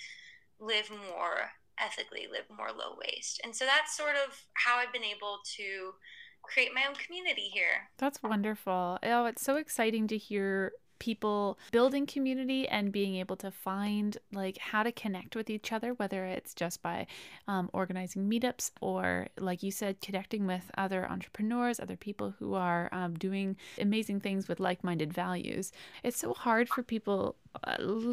live 0.57 0.89
more 0.89 1.53
ethically, 1.77 2.33
live 2.33 2.49
more 2.49 2.73
low 2.73 2.97
waste. 2.97 3.45
And 3.45 3.53
so 3.53 3.69
that's 3.69 3.93
sort 3.93 4.17
of 4.17 4.33
how 4.57 4.81
I've 4.81 4.93
been 4.97 5.05
able 5.05 5.45
to 5.61 5.93
create 6.47 6.71
my 6.75 6.85
own 6.89 6.95
community 6.95 7.51
here. 7.53 7.89
That's 7.99 8.23
wonderful. 8.23 8.99
Oh, 9.03 9.27
it's 9.27 9.43
so 9.43 9.57
exciting 9.57 10.07
to 10.09 10.17
hear 10.17 10.73
people 10.99 11.59
building 11.73 12.07
community 12.07 12.67
and 12.69 12.93
being 12.93 13.17
able 13.17 13.37
to 13.37 13.51
find 13.51 14.17
like 14.33 14.59
how 14.59 14.83
to 14.83 14.93
connect 14.93 15.37
with 15.37 15.51
each 15.51 15.73
other 15.73 15.95
whether 15.95 16.25
it's 16.25 16.55
just 16.55 16.83
by 16.83 17.07
um, 17.49 17.69
organizing 17.73 18.29
meetups 18.29 18.71
or 18.81 19.27
like 19.39 19.63
you 19.63 19.71
said 19.71 20.01
connecting 20.01 20.47
with 20.47 20.71
other 20.77 21.09
entrepreneurs 21.09 21.81
other 21.81 21.97
people 21.97 22.35
who 22.39 22.55
are 22.55 22.89
um, 22.93 23.15
doing 23.15 23.57
amazing 23.81 24.21
things 24.21 24.49
with 24.49 24.61
like-minded 24.61 25.13
values 25.13 25.73
it's 26.03 26.19
so 26.19 26.33
hard 26.33 26.69
for 26.69 26.83
people 26.83 27.37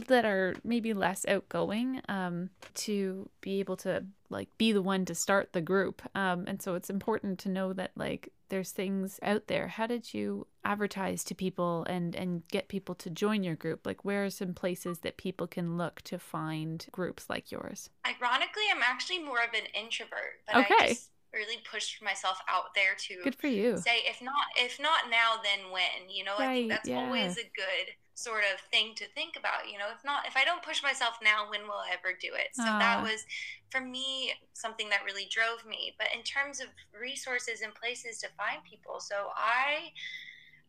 that 0.07 0.25
are 0.25 0.55
maybe 0.63 0.93
less 0.93 1.25
outgoing 1.27 2.01
um, 2.09 2.49
to 2.75 3.29
be 3.41 3.59
able 3.59 3.77
to 3.77 4.05
like 4.29 4.49
be 4.57 4.71
the 4.71 4.81
one 4.81 5.05
to 5.05 5.15
start 5.15 5.53
the 5.53 5.61
group. 5.61 6.01
Um, 6.15 6.45
and 6.47 6.61
so 6.61 6.75
it's 6.75 6.89
important 6.89 7.39
to 7.39 7.49
know 7.49 7.73
that 7.73 7.91
like 7.95 8.29
there's 8.49 8.71
things 8.71 9.19
out 9.23 9.47
there. 9.47 9.67
How 9.67 9.87
did 9.87 10.13
you 10.13 10.47
advertise 10.63 11.23
to 11.25 11.35
people 11.35 11.85
and 11.89 12.15
and 12.15 12.47
get 12.49 12.67
people 12.67 12.95
to 12.95 13.09
join 13.09 13.43
your 13.43 13.55
group? 13.55 13.85
Like 13.85 14.03
where 14.05 14.25
are 14.25 14.29
some 14.29 14.53
places 14.53 14.99
that 14.99 15.17
people 15.17 15.47
can 15.47 15.77
look 15.77 16.01
to 16.03 16.17
find 16.17 16.85
groups 16.91 17.29
like 17.29 17.51
yours? 17.51 17.89
Ironically 18.05 18.63
i'm 18.73 18.81
actually 18.81 19.19
more 19.19 19.39
of 19.39 19.53
an 19.53 19.67
introvert 19.73 20.41
but 20.47 20.57
okay. 20.57 20.75
I 20.79 20.87
just 20.89 21.09
really 21.33 21.57
pushed 21.69 22.01
myself 22.01 22.39
out 22.47 22.75
there 22.75 22.95
to 23.07 23.23
good 23.23 23.35
for 23.35 23.47
you. 23.47 23.77
say 23.77 24.01
if 24.05 24.21
not 24.21 24.45
if 24.57 24.79
not 24.79 25.09
now 25.09 25.35
then 25.43 25.71
when 25.71 26.09
you 26.09 26.23
know 26.23 26.33
right, 26.39 26.49
i 26.49 26.53
think 26.53 26.69
that's 26.69 26.89
yeah. 26.89 26.97
always 26.97 27.37
a 27.37 27.43
good 27.43 27.87
sort 28.15 28.43
of 28.53 28.59
thing 28.69 28.93
to 28.95 29.05
think 29.15 29.35
about 29.37 29.69
you 29.71 29.77
know 29.77 29.89
if 29.91 30.03
not 30.05 30.27
if 30.27 30.37
i 30.37 30.45
don't 30.45 30.61
push 30.61 30.83
myself 30.83 31.17
now 31.23 31.49
when 31.49 31.63
will 31.63 31.81
i 31.81 31.89
ever 31.91 32.15
do 32.19 32.29
it 32.33 32.53
so 32.53 32.63
Aww. 32.63 32.79
that 32.79 33.01
was 33.01 33.25
for 33.69 33.81
me 33.81 34.33
something 34.53 34.89
that 34.89 35.03
really 35.05 35.27
drove 35.29 35.65
me 35.65 35.95
but 35.97 36.07
in 36.15 36.21
terms 36.21 36.59
of 36.59 36.67
resources 36.93 37.61
and 37.61 37.73
places 37.73 38.19
to 38.19 38.27
find 38.37 38.63
people 38.63 38.99
so 38.99 39.33
i 39.35 39.89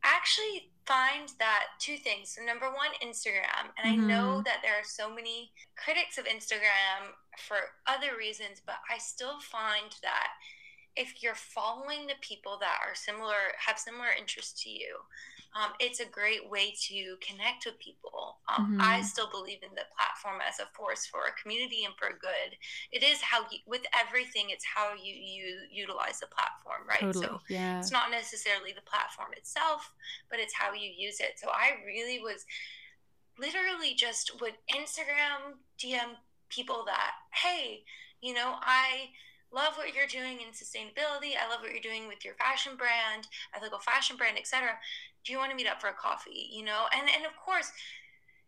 actually 0.05 0.73
find 0.87 1.33
that 1.39 1.65
two 1.79 1.97
things 1.97 2.37
so 2.37 2.45
number 2.45 2.67
one 2.67 2.93
instagram 3.05 3.73
and 3.77 3.93
mm-hmm. 3.93 4.05
i 4.05 4.09
know 4.09 4.41
mm-hmm. 4.41 4.49
that 4.49 4.61
there 4.63 4.75
are 4.75 4.85
so 4.85 5.13
many 5.13 5.53
critics 5.77 6.17
of 6.17 6.25
instagram 6.25 7.13
for 7.37 7.77
other 7.87 8.17
reasons 8.17 8.61
but 8.65 8.77
i 8.93 8.97
still 8.97 9.41
find 9.41 9.97
that 10.03 10.33
if 10.97 11.23
you're 11.23 11.35
following 11.35 12.07
the 12.07 12.21
people 12.21 12.57
that 12.61 12.79
are 12.87 12.95
similar 12.95 13.53
have 13.67 13.79
similar 13.79 14.09
interests 14.17 14.63
to 14.63 14.71
you 14.71 14.97
um, 15.55 15.71
it's 15.79 16.01
a 16.01 16.05
great 16.05 16.51
way 16.51 16.75
to 16.89 17.17
connect 17.21 17.65
with 17.65 17.79
people. 17.79 18.39
Um, 18.49 18.73
mm-hmm. 18.73 18.81
I 18.81 19.03
still 19.03 19.31
believe 19.31 19.63
in 19.63 19.71
the 19.75 19.87
platform 19.95 20.43
as 20.43 20.59
a 20.59 20.67
force 20.75 21.07
for 21.07 21.21
a 21.27 21.41
community 21.41 21.85
and 21.85 21.95
for 21.97 22.19
good. 22.19 22.59
It 22.91 23.05
is 23.05 23.21
how 23.23 23.43
you, 23.51 23.59
with 23.67 23.83
everything, 23.95 24.47
it's 24.51 24.65
how 24.65 24.95
you, 24.95 25.15
you 25.15 25.59
utilize 25.71 26.19
the 26.19 26.27
platform, 26.27 26.89
right? 26.89 27.01
Totally. 27.01 27.27
So 27.27 27.41
yeah. 27.49 27.79
it's 27.79 27.93
not 27.93 28.11
necessarily 28.11 28.73
the 28.75 28.83
platform 28.83 29.29
itself, 29.37 29.93
but 30.29 30.41
it's 30.41 30.55
how 30.55 30.73
you 30.73 30.91
use 30.91 31.21
it. 31.21 31.39
So 31.39 31.49
I 31.51 31.79
really 31.87 32.19
was 32.19 32.45
literally 33.39 33.95
just 33.95 34.41
would 34.41 34.55
Instagram 34.75 35.55
DM 35.79 36.19
people 36.49 36.83
that, 36.87 37.13
hey, 37.31 37.85
you 38.21 38.35
know, 38.35 38.57
I 38.61 39.11
love 39.55 39.75
what 39.77 39.95
you're 39.95 40.11
doing 40.11 40.43
in 40.43 40.51
sustainability. 40.51 41.39
I 41.39 41.49
love 41.49 41.61
what 41.63 41.71
you're 41.71 41.81
doing 41.81 42.09
with 42.09 42.25
your 42.25 42.35
fashion 42.35 42.73
brand, 42.77 43.29
ethical 43.55 43.79
fashion 43.79 44.17
brand, 44.17 44.37
etc. 44.37 44.71
Do 45.25 45.33
you 45.33 45.39
want 45.39 45.51
to 45.51 45.57
meet 45.57 45.69
up 45.69 45.81
for 45.81 45.89
a 45.89 45.95
coffee? 45.95 46.49
You 46.53 46.65
know, 46.65 46.85
and 46.97 47.09
and 47.09 47.27
of 47.27 47.37
course, 47.37 47.73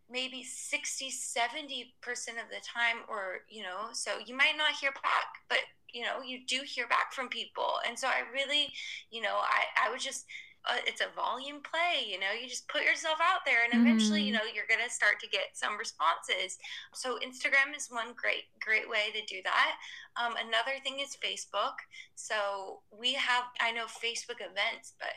maybe 0.09 0.43
60, 0.43 1.09
70 1.09 1.93
percent 2.01 2.37
of 2.37 2.49
the 2.49 2.61
time, 2.65 3.03
or 3.09 3.41
you 3.49 3.63
know, 3.63 3.89
so 3.93 4.11
you 4.25 4.35
might 4.35 4.57
not 4.57 4.71
hear 4.79 4.91
back, 4.91 5.41
but 5.49 5.59
you 5.91 6.03
know, 6.03 6.21
you 6.21 6.39
do 6.45 6.61
hear 6.65 6.87
back 6.87 7.13
from 7.13 7.29
people, 7.29 7.79
and 7.87 7.97
so 7.97 8.07
I 8.07 8.21
really, 8.33 8.73
you 9.11 9.21
know, 9.21 9.35
I 9.35 9.87
I 9.87 9.91
would 9.91 10.01
just 10.01 10.25
uh, 10.67 10.75
it's 10.85 11.01
a 11.01 11.15
volume 11.15 11.61
play 11.63 12.03
you 12.05 12.19
know? 12.19 12.31
You 12.35 12.47
just 12.47 12.67
put 12.67 12.83
yourself 12.83 13.17
out 13.23 13.45
there 13.45 13.63
and 13.63 13.81
eventually 13.81 14.19
mm-hmm. 14.19 14.27
you 14.27 14.33
know 14.33 14.45
you're 14.53 14.67
going 14.67 14.83
to 14.83 14.93
start 14.93 15.19
to 15.21 15.27
get 15.29 15.55
some 15.55 15.77
responses. 15.77 16.59
So 16.93 17.17
instagram 17.23 17.75
is 17.75 17.87
one 17.89 18.13
great 18.15 18.51
great 18.59 18.89
way 18.89 19.15
to 19.15 19.23
do 19.25 19.41
that. 19.43 19.75
Um, 20.19 20.35
another 20.35 20.75
thing 20.83 20.99
is 20.99 21.17
facebook. 21.17 21.79
So 22.15 22.81
we 22.91 23.13
have 23.13 23.45
i 23.61 23.71
know 23.71 23.85
facebook 23.85 24.43
events 24.43 24.93
but 24.99 25.15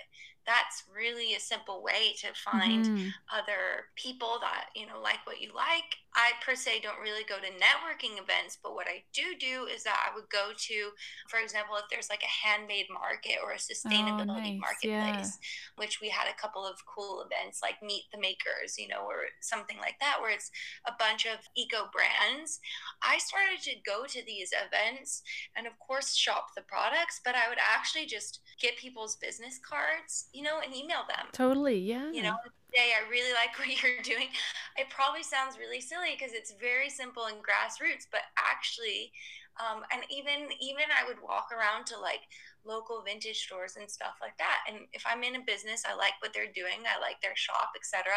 that's 0.51 0.83
really 0.93 1.35
a 1.35 1.41
simple 1.41 1.83
way 1.83 2.15
to 2.19 2.29
find 2.35 2.91
Mhm. 2.91 3.15
other 3.33 3.87
people 3.95 4.39
that 4.41 4.67
you 4.75 4.87
know 4.87 5.01
like 5.01 5.23
what 5.27 5.41
you 5.41 5.53
like. 5.55 5.95
I 6.17 6.33
per 6.45 6.57
se 6.57 6.81
don't 6.83 6.99
really 6.99 7.23
go 7.23 7.39
to 7.39 7.47
networking 7.67 8.19
events 8.19 8.59
but 8.61 8.75
what 8.75 8.89
i 8.89 9.05
do 9.15 9.37
do 9.39 9.67
is 9.71 9.85
that 9.85 9.95
i 10.11 10.13
would 10.15 10.29
go 10.29 10.51
to 10.59 10.91
for 11.31 11.39
example 11.39 11.77
if 11.77 11.85
there's 11.89 12.11
like 12.11 12.25
a 12.25 12.35
handmade 12.47 12.87
market 12.93 13.39
or 13.41 13.53
a 13.53 13.63
sustainability 13.63 14.51
Oh, 14.51 14.59
nice, 14.59 14.59
marketplace 14.59 15.39
which 15.77 16.01
we 16.01 16.09
had 16.09 16.27
a 16.29 16.35
couple 16.41 16.67
of 16.67 16.77
cool 16.85 17.23
events 17.23 17.61
like 17.63 17.81
meet 17.83 18.05
the 18.13 18.19
makers 18.19 18.75
you 18.77 18.89
know 18.89 19.03
or 19.07 19.31
something 19.41 19.79
like 19.79 19.99
that 20.01 20.19
where 20.21 20.31
it's 20.35 20.51
a 20.87 20.93
bunch 20.99 21.27
of 21.27 21.39
eco 21.57 21.89
brands. 21.93 22.59
I 23.03 23.19
started 23.19 23.63
to 23.65 23.77
go 23.87 24.05
to 24.07 24.23
these 24.27 24.51
events 24.53 25.23
and 25.57 25.67
of 25.67 25.79
course 25.79 26.15
shop 26.15 26.49
the 26.57 26.63
products 26.63 27.21
but 27.25 27.35
i 27.35 27.49
would 27.49 27.59
actually 27.61 28.07
just 28.07 28.41
get 28.61 28.77
people's 28.77 29.17
business 29.17 29.59
cards 29.59 30.29
you 30.33 30.40
know 30.43 30.61
and 30.65 30.75
email 30.75 31.05
them 31.09 31.27
Totally. 31.33 31.79
Yeah. 31.79 32.11
you 32.13 32.23
know 32.23 32.37
say 32.75 32.93
i 32.95 33.09
really 33.11 33.33
like 33.33 33.59
what 33.59 33.67
you're 33.83 34.03
doing 34.03 34.29
it 34.77 34.87
probably 34.91 35.23
sounds 35.23 35.59
really 35.59 35.81
silly 35.81 36.15
because 36.19 36.33
it's 36.35 36.55
very 36.61 36.89
simple 36.89 37.25
and 37.27 37.39
grassroots 37.39 38.07
but 38.11 38.21
actually 38.39 39.13
um, 39.59 39.83
and 39.93 40.03
even 40.11 40.49
even 40.61 40.85
i 40.95 41.07
would 41.07 41.21
walk 41.23 41.49
around 41.53 41.85
to 41.87 41.99
like 41.99 42.21
local 42.65 43.03
vintage 43.03 43.41
stores 43.41 43.77
and 43.81 43.91
stuff 43.91 44.15
like 44.21 44.37
that 44.39 44.61
and 44.69 44.87
if 44.93 45.03
i'm 45.09 45.25
in 45.25 45.35
a 45.37 45.45
business 45.47 45.83
i 45.89 45.95
like 45.97 46.13
what 46.21 46.33
they're 46.33 46.53
doing 46.55 46.85
i 46.87 47.01
like 47.01 47.17
their 47.23 47.35
shop 47.35 47.73
etc 47.75 48.13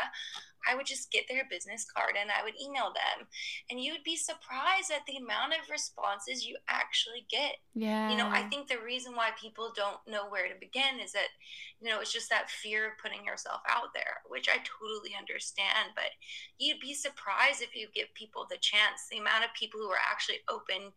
i 0.70 0.76
would 0.76 0.86
just 0.86 1.10
get 1.12 1.24
their 1.30 1.48
business 1.50 1.86
card 1.96 2.16
and 2.20 2.30
i 2.30 2.44
would 2.44 2.54
email 2.62 2.92
them 2.94 3.26
and 3.72 3.80
you'd 3.80 4.04
be 4.04 4.16
surprised 4.18 4.92
at 4.92 5.02
the 5.08 5.16
amount 5.18 5.54
of 5.54 5.70
responses 5.72 6.46
you 6.46 6.56
actually 6.70 7.26
get 7.32 7.56
Yeah. 7.74 8.12
you 8.12 8.18
know 8.18 8.28
i 8.30 8.44
think 8.44 8.68
the 8.68 8.84
reason 8.84 9.16
why 9.16 9.30
people 9.40 9.72
don't 9.76 10.00
know 10.08 10.28
where 10.30 10.48
to 10.48 10.60
begin 10.60 11.00
is 11.02 11.14
that 11.14 11.32
you 11.84 11.90
know 11.90 12.00
it's 12.00 12.14
just 12.14 12.30
that 12.30 12.50
fear 12.50 12.88
of 12.88 12.98
putting 12.98 13.26
yourself 13.26 13.62
out 13.68 13.94
there 13.94 14.24
which 14.28 14.48
i 14.48 14.58
totally 14.64 15.12
understand 15.20 15.92
but 15.96 16.16
you'd 16.58 16.80
be 16.80 16.94
surprised 16.94 17.62
if 17.62 17.76
you 17.76 17.88
give 17.94 18.08
people 18.14 18.48
the 18.50 18.58
chance 18.62 19.08
the 19.12 19.20
amount 19.20 19.44
of 19.44 19.50
people 19.54 19.80
who 19.80 19.90
are 19.90 20.10
actually 20.12 20.40
open 20.50 20.92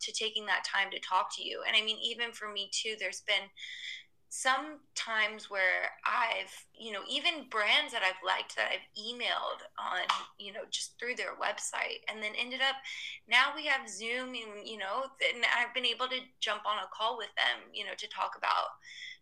to 0.00 0.12
taking 0.12 0.44
that 0.44 0.64
time 0.64 0.90
to 0.90 1.00
talk 1.00 1.34
to 1.34 1.42
you. 1.42 1.62
And 1.66 1.74
i 1.76 1.82
mean 1.82 1.96
even 2.04 2.32
for 2.32 2.52
me 2.52 2.68
too 2.70 2.94
there's 3.00 3.22
been 3.22 3.48
some 4.28 4.80
times 4.94 5.48
where 5.48 5.88
I've, 6.04 6.52
you 6.76 6.92
know, 6.92 7.00
even 7.08 7.48
brands 7.48 7.92
that 7.92 8.02
I've 8.02 8.20
liked 8.26 8.56
that 8.56 8.68
I've 8.68 8.86
emailed 8.98 9.64
on, 9.78 10.04
you 10.38 10.52
know, 10.52 10.66
just 10.70 10.98
through 10.98 11.14
their 11.14 11.38
website 11.40 12.02
and 12.08 12.22
then 12.22 12.32
ended 12.38 12.60
up 12.60 12.76
now 13.28 13.54
we 13.54 13.64
have 13.66 13.88
Zoom 13.88 14.34
and, 14.34 14.66
you 14.66 14.78
know, 14.78 15.08
and 15.32 15.44
I've 15.56 15.72
been 15.72 15.86
able 15.86 16.08
to 16.08 16.20
jump 16.40 16.62
on 16.66 16.78
a 16.78 16.90
call 16.92 17.16
with 17.16 17.32
them, 17.36 17.70
you 17.72 17.84
know, 17.84 17.94
to 17.96 18.08
talk 18.08 18.34
about 18.36 18.76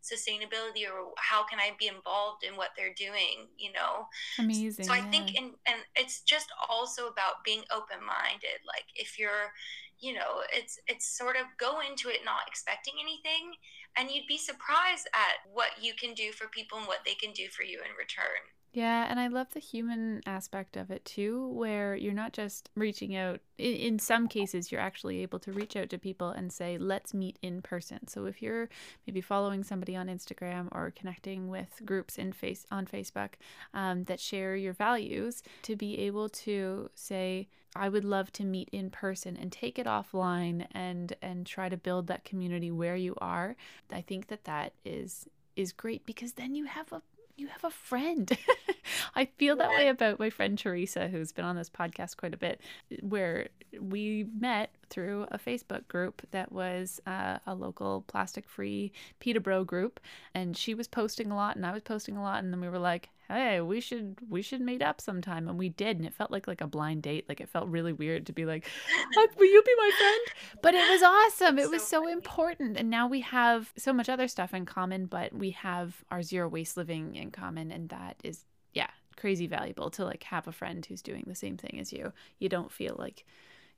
sustainability 0.05 0.85
or 0.85 1.13
how 1.17 1.45
can 1.45 1.59
I 1.59 1.73
be 1.79 1.89
involved 1.89 2.45
in 2.45 2.57
what 2.57 2.71
they're 2.77 2.95
doing, 2.95 3.49
you 3.57 3.73
know. 3.73 4.07
Amazing. 4.39 4.85
So 4.85 4.93
I 4.93 4.99
yeah. 4.99 5.11
think 5.11 5.35
and 5.37 5.53
and 5.67 5.81
it's 5.97 6.21
just 6.21 6.53
also 6.69 7.09
about 7.09 7.43
being 7.45 7.63
open-minded. 7.73 8.61
Like 8.69 8.85
if 8.95 9.19
you're, 9.19 9.51
you 9.99 10.13
know, 10.13 10.45
it's 10.53 10.79
it's 10.87 11.07
sort 11.07 11.37
of 11.37 11.47
go 11.59 11.81
into 11.81 12.09
it 12.09 12.21
not 12.25 12.47
expecting 12.47 12.95
anything 13.01 13.57
and 13.97 14.11
you'd 14.11 14.27
be 14.27 14.39
surprised 14.39 15.09
at 15.15 15.49
what 15.53 15.71
you 15.81 15.95
can 15.95 16.15
do 16.15 16.33
for 16.33 16.49
people 16.49 16.79
and 16.79 16.87
what 16.87 17.01
they 17.05 17.15
can 17.15 17.33
do 17.33 17.49
for 17.49 17.63
you 17.63 17.79
in 17.79 17.97
return. 17.97 18.43
Yeah, 18.75 19.07
and 19.09 19.21
I 19.21 19.29
love 19.29 19.55
the 19.55 19.61
human 19.61 20.21
aspect 20.27 20.77
of 20.77 20.91
it 20.91 21.05
too, 21.05 21.47
where 21.51 21.95
you're 21.95 22.13
not 22.13 22.33
just 22.33 22.71
reaching 22.75 23.15
out. 23.15 23.39
In, 23.57 23.73
in 23.75 23.99
some 24.01 24.27
cases, 24.27 24.73
you're 24.73 24.81
actually 24.81 25.23
able 25.23 25.39
to 25.41 25.53
reach 25.53 25.77
out 25.77 25.91
to 25.91 25.99
people 25.99 26.31
and 26.31 26.53
say, 26.53 26.77
let's 26.77 27.15
meet 27.15 27.39
in 27.41 27.63
person. 27.63 28.09
So 28.09 28.27
if 28.27 28.43
you're 28.43 28.69
maybe 29.07 29.21
following 29.21 29.63
somebody 29.63 29.95
on 29.95 30.09
Instagram 30.09 30.67
or 30.73 30.93
connecting 30.97 31.47
with 31.47 31.83
groups 31.85 32.19
in 32.19 32.33
face 32.33 32.67
on 32.73 32.85
Facebook 32.85 33.35
um, 33.75 34.05
that 34.05 34.19
share 34.19 34.57
your 34.57 34.73
values, 34.73 35.45
to 35.63 35.77
be 35.77 35.97
able 36.01 36.29
to 36.31 36.91
say, 36.97 37.47
I 37.77 37.89
would 37.89 38.05
love 38.05 38.33
to 38.33 38.45
meet 38.45 38.71
in 38.73 38.91
person 38.91 39.37
and 39.37 39.53
take 39.53 39.79
it 39.79 39.87
offline 39.87 40.67
and 40.73 41.15
and 41.23 41.47
try 41.47 41.69
to 41.69 41.77
build 41.77 42.09
that 42.09 42.25
community 42.25 42.73
where 42.73 42.97
you 42.97 43.15
are. 43.19 43.55
I 43.93 44.01
think 44.01 44.27
that 44.29 44.45
that 44.45 44.73
is 44.85 45.29
is 45.55 45.73
great 45.73 46.05
because 46.05 46.33
then 46.33 46.57
you 46.57 46.65
have 46.65 46.93
a 46.93 47.03
you 47.37 47.49
have 47.49 47.65
a 47.65 47.71
friend. 47.71 48.31
I 49.15 49.27
feel 49.27 49.57
that 49.57 49.71
way 49.71 49.89
about 49.89 50.19
my 50.19 50.31
friend 50.31 50.59
Teresa, 50.59 51.09
who's 51.09 51.33
been 51.33 51.45
on 51.45 51.57
this 51.57 51.71
podcast 51.71 52.17
quite 52.17 52.35
a 52.35 52.39
bit, 52.39 52.61
where 53.01 53.49
we 53.81 54.27
met 54.39 54.75
through 54.89 55.27
a 55.31 55.39
Facebook 55.39 55.89
group 55.89 56.23
that 56.31 56.53
was 56.53 57.01
uh, 57.07 57.39
a 57.47 57.55
local 57.55 58.05
plastic 58.07 58.49
free 58.49 58.93
Peterborough 59.19 59.65
group. 59.65 60.01
And 60.35 60.57
she 60.57 60.75
was 60.75 60.87
posting 60.87 61.31
a 61.31 61.37
lot 61.37 61.57
and 61.57 61.67
I 61.67 61.73
was 61.73 61.83
posting 61.83 62.17
a 62.17 62.23
lot. 62.23 62.43
And 62.43 62.53
then 62.53 62.61
we 62.61 62.69
were 62.69 62.79
like, 62.79 63.11
hey, 63.29 63.61
we 63.61 63.81
should 63.81 64.19
we 64.29 64.43
should 64.43 64.61
meet 64.61 64.83
up 64.83 65.01
sometime. 65.01 65.49
And 65.49 65.59
we 65.59 65.69
did. 65.69 65.97
And 65.97 66.07
it 66.07 66.15
felt 66.15 66.31
like 66.31 66.47
like 66.47 66.61
a 66.61 66.67
blind 66.67 67.03
date. 67.03 67.27
Like 67.29 67.41
it 67.41 67.49
felt 67.49 67.69
really 67.69 67.93
weird 67.93 68.27
to 68.27 68.33
be 68.33 68.45
like, 68.45 68.67
"Oh, 69.17 69.29
will 69.39 69.47
you 69.47 69.63
be 69.63 69.75
my 69.77 69.91
friend? 69.99 70.21
But 70.63 70.75
it 70.75 70.89
was 70.89 71.03
awesome. 71.03 71.59
It 71.59 71.71
was 71.71 71.83
So 71.83 71.89
so 71.95 72.01
funny. 72.03 72.13
important. 72.13 72.77
And 72.77 72.91
now 72.91 73.07
we 73.07 73.21
have 73.21 73.73
so 73.77 73.93
much 73.93 74.09
other 74.09 74.29
stuff 74.29 74.53
in 74.55 74.67
common, 74.67 75.07
but 75.07 75.33
we 75.33 75.51
have 75.51 76.05
our 76.11 76.23
zero 76.23 76.49
waste 76.49 76.77
living 76.77 77.15
in 77.17 77.31
common. 77.31 77.71
And 77.71 77.89
that 77.91 78.17
is, 78.25 78.45
yeah, 78.73 78.91
crazy 79.17 79.47
valuable 79.47 79.91
to 79.91 80.05
like 80.05 80.25
have 80.25 80.49
a 80.49 80.53
friend 80.53 80.85
who's 80.85 81.03
doing 81.03 81.25
the 81.27 81.35
same 81.35 81.57
thing 81.57 81.79
as 81.81 81.93
you. 81.93 82.13
You 82.39 82.49
don't 82.49 82.73
feel 82.73 82.97
like 82.99 83.25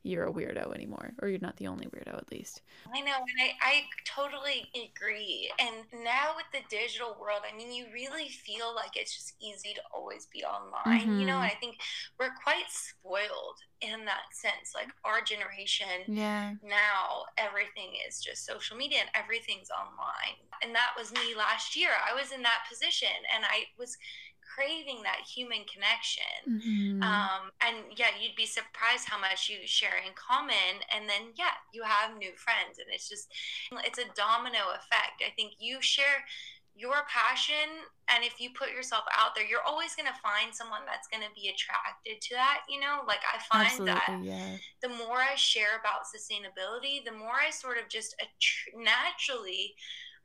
you're 0.07 0.26
a 0.26 0.32
weirdo 0.32 0.74
anymore, 0.74 1.14
or 1.20 1.28
you're 1.28 1.40
not 1.40 1.57
the 1.57 1.66
only 1.68 1.86
weirdo 1.86 2.16
at 2.16 2.30
least. 2.32 2.62
I 2.94 3.00
know, 3.00 3.16
and 3.18 3.40
I, 3.42 3.50
I 3.61 3.82
totally 4.07 4.70
agree. 4.74 5.50
And 5.59 5.84
now 6.04 6.34
with 6.36 6.46
the 6.52 6.61
digital 6.70 7.16
world, 7.20 7.40
I 7.42 7.54
mean, 7.57 7.72
you 7.72 7.86
really 7.92 8.28
feel 8.28 8.74
like 8.74 8.92
it's 8.96 9.14
just 9.16 9.34
easy 9.42 9.74
to 9.74 9.80
always 9.92 10.26
be 10.32 10.44
online, 10.44 11.18
you 11.18 11.26
know? 11.26 11.34
Mhm. 11.34 11.42
And 11.42 11.50
I 11.50 11.57
think 11.59 11.78
we're 12.18 12.30
quite 12.44 12.66
spoiled 12.70 13.59
in 13.80 14.04
that 14.04 14.30
sense. 14.32 14.70
Like 14.72 14.86
our 15.04 15.20
generation 15.20 16.07
Yeah. 16.07 16.54
now, 16.62 17.24
everything 17.38 17.94
is 18.09 18.20
just 18.20 18.46
social 18.46 18.76
media 18.76 19.00
and 19.00 19.11
everything's 19.14 19.68
online. 19.70 20.38
And 20.62 20.72
that 20.74 20.94
was 20.96 21.12
me 21.12 21.34
last 21.36 21.74
year. 21.76 21.90
I 22.09 22.14
was 22.14 22.30
in 22.32 22.42
that 22.42 22.66
position 22.70 23.09
and 23.34 23.44
I 23.44 23.64
was 23.76 23.98
craving 24.55 25.03
that 25.03 25.20
human 25.26 25.64
connection. 25.64 26.22
Mhm. 26.47 27.03
Um, 27.03 27.53
and 27.61 27.76
yeah, 27.99 28.11
you'd 28.18 28.36
be 28.36 28.47
surprised 28.47 29.09
how 29.09 29.18
much 29.18 29.49
you 29.49 29.66
share 29.66 29.97
in 29.99 30.12
common. 30.14 30.82
And 30.90 31.09
then, 31.09 31.32
yeah, 31.34 31.55
you 31.72 31.82
have 31.82 32.16
new 32.16 32.32
friends. 32.36 32.78
And 32.78 32.88
it's 32.90 33.09
just, 33.09 33.32
it's 33.84 33.99
a 33.99 34.09
domino 34.14 34.70
effect. 34.74 35.22
I 35.26 35.30
think 35.36 35.55
you 35.59 35.82
share 35.82 36.24
your 36.78 37.05
passion. 37.09 37.88
And 38.09 38.22
if 38.22 38.38
you 38.38 38.51
put 38.51 38.70
yourself 38.70 39.05
out 39.16 39.34
there, 39.34 39.44
you're 39.47 39.62
always 39.62 39.94
going 39.97 40.09
to 40.09 40.20
find 40.20 40.55
someone 40.55 40.82
that's 40.86 41.09
going 41.09 41.22
to 41.22 41.34
be 41.34 41.49
attracted 41.49 42.20
to 42.20 42.34
that. 42.34 42.62
You 42.68 42.80
know, 42.80 43.03
like 43.07 43.20
I 43.24 43.38
find 43.51 43.88
that 43.88 44.20
Yeah. 44.22 44.59
the 44.82 44.90
more 44.90 45.18
I 45.18 45.34
share 45.36 45.80
about 45.80 46.05
sustainability, 46.05 47.05
the 47.05 47.12
more 47.12 47.34
I 47.34 47.51
sort 47.51 47.78
of 47.78 47.88
just 47.88 48.14
naturally 48.74 49.74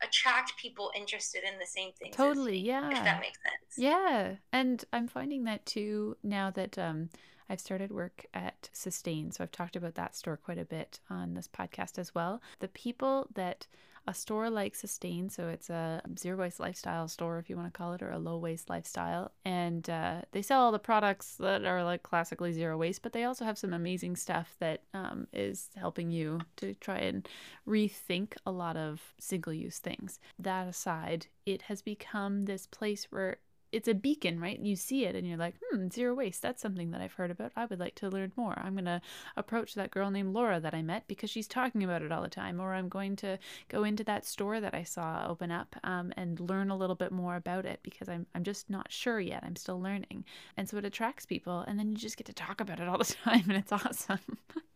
attract 0.02 0.56
people 0.56 0.90
interested 0.94 1.42
in 1.44 1.58
the 1.58 1.66
same 1.66 1.92
things. 1.92 2.14
Totally. 2.16 2.52
me, 2.52 2.66
Yeah. 2.66 2.88
If 2.88 3.04
that 3.04 3.20
makes 3.20 3.38
sense. 3.42 3.78
Yeah, 3.78 4.36
and 4.52 4.84
I'm 4.92 5.08
finding 5.08 5.44
that 5.44 5.64
too 5.66 6.16
now 6.22 6.50
that 6.50 6.78
um, 6.78 7.10
I've 7.48 7.60
started 7.60 7.92
work 7.92 8.26
at 8.32 8.70
Sustain. 8.72 9.30
So 9.30 9.44
I've 9.44 9.52
talked 9.52 9.76
about 9.76 9.94
that 9.96 10.16
store 10.16 10.36
quite 10.36 10.58
a 10.58 10.64
bit 10.64 11.00
on 11.10 11.34
this 11.34 11.48
podcast 11.48 11.98
as 11.98 12.14
well. 12.14 12.40
The 12.60 12.68
people 12.68 13.28
that 13.34 13.66
a 14.06 14.14
store 14.14 14.50
like 14.50 14.74
Sustain, 14.74 15.28
so 15.28 15.48
it's 15.48 15.70
a 15.70 16.02
zero 16.18 16.36
waste 16.36 16.60
lifestyle 16.60 17.08
store, 17.08 17.38
if 17.38 17.48
you 17.48 17.56
want 17.56 17.72
to 17.72 17.76
call 17.76 17.92
it, 17.92 18.02
or 18.02 18.10
a 18.10 18.18
low 18.18 18.36
waste 18.36 18.68
lifestyle, 18.68 19.32
and 19.44 19.88
uh, 19.88 20.22
they 20.32 20.42
sell 20.42 20.62
all 20.62 20.72
the 20.72 20.78
products 20.78 21.36
that 21.36 21.64
are 21.64 21.84
like 21.84 22.02
classically 22.02 22.52
zero 22.52 22.76
waste, 22.76 23.02
but 23.02 23.12
they 23.12 23.24
also 23.24 23.44
have 23.44 23.58
some 23.58 23.72
amazing 23.72 24.16
stuff 24.16 24.56
that 24.58 24.82
um, 24.92 25.26
is 25.32 25.68
helping 25.76 26.10
you 26.10 26.40
to 26.56 26.74
try 26.74 26.98
and 26.98 27.28
rethink 27.66 28.34
a 28.44 28.50
lot 28.50 28.76
of 28.76 29.14
single 29.18 29.52
use 29.52 29.78
things. 29.78 30.18
That 30.38 30.66
aside, 30.66 31.26
it 31.46 31.62
has 31.62 31.82
become 31.82 32.44
this 32.44 32.66
place 32.66 33.06
where 33.10 33.38
it's 33.72 33.88
a 33.88 33.94
beacon, 33.94 34.38
right? 34.38 34.58
You 34.60 34.76
see 34.76 35.04
it 35.06 35.16
and 35.16 35.26
you're 35.26 35.38
like, 35.38 35.54
hmm, 35.70 35.88
zero 35.88 36.14
waste. 36.14 36.42
That's 36.42 36.60
something 36.60 36.90
that 36.90 37.00
I've 37.00 37.14
heard 37.14 37.30
about. 37.30 37.52
I 37.56 37.64
would 37.64 37.80
like 37.80 37.94
to 37.96 38.08
learn 38.08 38.32
more. 38.36 38.54
I'm 38.58 38.74
going 38.74 38.84
to 38.84 39.00
approach 39.36 39.74
that 39.74 39.90
girl 39.90 40.10
named 40.10 40.34
Laura 40.34 40.60
that 40.60 40.74
I 40.74 40.82
met 40.82 41.04
because 41.08 41.30
she's 41.30 41.48
talking 41.48 41.82
about 41.82 42.02
it 42.02 42.12
all 42.12 42.22
the 42.22 42.28
time. 42.28 42.60
Or 42.60 42.74
I'm 42.74 42.88
going 42.88 43.16
to 43.16 43.38
go 43.68 43.84
into 43.84 44.04
that 44.04 44.26
store 44.26 44.60
that 44.60 44.74
I 44.74 44.82
saw 44.82 45.26
open 45.28 45.50
up 45.50 45.74
um, 45.84 46.12
and 46.16 46.38
learn 46.38 46.70
a 46.70 46.76
little 46.76 46.96
bit 46.96 47.12
more 47.12 47.36
about 47.36 47.64
it 47.64 47.80
because 47.82 48.08
I'm, 48.08 48.26
I'm 48.34 48.44
just 48.44 48.68
not 48.68 48.92
sure 48.92 49.20
yet. 49.20 49.42
I'm 49.44 49.56
still 49.56 49.80
learning. 49.80 50.24
And 50.56 50.68
so 50.68 50.76
it 50.76 50.84
attracts 50.84 51.24
people. 51.26 51.60
And 51.60 51.78
then 51.78 51.90
you 51.90 51.96
just 51.96 52.16
get 52.16 52.26
to 52.26 52.34
talk 52.34 52.60
about 52.60 52.78
it 52.78 52.88
all 52.88 52.98
the 52.98 53.04
time. 53.24 53.44
And 53.48 53.56
it's 53.56 53.72
awesome. 53.72 54.20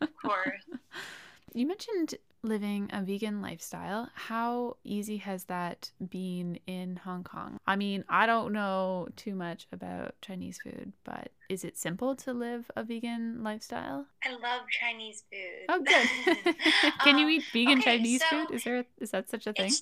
Of 0.01 0.17
course. 0.17 0.65
You 1.55 1.67
mentioned 1.67 2.15
living 2.43 2.91
a 2.93 3.03
vegan 3.03 3.41
lifestyle. 3.41 4.11
How 4.15 4.77
easy 4.85 5.17
has 5.19 5.45
that 5.45 5.91
been 6.11 6.59
in 6.67 6.97
Hong 6.97 7.25
Kong? 7.25 7.59
I 7.67 7.77
mean, 7.77 8.05
I 8.09 8.27
don't 8.27 8.53
know 8.53 9.09
too 9.17 9.35
much 9.35 9.67
about 9.73 10.15
Chinese 10.21 10.59
food, 10.59 10.93
but 11.05 11.31
is 11.49 11.65
it 11.65 11.77
simple 11.77 12.15
to 12.17 12.33
live 12.33 12.71
a 12.77 12.85
vegan 12.85 13.43
lifestyle? 13.43 14.07
I 14.25 14.33
love 14.33 14.69
Chinese 14.71 15.25
food. 15.31 15.67
Oh, 15.69 15.81
good. 15.81 16.55
Can 17.01 17.19
you 17.19 17.27
Um, 17.27 17.31
eat 17.31 17.45
vegan 17.53 17.79
okay, 17.79 17.97
Chinese 17.99 18.21
so 18.23 18.27
food? 18.29 18.51
Is 18.51 18.65
there 18.65 18.85
is 18.99 19.11
that 19.11 19.29
such 19.31 19.47
a 19.47 19.53
thing? 19.53 19.73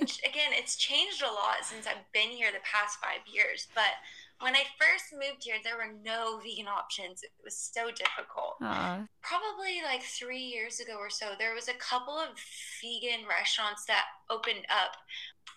Again, 0.00 0.52
it's 0.52 0.76
changed 0.76 1.22
a 1.22 1.26
lot 1.32 1.64
since 1.64 1.86
I've 1.86 2.10
been 2.12 2.30
here 2.30 2.50
the 2.52 2.58
past 2.64 2.98
five 3.00 3.26
years. 3.26 3.68
But 3.74 3.96
when 4.40 4.54
I 4.54 4.64
first 4.78 5.12
moved 5.12 5.44
here, 5.44 5.56
there 5.64 5.76
were 5.76 5.94
no 6.04 6.38
vegan 6.42 6.68
options. 6.68 7.22
It 7.22 7.32
was 7.42 7.56
so 7.56 7.86
difficult. 7.90 8.60
Aww. 8.60 9.08
Probably 9.22 9.80
like 9.82 10.02
three 10.02 10.42
years 10.42 10.80
ago 10.80 10.96
or 10.98 11.10
so, 11.10 11.32
there 11.38 11.54
was 11.54 11.68
a 11.68 11.74
couple 11.74 12.14
of 12.14 12.36
vegan 12.82 13.26
restaurants 13.26 13.86
that 13.86 14.04
opened 14.28 14.66
up. 14.68 14.96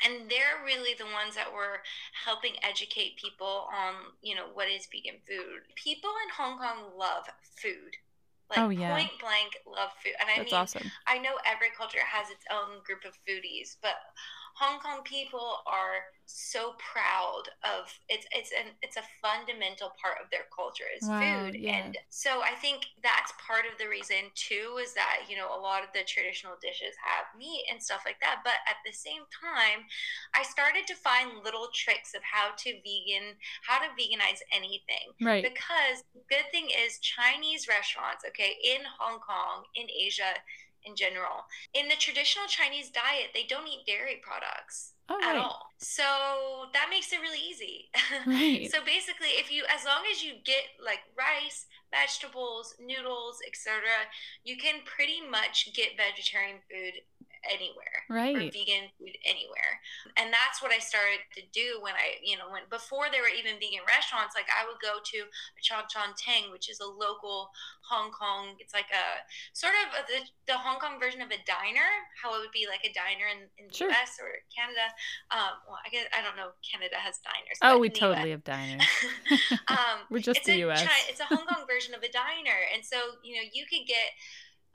And 0.06 0.30
they're 0.30 0.64
really 0.64 0.96
the 0.98 1.12
ones 1.12 1.36
that 1.36 1.52
were 1.52 1.84
helping 2.26 2.54
educate 2.64 3.18
people 3.18 3.68
on, 3.76 3.96
you 4.22 4.34
know, 4.34 4.48
what 4.54 4.70
is 4.70 4.88
vegan 4.88 5.20
food. 5.28 5.68
People 5.76 6.12
in 6.24 6.32
Hong 6.38 6.58
Kong 6.58 6.96
love 6.98 7.26
food. 7.58 8.00
Like 8.50 8.60
Oh, 8.60 8.70
yeah. 8.70 8.96
point 8.98 9.14
blank 9.22 9.54
love 9.66 9.92
food. 10.04 10.14
And 10.20 10.30
I 10.30 10.38
That's 10.38 10.52
mean 10.52 10.56
awesome. 10.56 10.92
I 11.08 11.18
know 11.20 11.38
every 11.46 11.70
culture 11.78 12.02
has 12.02 12.30
its 12.30 12.46
own 12.52 12.82
group 12.84 13.06
of 13.06 13.14
foodies, 13.28 13.78
but 13.82 13.94
Hong 14.60 14.80
Kong 14.80 15.02
people 15.06 15.64
are 15.66 16.04
so 16.26 16.76
proud 16.78 17.44
of 17.66 17.90
it's 18.08 18.28
it's 18.32 18.52
an 18.52 18.76
it's 18.84 18.98
a 18.98 19.08
fundamental 19.22 19.90
part 19.98 20.18
of 20.22 20.30
their 20.30 20.46
culture 20.54 20.86
is 20.96 21.02
Wow, 21.08 21.18
food. 21.50 21.58
yeah. 21.58 21.74
And 21.88 21.98
so 22.10 22.42
I 22.44 22.54
think 22.62 22.86
that's 23.02 23.34
part 23.42 23.66
of 23.66 23.80
the 23.80 23.88
reason 23.90 24.30
too 24.36 24.78
is 24.84 24.94
that, 24.94 25.26
you 25.28 25.38
know, 25.38 25.50
a 25.50 25.58
lot 25.58 25.82
of 25.82 25.90
the 25.96 26.04
traditional 26.06 26.54
dishes 26.62 26.94
have 27.02 27.26
meat 27.38 27.66
and 27.72 27.82
stuff 27.82 28.04
like 28.06 28.20
that. 28.22 28.42
But 28.44 28.62
at 28.70 28.78
the 28.86 28.94
same 28.94 29.24
time, 29.32 29.88
I 30.36 30.44
started 30.44 30.86
to 30.88 30.96
find 30.96 31.42
little 31.44 31.70
tricks 31.74 32.14
of 32.14 32.22
how 32.22 32.52
to 32.58 32.70
vegan 32.86 33.36
how 33.66 33.80
to 33.80 33.90
veganize 33.98 34.42
anything 34.54 35.16
Right. 35.22 35.44
because 35.44 36.04
the 36.14 36.22
good 36.30 36.46
thing 36.52 36.70
is 36.70 37.00
Chinese 37.00 37.68
restaurants, 37.68 38.24
okay, 38.28 38.58
in 38.64 38.82
Hong 39.00 39.20
Kong, 39.20 39.64
in 39.76 39.88
Asia 39.90 40.36
in 40.84 40.96
general, 40.96 41.46
in 41.74 41.88
the 41.88 41.96
traditional 41.96 42.48
Chinese 42.48 42.90
diet, 42.90 43.32
they 43.34 43.44
don't 43.44 43.68
eat 43.68 43.86
dairy 43.86 44.22
products 44.22 44.94
Oh, 45.10 45.20
at 45.22 45.36
right. 45.36 45.36
all. 45.36 45.74
So 45.78 46.04
that 46.74 46.88
makes 46.90 47.12
it 47.12 47.20
really 47.22 47.40
easy. 47.42 47.90
Right. 48.26 48.72
so 48.72 48.84
basically, 48.84 49.36
if 49.40 49.52
you, 49.52 49.64
as 49.74 49.86
long 49.86 50.04
as 50.12 50.24
you 50.24 50.34
get 50.46 50.64
like 50.84 51.00
rice, 51.18 51.66
vegetables, 51.92 52.76
noodles, 52.80 53.40
etc., 53.48 54.08
you 54.44 54.58
can 54.58 54.82
pretty 54.86 55.20
much 55.30 55.70
get 55.76 55.98
vegetarian 55.98 56.60
food 56.70 57.02
anywhere 57.48 58.04
or 58.10 58.16
Right. 58.16 58.52
vegan 58.52 58.90
food 58.98 59.16
anywhere. 59.26 59.80
And 60.18 60.34
that's 60.34 60.62
what 60.62 60.72
I 60.72 60.80
started 60.80 61.24
to 61.36 61.44
do 61.54 61.80
when 61.82 61.94
I, 61.96 62.20
you 62.24 62.38
know, 62.38 62.50
when 62.50 62.64
before 62.70 63.08
there 63.12 63.22
were 63.22 63.32
even 63.32 63.60
vegan 63.60 63.86
restaurants, 63.88 64.36
like 64.36 64.48
I 64.50 64.66
would 64.68 64.80
go 64.82 65.00
to 65.04 65.20
a 65.24 65.62
Chan 65.62 65.88
tang 66.18 66.52
which 66.52 66.70
is 66.70 66.80
a 66.80 66.88
local 66.88 67.52
Hong 67.88 68.12
Kong, 68.12 68.56
it's 68.60 68.74
like 68.74 68.90
a 68.94 69.24
sort 69.54 69.74
of 69.86 69.88
a, 69.98 70.02
the, 70.06 70.20
the 70.54 70.58
Hong 70.58 70.80
Kong 70.80 71.00
version 71.00 71.22
of 71.22 71.32
a 71.32 71.40
diner, 71.46 71.88
how 72.22 72.36
it 72.36 72.40
would 72.40 72.54
be 72.54 72.68
like 72.70 72.86
a 72.86 72.94
diner 72.94 73.26
in, 73.30 73.50
in 73.58 73.68
the 73.70 73.74
Sure. 73.74 73.90
US 73.92 74.20
or 74.22 74.30
Canada. 74.54 74.86
Um, 75.32 75.58
well, 75.66 75.80
I 75.82 75.90
guess, 75.90 76.06
I 76.14 76.22
don't 76.22 76.38
know 76.38 76.54
if 76.54 76.58
Canada 76.62 76.98
has 76.98 77.18
diners. 77.24 77.58
Oh, 77.62 77.80
we 77.80 77.90
totally 77.90 78.32
have 78.32 78.44
diners. 78.44 78.86
um, 79.68 80.06
We're 80.10 80.20
just 80.20 80.40
it's 80.42 80.48
the 80.48 80.62
a 80.62 80.70
US. 80.70 80.84
Chi- 80.84 81.08
it's 81.10 81.20
a 81.20 81.26
Hong 81.26 81.46
Kong 81.46 81.66
version 81.68 81.94
of 81.94 82.04
a 82.04 82.12
diner, 82.12 82.58
and 82.74 82.86
so 82.86 82.98
you 83.24 83.36
know 83.36 83.46
you 83.54 83.66
could 83.66 83.86
get 83.88 84.14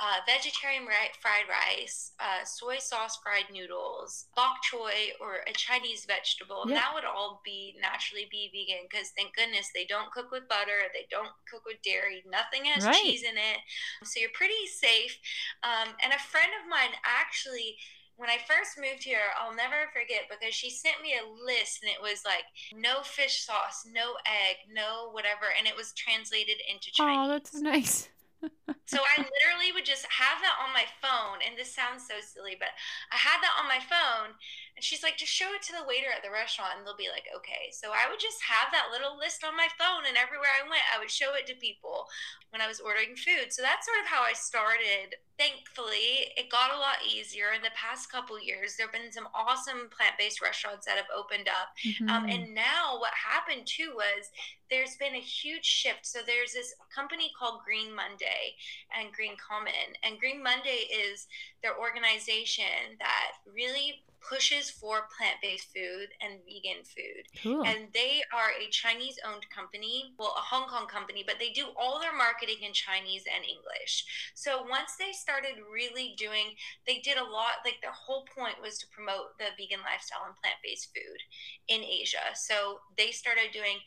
uh, 0.01 0.19
vegetarian 0.27 0.85
ri- 0.87 1.15
fried 1.21 1.47
rice, 1.49 2.13
uh, 2.19 2.45
soy 2.45 2.79
sauce 2.79 3.19
fried 3.23 3.47
noodles, 3.53 4.27
bok 4.35 4.57
choy, 4.67 5.15
or 5.21 5.47
a 5.47 5.53
Chinese 5.53 6.05
vegetable. 6.05 6.65
Yeah. 6.67 6.75
That 6.83 6.95
would 6.95 7.05
all 7.05 7.41
be 7.45 7.77
naturally 7.81 8.27
be 8.31 8.51
vegan 8.51 8.87
because 8.91 9.11
thank 9.17 9.35
goodness 9.35 9.71
they 9.75 9.85
don't 9.87 10.11
cook 10.11 10.31
with 10.33 10.49
butter, 10.49 10.91
they 10.93 11.07
don't 11.11 11.31
cook 11.51 11.63
with 11.65 11.81
dairy, 11.83 12.25
nothing 12.27 12.65
has 12.67 12.85
Right. 12.85 12.97
cheese 13.03 13.23
in 13.23 13.37
it, 13.39 13.59
so 14.03 14.19
you're 14.19 14.35
pretty 14.35 14.67
safe. 14.67 15.17
Um, 15.63 15.95
and 16.03 16.13
a 16.13 16.19
friend 16.19 16.51
of 16.61 16.69
mine 16.69 16.91
actually 17.05 17.77
when 18.17 18.31
I 18.31 18.39
first 18.47 18.79
moved 18.79 19.03
here, 19.03 19.35
I'll 19.41 19.57
never 19.57 19.91
forget 19.93 20.31
because 20.31 20.55
she 20.55 20.71
sent 20.71 21.03
me 21.03 21.15
a 21.19 21.27
list 21.27 21.83
and 21.83 21.91
it 21.91 22.01
was 22.01 22.23
like 22.25 22.45
no 22.73 23.03
fish 23.03 23.45
sauce, 23.45 23.85
no 23.91 24.15
egg, 24.25 24.57
no 24.73 25.11
whatever, 25.11 25.47
and 25.59 25.67
it 25.67 25.75
was 25.77 25.93
translated 25.95 26.59
into 26.71 26.93
Chinese. 26.93 27.19
Oh, 27.19 27.29
that's 27.29 27.55
nice. 27.61 28.09
So 28.87 29.01
I 29.01 29.17
literally 29.25 29.73
would 29.73 29.85
just 29.89 30.05
have 30.07 30.41
that 30.45 30.61
on 30.61 30.73
my 30.77 30.85
phone, 31.01 31.41
and 31.41 31.57
this 31.57 31.73
sounds 31.75 32.05
so 32.07 32.21
silly, 32.21 32.57
but 32.59 32.69
I 33.11 33.17
had 33.17 33.41
that 33.41 33.57
on 33.57 33.65
my 33.67 33.81
phone, 33.81 34.37
and 34.77 34.85
she's 34.85 35.03
like, 35.03 35.17
just 35.17 35.33
show 35.33 35.55
it 35.57 35.63
to 35.65 35.73
the 35.73 35.89
waiter 35.89 36.13
at 36.13 36.23
the 36.23 36.31
restaurant, 36.31 36.77
and 36.77 36.85
they'll 36.85 36.97
be 36.97 37.09
like, 37.09 37.25
okay. 37.33 37.73
So 37.73 37.97
I 37.97 38.11
would 38.11 38.21
just 38.21 38.45
have 38.45 38.69
that 38.73 38.93
little 38.93 39.17
list 39.17 39.41
on 39.43 39.57
my 39.57 39.69
phone, 39.79 40.05
and 40.05 40.17
everywhere 40.21 40.53
I 40.53 40.69
went, 40.69 40.85
I 40.95 40.99
would 41.01 41.11
show 41.11 41.33
it 41.33 41.47
to 41.49 41.57
people 41.57 42.07
when 42.51 42.61
I 42.61 42.69
was 42.69 42.79
ordering 42.81 43.17
food. 43.17 43.51
So 43.51 43.63
that's 43.63 43.87
sort 43.87 43.99
of 44.05 44.07
how 44.07 44.23
I 44.23 44.33
started. 44.33 45.17
Thankfully, 45.39 46.31
it 46.37 46.51
got 46.53 46.71
a 46.71 46.79
lot 46.79 47.03
easier 47.03 47.51
in 47.57 47.63
the 47.63 47.75
past 47.75 48.13
couple 48.13 48.39
years. 48.39 48.77
There 48.77 48.87
have 48.87 48.95
been 48.95 49.11
some 49.11 49.29
awesome 49.35 49.91
plant 49.91 50.15
based 50.19 50.41
restaurants 50.41 50.87
that 50.87 50.97
have 50.97 51.11
opened 51.11 51.49
up. 51.49 51.75
Um, 52.07 52.23
Mhm. 52.23 52.31
and 52.31 52.55
now 52.55 53.01
what 53.01 53.13
happened 53.15 53.67
too 53.67 53.93
was 53.97 54.31
there's 54.71 54.97
been 54.97 55.15
a 55.15 55.21
huge 55.21 55.65
shift. 55.67 56.07
So 56.07 56.21
there's 56.25 56.53
this 56.53 56.75
company 56.95 57.33
called 57.37 57.63
Green 57.65 57.95
Monday 57.95 58.55
and 58.97 59.13
Green 59.13 59.37
Common. 59.37 59.97
And 60.03 60.19
Green 60.19 60.43
Monday 60.43 60.89
is 60.91 61.27
their 61.63 61.79
organization 61.79 62.99
that 62.99 63.33
really 63.47 64.05
pushes 64.25 64.71
for 64.71 65.09
plant 65.17 65.37
based 65.43 65.69
food 65.73 66.09
and 66.21 66.41
vegan 66.49 66.83
food. 66.85 67.25
cool. 67.43 67.65
And 67.65 67.93
they 67.93 68.23
are 68.33 68.57
a 68.57 68.71
Chinese 68.71 69.21
owned 69.21 69.45
company, 69.51 70.15
well, 70.19 70.35
a 70.37 70.41
Hong 70.41 70.69
Kong 70.69 70.87
company, 70.89 71.23
but 71.27 71.37
they 71.39 71.51
do 71.51 71.67
all 71.77 72.01
their 72.01 72.17
marketing 72.17 72.65
in 72.65 72.73
Chinese 72.73 73.25
and 73.29 73.45
English. 73.45 74.05
So 74.35 74.65
once 74.69 74.97
they 74.99 75.13
started 75.13 75.61
really 75.71 76.15
doing, 76.17 76.57
they 76.87 76.99
did 77.05 77.19
a 77.19 77.25
lot, 77.25 77.65
like 77.65 77.81
their 77.83 77.93
whole 77.93 78.25
point 78.33 78.57
was 78.63 78.79
to 78.79 78.87
promote 78.89 79.37
the 79.39 79.53
vegan 79.61 79.85
lifestyle 79.85 80.25
and 80.27 80.37
plant 80.41 80.57
based 80.65 80.91
food 80.97 81.21
in 81.69 81.85
Asia. 81.85 82.33
So 82.35 82.81
they 82.97 83.11
started 83.13 83.53
doing 83.53 83.85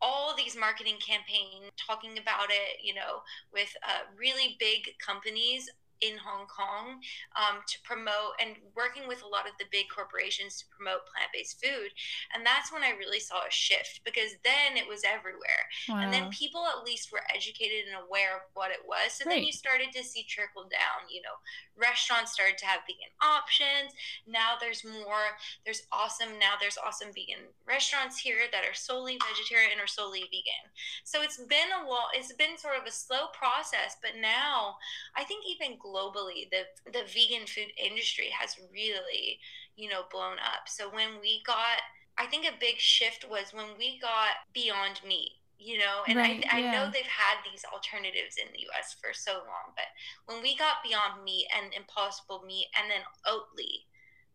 all 0.00 0.34
these 0.36 0.56
marketing 0.56 0.96
campaigns 1.06 1.72
talking 1.76 2.18
about 2.18 2.50
it, 2.50 2.78
you 2.82 2.94
know, 2.94 3.22
with 3.52 3.74
uh, 3.82 4.04
really 4.18 4.56
big 4.58 4.88
companies 5.04 5.70
in 6.00 6.16
Hong 6.18 6.46
Kong 6.46 7.00
um, 7.36 7.62
to 7.66 7.76
promote 7.82 8.36
and 8.40 8.56
working 8.74 9.08
with 9.08 9.22
a 9.22 9.28
lot 9.28 9.48
of 9.48 9.56
the 9.58 9.70
big 9.72 9.86
corporations 9.88 10.58
to 10.60 10.64
promote 10.68 11.08
plant 11.08 11.30
based 11.32 11.62
food. 11.62 11.92
And 12.34 12.44
that's 12.44 12.72
when 12.72 12.82
I 12.82 12.98
really 12.98 13.20
saw 13.20 13.46
a 13.46 13.50
shift 13.50 14.00
because 14.04 14.36
then 14.44 14.76
it 14.76 14.88
was 14.88 15.02
everywhere. 15.04 15.64
wow. 15.88 16.00
And 16.02 16.12
then 16.12 16.28
people 16.30 16.64
at 16.66 16.84
least 16.84 17.12
were 17.12 17.24
educated 17.32 17.88
and 17.88 17.96
aware 17.96 18.36
of 18.36 18.44
what 18.54 18.70
it 18.70 18.84
was. 18.84 19.16
So 19.16 19.24
then 19.24 19.42
you 19.42 19.52
started 19.52 19.92
to 19.94 20.04
see 20.04 20.24
trickle 20.28 20.68
down, 20.68 21.08
you 21.08 21.22
know, 21.22 21.36
restaurants 21.76 22.32
started 22.32 22.58
to 22.58 22.66
have 22.66 22.84
vegan 22.88 23.12
options. 23.20 23.92
Now 24.26 24.56
there's 24.60 24.84
more, 24.84 25.36
there's 25.64 25.84
awesome, 25.92 26.38
now 26.40 26.56
there's 26.60 26.78
awesome 26.80 27.12
vegan 27.12 27.52
restaurants 27.68 28.18
here 28.18 28.48
that 28.52 28.64
are 28.64 28.74
solely 28.74 29.18
vegetarian 29.28 29.78
or 29.80 29.86
solely 29.86 30.24
vegan. 30.32 30.66
So 31.04 31.22
it's 31.22 31.36
been 31.36 31.72
a 31.72 31.88
lot, 31.88 32.16
it's 32.16 32.32
been 32.32 32.56
sort 32.56 32.80
of 32.80 32.86
a 32.86 32.92
slow 32.92 33.28
process, 33.32 33.96
but 34.00 34.20
now 34.20 34.76
I 35.16 35.24
think 35.24 35.44
even 35.46 35.76
globally, 35.86 36.50
the, 36.50 36.64
the 36.90 37.04
vegan 37.06 37.46
food 37.46 37.72
industry 37.78 38.28
has 38.38 38.56
really, 38.72 39.38
you 39.76 39.88
know, 39.88 40.02
blown 40.10 40.38
up. 40.38 40.66
So 40.66 40.88
when 40.90 41.20
we 41.20 41.42
got, 41.46 41.82
I 42.18 42.26
think 42.26 42.46
a 42.46 42.58
big 42.58 42.78
shift 42.78 43.26
was 43.30 43.52
when 43.52 43.78
we 43.78 43.98
got 44.00 44.42
Beyond 44.52 45.00
Meat 45.06 45.32
you 45.58 45.78
know 45.78 46.04
and 46.06 46.18
Right, 46.18 46.44
I, 46.52 46.58
I 46.58 46.72
know 46.72 46.90
they've 46.92 47.08
had 47.08 47.40
these 47.50 47.64
alternatives 47.72 48.36
in 48.36 48.52
the 48.52 48.68
us 48.78 48.96
for 49.00 49.12
so 49.12 49.40
long 49.48 49.72
but 49.74 49.88
when 50.26 50.42
we 50.42 50.56
got 50.56 50.84
beyond 50.84 51.24
meat 51.24 51.46
and 51.56 51.72
impossible 51.72 52.44
meat 52.46 52.66
and 52.76 52.90
then 52.90 53.00
oatly 53.26 53.88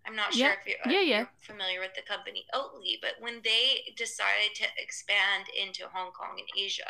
i'm 0.06 0.16
not 0.16 0.34
sure 0.34 0.49
Yeah, 0.49 0.56
if, 0.58 0.66
you're, 0.66 0.82
uh, 0.82 0.89
yeah, 0.89 1.22
if 1.22 1.30
you're 1.45 1.56
familiar 1.56 1.80
with 1.80 1.93
the 1.93 2.02
company 2.02 2.45
oatly 2.54 2.97
but 3.02 3.22
when 3.22 3.41
they 3.43 3.93
decided 3.95 4.56
to 4.56 4.66
expand 4.82 5.45
into 5.54 5.86
hong 5.93 6.12
kong 6.12 6.41
and 6.41 6.49
asia 6.58 6.89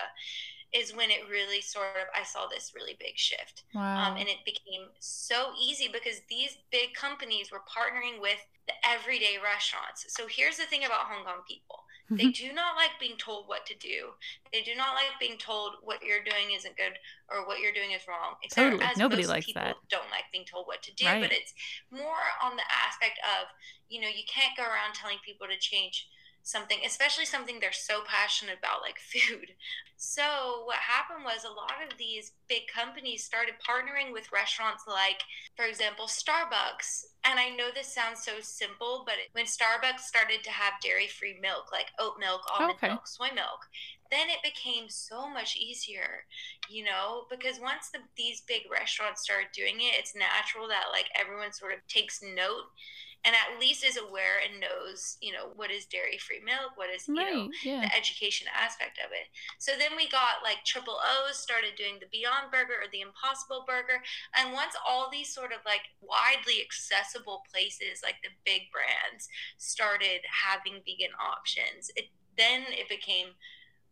is 0.73 0.95
when 0.95 1.09
it 1.11 1.21
really 1.29 1.61
sort 1.61 1.95
of 1.99 2.07
i 2.15 2.23
saw 2.23 2.47
this 2.47 2.71
really 2.75 2.95
big 2.99 3.17
shift 3.17 3.63
wow. 3.73 4.11
um, 4.11 4.17
and 4.17 4.27
it 4.27 4.37
became 4.45 4.87
so 4.99 5.51
easy 5.61 5.89
because 5.91 6.21
these 6.29 6.57
big 6.71 6.93
companies 6.93 7.51
were 7.51 7.61
partnering 7.67 8.21
with 8.21 8.39
the 8.67 8.73
everyday 8.87 9.37
restaurants. 9.41 10.05
So 10.09 10.27
here's 10.29 10.57
the 10.57 10.65
thing 10.65 10.85
about 10.85 11.09
Hong 11.09 11.25
Kong 11.25 11.41
people 11.47 11.83
they 12.11 12.27
do 12.27 12.51
not 12.51 12.75
like 12.75 12.91
being 12.99 13.15
told 13.15 13.47
what 13.47 13.65
to 13.67 13.75
do. 13.79 14.11
They 14.51 14.59
do 14.61 14.75
not 14.75 14.95
like 14.95 15.15
being 15.17 15.37
told 15.39 15.79
what 15.81 16.03
you're 16.03 16.23
doing 16.23 16.51
isn't 16.51 16.75
good 16.75 16.99
or 17.31 17.47
what 17.47 17.63
you're 17.63 17.71
doing 17.71 17.91
is 17.95 18.03
wrong. 18.03 18.35
Except 18.43 18.67
Totally. 18.67 18.83
as 18.83 18.97
Nobody 18.97 19.25
likes 19.25 19.45
people 19.45 19.63
that. 19.63 19.75
Don't 19.87 20.11
like 20.11 20.27
being 20.33 20.43
told 20.43 20.67
what 20.67 20.83
to 20.83 20.93
do, 20.93 21.05
Right. 21.05 21.21
but 21.23 21.31
it's 21.31 21.53
more 21.89 22.19
on 22.43 22.57
the 22.59 22.67
aspect 22.67 23.15
of 23.23 23.47
you 23.87 24.01
know 24.01 24.09
you 24.11 24.27
can't 24.27 24.51
go 24.57 24.63
around 24.63 24.91
telling 24.93 25.23
people 25.23 25.47
to 25.47 25.57
change 25.57 26.07
something, 26.43 26.79
especially 26.85 27.25
something 27.25 27.59
they're 27.59 27.71
so 27.71 28.01
passionate 28.05 28.57
about, 28.59 28.81
like 28.81 28.97
food. 29.11 29.53
So 29.97 30.63
what 30.65 30.77
happened 30.77 31.23
was 31.23 31.43
a 31.43 31.53
lot 31.53 31.83
of 31.85 31.97
these 31.97 32.33
big 32.49 32.63
companies 32.73 33.23
started 33.23 33.55
partnering 33.67 34.11
with 34.11 34.31
restaurants 34.33 34.83
like, 34.87 35.21
for 35.55 35.65
example, 35.65 36.05
Starbucks. 36.07 37.05
And 37.23 37.39
I 37.39 37.49
know 37.49 37.69
this 37.73 37.93
sounds 37.93 38.23
so 38.23 38.33
simple, 38.41 39.03
but 39.05 39.15
when 39.33 39.45
Starbucks 39.45 39.99
started 39.99 40.43
to 40.43 40.51
have 40.51 40.73
dairy-free 40.81 41.37
milk, 41.41 41.71
like 41.71 41.87
oat 41.99 42.15
milk, 42.19 42.41
almond 42.51 42.79
Okay. 42.79 42.87
milk, 42.87 43.07
soy 43.07 43.29
milk, 43.35 43.61
then 44.11 44.29
it 44.29 44.43
became 44.43 44.89
so 44.89 45.29
much 45.29 45.55
easier, 45.57 46.25
you 46.69 46.83
know, 46.83 47.25
because 47.29 47.59
once 47.59 47.89
the, 47.91 47.99
these 48.17 48.41
big 48.47 48.63
restaurants 48.71 49.23
start 49.23 49.45
doing 49.55 49.75
it, 49.79 49.95
it's 49.97 50.15
natural 50.15 50.67
that 50.67 50.91
like 50.91 51.07
everyone 51.15 51.53
sort 51.53 51.73
of 51.73 51.79
takes 51.87 52.21
note 52.21 52.67
and 53.23 53.35
at 53.35 53.59
least 53.59 53.85
is 53.85 53.97
aware 53.97 54.41
and 54.41 54.59
knows, 54.59 55.17
you 55.21 55.31
know, 55.31 55.53
what 55.55 55.69
is 55.69 55.85
dairy 55.85 56.17
free 56.17 56.41
milk, 56.43 56.73
what 56.75 56.89
is, 56.89 57.09
you 57.13 57.21
Right. 57.21 57.25
know, 57.25 57.47
Yeah. 57.63 57.85
the 57.85 57.95
education 57.95 58.47
aspect 58.49 58.97
of 58.97 59.11
it. 59.13 59.29
So 59.59 59.73
then 59.77 59.95
we 59.95 60.09
got 60.09 60.41
like 60.43 60.65
Triple 60.65 60.97
O's 60.97 61.37
started 61.37 61.77
doing 61.77 62.01
the 62.01 62.09
Beyond 62.11 62.49
Burger 62.51 62.81
or 62.81 62.89
the 62.91 63.01
Impossible 63.05 63.63
Burger. 63.67 64.01
And 64.35 64.53
once 64.53 64.73
all 64.87 65.09
these 65.11 65.29
sort 65.33 65.53
of 65.53 65.59
like 65.65 65.85
widely 66.01 66.61
accessible 66.65 67.43
places, 67.51 68.01
like 68.01 68.17
the 68.23 68.33
big 68.43 68.73
brands, 68.73 69.29
started 69.57 70.21
having 70.25 70.81
vegan 70.85 71.13
options, 71.21 71.91
it 71.95 72.09
then 72.37 72.63
it 72.73 72.89
became 72.89 73.35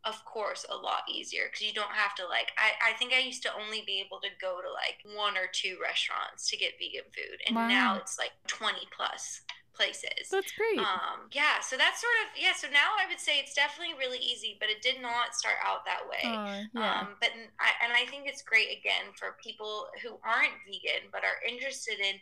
of 0.06 0.24
course 0.26 0.66
a 0.70 0.76
lot 0.76 1.04
easier 1.12 1.44
because 1.52 1.66
you 1.66 1.74
don't 1.74 1.92
have 1.92 2.16
to 2.16 2.26
like 2.26 2.52
I, 2.58 2.92
I 2.92 2.98
think 2.98 3.12
i 3.14 3.20
used 3.20 3.44
to 3.44 3.50
only 3.54 3.84
be 3.86 4.00
able 4.06 4.20
to 4.22 4.30
go 4.40 4.62
to 4.62 4.70
like 4.72 5.04
one 5.16 5.36
or 5.38 5.48
two 5.52 5.78
restaurants 5.82 6.50
to 6.50 6.58
get 6.58 6.80
vegan 6.80 7.10
food 7.12 7.40
and 7.48 7.56
now 7.56 7.98
it's 7.98 8.18
like 8.18 8.32
20 8.48 8.80
plus 8.96 9.42
places 9.76 10.28
That's 10.32 10.52
great. 10.52 10.80
um 10.80 11.32
yeah 11.32 11.64
so 11.64 11.80
that's 11.80 12.04
sort 12.04 12.16
of 12.28 12.36
yeah 12.36 12.52
so 12.52 12.68
now 12.68 13.00
i 13.00 13.08
would 13.08 13.20
say 13.20 13.40
it's 13.40 13.56
definitely 13.56 13.96
really 13.96 14.20
easy 14.20 14.60
but 14.60 14.68
it 14.68 14.82
did 14.82 15.02
not 15.02 15.36
start 15.36 15.56
out 15.64 15.88
that 15.88 16.04
way 16.04 16.20
Aw, 16.28 16.64
yeah. 16.76 17.00
um, 17.00 17.08
but 17.24 17.32
I, 17.64 17.72
and 17.84 17.96
I 17.96 18.04
think 18.12 18.28
it's 18.28 18.42
great 18.44 18.76
again 18.76 19.16
for 19.16 19.40
people 19.40 19.88
who 20.04 20.20
aren't 20.28 20.56
vegan 20.68 21.08
but 21.12 21.24
are 21.24 21.40
interested 21.48 22.00
in 22.00 22.20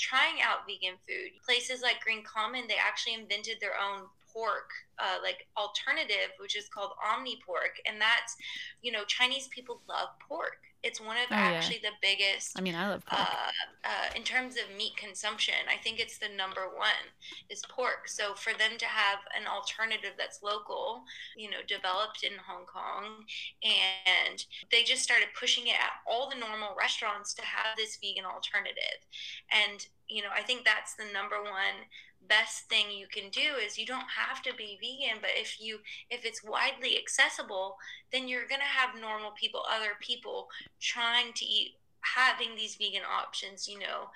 trying 0.00 0.40
out 0.40 0.64
vegan 0.66 0.96
food. 1.06 1.36
Places 1.44 1.82
like 1.82 2.00
Green 2.00 2.24
Common, 2.24 2.64
they 2.66 2.80
actually 2.80 3.14
invented 3.14 3.58
their 3.60 3.76
own 3.76 4.08
pork 4.32 4.70
uh, 4.98 5.16
like 5.22 5.46
alternative, 5.56 6.32
which 6.38 6.56
is 6.56 6.68
called 6.68 6.92
Omni 7.12 7.40
Pork, 7.46 7.76
and 7.86 8.00
that's 8.00 8.36
you 8.82 8.92
know 8.92 9.04
Chinese 9.06 9.48
people 9.48 9.80
love 9.88 10.08
pork. 10.28 10.58
It's 10.82 10.98
one 11.00 11.18
of 11.18 11.28
Oh, 11.30 11.48
yeah. 11.48 11.58
actually 11.58 11.80
the 11.82 11.92
biggest 12.00 12.58
I 12.58 12.62
mean, 12.62 12.74
I 12.74 12.88
love 12.88 13.04
pork. 13.06 13.20
uh, 13.20 13.50
uh, 13.84 14.08
in 14.16 14.22
terms 14.22 14.56
of 14.56 14.74
meat 14.76 14.96
consumption, 14.96 15.54
I 15.68 15.76
think 15.76 16.00
it's 16.00 16.18
the 16.18 16.28
number 16.34 16.62
one 16.74 17.12
is 17.50 17.62
pork. 17.68 18.08
So 18.08 18.34
for 18.34 18.52
them 18.56 18.78
to 18.78 18.86
have 18.86 19.18
an 19.38 19.46
alternative 19.46 20.12
that's 20.16 20.42
local, 20.42 21.02
you 21.36 21.50
know, 21.50 21.58
developed 21.68 22.22
in 22.24 22.32
Hong 22.46 22.64
Kong, 22.64 23.24
and 23.62 24.44
they 24.70 24.82
just 24.82 25.02
started 25.02 25.28
pushing 25.38 25.66
it 25.66 25.74
at 25.76 26.00
all 26.06 26.28
the 26.30 26.38
normal 26.38 26.74
restaurants 26.78 27.34
to 27.34 27.42
have 27.42 27.76
this 27.76 27.96
vegan 28.00 28.24
alternative. 28.24 29.04
And 29.52 29.86
you 30.08 30.22
know, 30.22 30.30
I 30.34 30.42
think 30.42 30.64
that's 30.64 30.94
the 30.94 31.04
number 31.12 31.40
one 31.42 31.86
best 32.28 32.68
thing 32.68 32.90
you 32.90 33.06
can 33.06 33.30
do 33.30 33.56
is 33.64 33.78
you 33.78 33.86
don't 33.86 34.06
have 34.16 34.42
to 34.42 34.54
be 34.54 34.78
vegan 34.80 35.18
but 35.20 35.30
if 35.34 35.60
you 35.60 35.78
if 36.10 36.24
it's 36.24 36.44
widely 36.44 36.98
accessible 36.98 37.76
then 38.12 38.28
you're 38.28 38.46
going 38.46 38.60
to 38.60 38.66
have 38.66 39.00
normal 39.00 39.32
people 39.32 39.62
other 39.68 39.92
people 40.00 40.48
trying 40.80 41.32
to 41.34 41.44
eat 41.44 41.74
having 42.02 42.56
these 42.56 42.76
vegan 42.76 43.02
options 43.04 43.68
you 43.68 43.78
know 43.78 44.08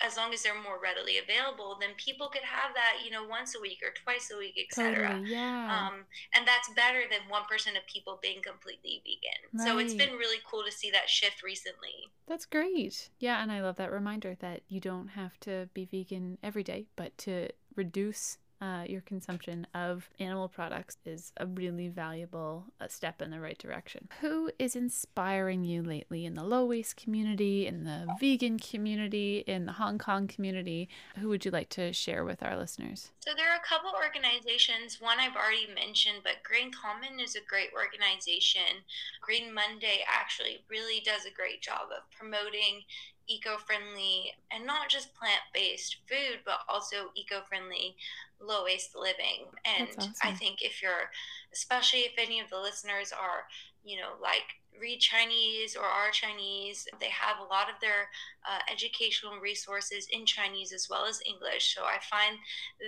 as 0.00 0.16
long 0.16 0.32
as 0.32 0.42
they're 0.42 0.54
more 0.54 0.78
readily 0.82 1.18
available 1.18 1.76
then 1.80 1.90
people 1.96 2.28
could 2.28 2.42
have 2.42 2.72
that 2.74 3.04
you 3.04 3.10
know 3.10 3.26
once 3.26 3.54
a 3.56 3.60
week 3.60 3.78
or 3.82 3.92
twice 3.92 4.30
a 4.34 4.38
week 4.38 4.56
etc 4.56 5.08
totally. 5.08 5.30
Yeah. 5.32 5.88
um, 5.88 6.04
and 6.34 6.46
that's 6.46 6.70
better 6.74 7.02
than 7.10 7.20
1% 7.28 7.76
of 7.76 7.86
people 7.86 8.18
being 8.22 8.40
completely 8.42 9.02
vegan 9.04 9.66
so 9.66 9.78
it's 9.78 9.94
been 9.94 10.14
really 10.14 10.38
cool 10.48 10.62
to 10.64 10.72
see 10.72 10.90
that 10.90 11.08
shift 11.08 11.42
recently 11.42 12.10
That's 12.26 12.44
great. 12.44 13.10
Yeah, 13.18 13.42
and 13.42 13.52
I 13.52 13.62
love 13.62 13.76
that 13.76 13.92
reminder 13.92 14.36
that 14.40 14.62
you 14.68 14.80
don't 14.80 15.08
have 15.08 15.38
to 15.40 15.68
be 15.74 15.84
vegan 15.84 16.38
every 16.42 16.62
day, 16.62 16.86
but 16.96 17.16
to 17.18 17.48
reduce 17.74 18.38
uh, 18.60 18.84
your 18.86 19.02
consumption 19.02 19.66
of 19.74 20.08
animal 20.18 20.48
products 20.48 20.96
is 21.04 21.32
a 21.36 21.46
really 21.46 21.88
valuable 21.88 22.64
uh, 22.80 22.88
step 22.88 23.20
in 23.20 23.30
the 23.30 23.40
right 23.40 23.58
direction. 23.58 24.08
Who 24.20 24.50
is 24.58 24.74
inspiring 24.74 25.64
you 25.64 25.82
lately 25.82 26.24
in 26.24 26.34
the 26.34 26.44
low 26.44 26.64
waste 26.64 26.96
community, 26.96 27.66
in 27.66 27.84
the 27.84 28.06
vegan 28.18 28.58
community, 28.58 29.44
in 29.46 29.66
the 29.66 29.72
Hong 29.72 29.98
Kong 29.98 30.26
community? 30.26 30.88
Who 31.18 31.28
would 31.28 31.44
you 31.44 31.50
like 31.50 31.68
to 31.70 31.92
share 31.92 32.24
with 32.24 32.42
our 32.42 32.56
listeners? 32.56 33.10
So 33.20 33.32
there 33.36 33.52
are 33.52 33.56
a 33.56 33.68
couple 33.68 33.90
organizations. 33.92 35.00
One 35.00 35.18
I've 35.20 35.36
already 35.36 35.68
mentioned, 35.74 36.20
but 36.22 36.42
Green 36.42 36.70
Common 36.72 37.20
is 37.20 37.36
a 37.36 37.40
great 37.46 37.70
organization. 37.74 38.84
Green 39.20 39.52
Monday 39.52 40.04
actually 40.08 40.64
really 40.70 41.00
does 41.04 41.26
a 41.26 41.34
great 41.34 41.60
job 41.60 41.88
of 41.90 42.10
promoting 42.10 42.82
eco-friendly 43.28 44.32
and 44.50 44.66
not 44.66 44.88
just 44.88 45.14
plant-based 45.14 45.96
food, 46.08 46.40
but 46.44 46.60
also 46.68 47.10
eco-friendly, 47.14 47.96
low-waste 48.40 48.96
living. 48.96 49.46
And 49.64 49.88
That's 49.96 50.18
I 50.22 50.32
think 50.32 50.62
if 50.62 50.82
you're, 50.82 51.10
especially 51.52 52.00
if 52.00 52.12
any 52.18 52.40
of 52.40 52.50
the 52.50 52.58
listeners 52.58 53.12
are, 53.12 53.44
you 53.84 53.96
know, 53.98 54.10
like 54.22 54.44
read 54.80 55.00
Chinese 55.00 55.76
or 55.76 55.84
are 55.84 56.10
Chinese, 56.10 56.86
they 57.00 57.08
have 57.08 57.38
a 57.38 57.52
lot 57.52 57.68
of 57.68 57.80
their 57.80 58.08
uh, 58.48 58.60
educational 58.70 59.38
resources 59.38 60.06
in 60.12 60.26
Chinese 60.26 60.72
as 60.72 60.88
well 60.90 61.06
as 61.06 61.20
English. 61.26 61.74
So 61.74 61.82
I 61.84 61.98
find 62.10 62.36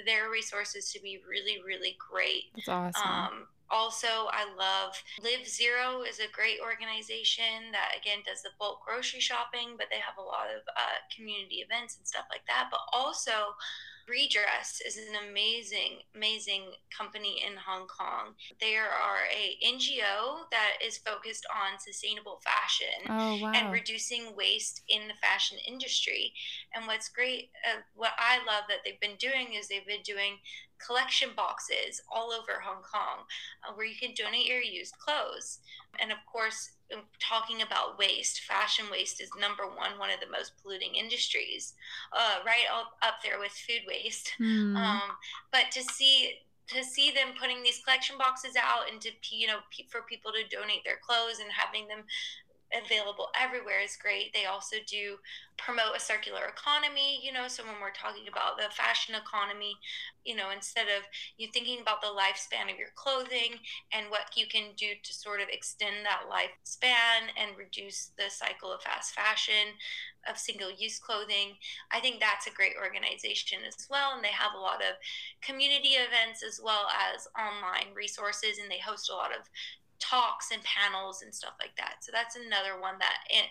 their 0.04 0.30
resources 0.30 0.92
to 0.92 1.00
be 1.00 1.20
really, 1.28 1.62
really 1.66 1.96
great. 1.98 2.44
That's 2.54 2.68
awesome. 2.68 3.10
Um, 3.10 3.46
also, 3.70 4.32
I 4.32 4.48
love 4.56 4.96
Live 5.20 5.46
Zero 5.46 6.02
is 6.02 6.18
a 6.18 6.32
great 6.32 6.58
organization 6.60 7.72
that 7.72 7.96
again 7.98 8.24
does 8.24 8.42
the 8.42 8.56
bulk 8.58 8.80
grocery 8.84 9.20
shopping, 9.20 9.76
but 9.76 9.88
they 9.90 10.00
have 10.00 10.16
a 10.18 10.24
lot 10.24 10.48
of 10.48 10.62
uh, 10.76 10.98
community 11.14 11.60
events 11.60 11.96
and 11.96 12.06
stuff 12.06 12.24
like 12.30 12.46
that. 12.48 12.68
But 12.70 12.80
also, 12.92 13.54
Redress 14.08 14.80
is 14.86 14.96
an 14.96 15.28
amazing, 15.28 16.00
amazing 16.14 16.62
company 16.96 17.42
in 17.46 17.56
Hong 17.56 17.86
Kong. 17.86 18.34
They 18.60 18.76
are 18.76 19.26
a 19.30 19.56
NGO 19.64 20.48
that 20.50 20.78
is 20.84 20.98
focused 20.98 21.46
on 21.52 21.78
sustainable 21.78 22.40
fashion 22.42 23.08
oh, 23.08 23.42
wow. 23.42 23.52
and 23.54 23.72
reducing 23.72 24.34
waste 24.36 24.82
in 24.88 25.08
the 25.08 25.14
fashion 25.14 25.58
industry. 25.66 26.32
And 26.74 26.86
what's 26.86 27.08
great, 27.08 27.50
uh, 27.68 27.80
what 27.94 28.12
I 28.18 28.38
love 28.38 28.64
that 28.68 28.78
they've 28.84 29.00
been 29.00 29.18
doing 29.18 29.54
is 29.54 29.68
they've 29.68 29.86
been 29.86 30.02
doing 30.04 30.38
collection 30.84 31.30
boxes 31.36 32.00
all 32.10 32.32
over 32.32 32.60
Hong 32.62 32.82
Kong 32.82 33.26
uh, 33.66 33.72
where 33.74 33.86
you 33.86 33.96
can 33.98 34.14
donate 34.14 34.46
your 34.46 34.62
used 34.62 34.94
clothes. 34.98 35.58
And 36.00 36.12
of 36.12 36.18
course, 36.30 36.70
talking 37.20 37.62
about 37.62 37.98
waste, 37.98 38.40
fashion 38.40 38.86
waste 38.90 39.20
is 39.20 39.30
number 39.38 39.66
one, 39.66 39.98
one 39.98 40.10
of 40.10 40.20
the 40.20 40.30
most 40.30 40.52
polluting 40.62 40.94
industries, 40.94 41.74
uh, 42.12 42.36
right 42.46 42.66
up, 42.72 42.92
up 43.02 43.14
there 43.22 43.38
with 43.38 43.52
food 43.52 43.82
waste. 43.86 44.32
Hmm. 44.38 44.76
Um, 44.76 45.02
but 45.52 45.70
to 45.72 45.82
see 45.82 46.38
to 46.68 46.84
see 46.84 47.10
them 47.10 47.28
putting 47.40 47.62
these 47.62 47.80
collection 47.82 48.18
boxes 48.18 48.54
out 48.54 48.92
and 48.92 49.00
to 49.00 49.10
you 49.32 49.46
know 49.46 49.58
for 49.88 50.02
people 50.02 50.30
to 50.32 50.54
donate 50.54 50.84
their 50.84 51.00
clothes 51.00 51.40
and 51.40 51.50
having 51.50 51.88
them 51.88 52.04
available 52.72 53.28
everywhere 53.38 53.80
is 53.80 53.96
great. 53.96 54.32
They 54.32 54.44
also 54.44 54.76
do 54.86 55.16
promote 55.56 55.96
a 55.96 56.00
circular 56.00 56.46
economy, 56.46 57.20
you 57.22 57.32
know, 57.32 57.48
so 57.48 57.64
when 57.64 57.80
we're 57.80 57.90
talking 57.90 58.28
about 58.28 58.56
the 58.56 58.70
fashion 58.70 59.14
economy, 59.14 59.74
you 60.24 60.36
know, 60.36 60.50
instead 60.54 60.86
of 60.86 61.02
you 61.36 61.48
thinking 61.52 61.80
about 61.80 62.00
the 62.00 62.14
lifespan 62.14 62.70
of 62.70 62.78
your 62.78 62.94
clothing 62.94 63.58
and 63.92 64.10
what 64.10 64.36
you 64.36 64.46
can 64.46 64.76
do 64.76 64.94
to 65.02 65.12
sort 65.12 65.40
of 65.40 65.48
extend 65.50 66.04
that 66.04 66.30
lifespan 66.30 67.32
and 67.36 67.56
reduce 67.56 68.12
the 68.16 68.30
cycle 68.30 68.70
of 68.70 68.82
fast 68.82 69.14
fashion, 69.14 69.74
of 70.28 70.38
single 70.38 70.70
use 70.70 70.98
clothing, 70.98 71.56
I 71.90 72.00
think 72.00 72.20
that's 72.20 72.46
a 72.46 72.54
great 72.54 72.74
organization 72.80 73.60
as 73.66 73.86
well. 73.90 74.12
And 74.14 74.22
they 74.22 74.28
have 74.28 74.52
a 74.54 74.60
lot 74.60 74.82
of 74.82 74.96
community 75.40 75.96
events 75.96 76.42
as 76.46 76.60
well 76.62 76.86
as 76.92 77.26
online 77.38 77.94
resources, 77.94 78.58
and 78.60 78.70
they 78.70 78.78
host 78.78 79.10
a 79.10 79.14
lot 79.14 79.32
of 79.32 79.48
talks 79.98 80.50
and 80.52 80.62
panels 80.62 81.22
and 81.22 81.34
stuff 81.34 81.54
like 81.60 81.74
that. 81.76 81.96
So 82.00 82.12
that's 82.12 82.36
another 82.36 82.80
one 82.80 82.98
that 82.98 83.26
it, 83.30 83.46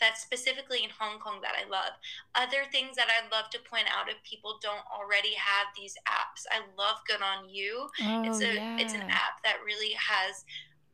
that's 0.00 0.22
specifically 0.22 0.82
in 0.84 0.90
Hong 0.98 1.18
Kong 1.20 1.40
that 1.42 1.54
I 1.54 1.68
love. 1.68 1.92
Other 2.34 2.64
things 2.72 2.96
that 2.96 3.08
I'd 3.08 3.30
love 3.32 3.50
to 3.50 3.58
point 3.68 3.86
out 3.88 4.08
if 4.08 4.16
people 4.22 4.58
don't 4.62 4.84
already 4.92 5.34
have 5.34 5.68
these 5.76 5.94
apps. 6.08 6.44
I 6.50 6.60
love 6.76 6.96
Good 7.06 7.22
on 7.22 7.48
You. 7.48 7.88
oh, 8.02 8.24
It's 8.24 8.40
a 8.40 8.54
yeah. 8.54 8.78
it's 8.78 8.94
an 8.94 9.02
app 9.02 9.42
that 9.44 9.64
really 9.64 9.92
has 9.96 10.44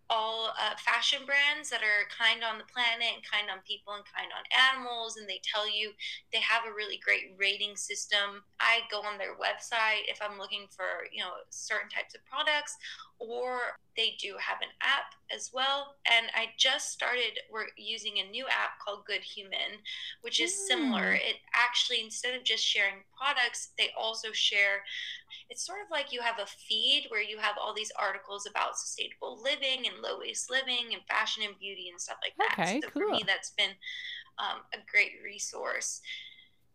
all 0.08 0.54
uh, 0.54 0.74
fashion 0.78 1.26
brands 1.26 1.70
that 1.70 1.82
are 1.82 2.06
kind 2.14 2.44
on 2.44 2.58
the 2.58 2.68
planet 2.70 3.10
and 3.14 3.22
kind 3.26 3.50
on 3.50 3.58
people 3.66 3.94
and 3.94 4.04
kind 4.06 4.30
on 4.30 4.46
animals 4.54 5.16
and 5.16 5.28
they 5.28 5.40
tell 5.42 5.66
you 5.66 5.90
they 6.32 6.38
have 6.38 6.62
a 6.62 6.74
really 6.74 6.98
great 7.02 7.34
rating 7.38 7.74
system. 7.74 8.42
I 8.60 8.86
go 8.90 9.00
on 9.02 9.18
their 9.18 9.34
website 9.34 10.06
if 10.06 10.18
i'm 10.22 10.38
looking 10.38 10.66
for 10.70 11.10
you 11.12 11.22
know 11.22 11.42
certain 11.50 11.88
types 11.88 12.14
of 12.14 12.24
products 12.24 12.76
or 13.18 13.80
they 13.96 14.14
do 14.20 14.36
have 14.38 14.60
an 14.60 14.68
app 14.82 15.16
as 15.34 15.50
well. 15.52 15.96
And 16.06 16.26
i 16.34 16.54
just 16.56 16.92
started 16.92 17.38
we're 17.50 17.66
using 17.76 18.18
a 18.18 18.30
new 18.30 18.46
app 18.46 18.78
called 18.84 19.06
good 19.06 19.22
human 19.22 19.82
which 20.22 20.40
is 20.40 20.54
similar. 20.68 21.14
Mm. 21.14 21.16
it 21.16 21.36
actually 21.54 22.00
instead 22.02 22.34
of 22.34 22.44
just 22.44 22.64
sharing 22.64 23.02
products 23.16 23.70
they 23.78 23.88
also 23.98 24.28
share 24.32 24.82
it's 25.50 25.64
sort 25.66 25.78
of 25.80 25.90
like 25.90 26.12
you 26.12 26.20
have 26.20 26.38
a 26.38 26.46
feed 26.46 27.06
where 27.08 27.22
you 27.22 27.38
have 27.38 27.56
all 27.60 27.74
these 27.74 27.92
articles 27.98 28.46
about 28.46 28.78
sustainable 28.78 29.40
living 29.42 29.86
and 29.86 30.02
low 30.02 30.18
waste 30.18 30.50
living 30.50 30.92
and 30.92 31.02
fashion 31.08 31.42
and 31.46 31.58
beauty 31.58 31.88
and 31.90 32.00
stuff 32.00 32.18
like 32.22 32.34
that. 32.38 32.58
Okay, 32.58 32.80
so 32.82 32.90
for 32.90 33.08
me, 33.10 33.22
that's 33.26 33.50
been 33.50 33.70
um, 34.38 34.60
a 34.74 34.78
great 34.90 35.12
resource. 35.24 36.00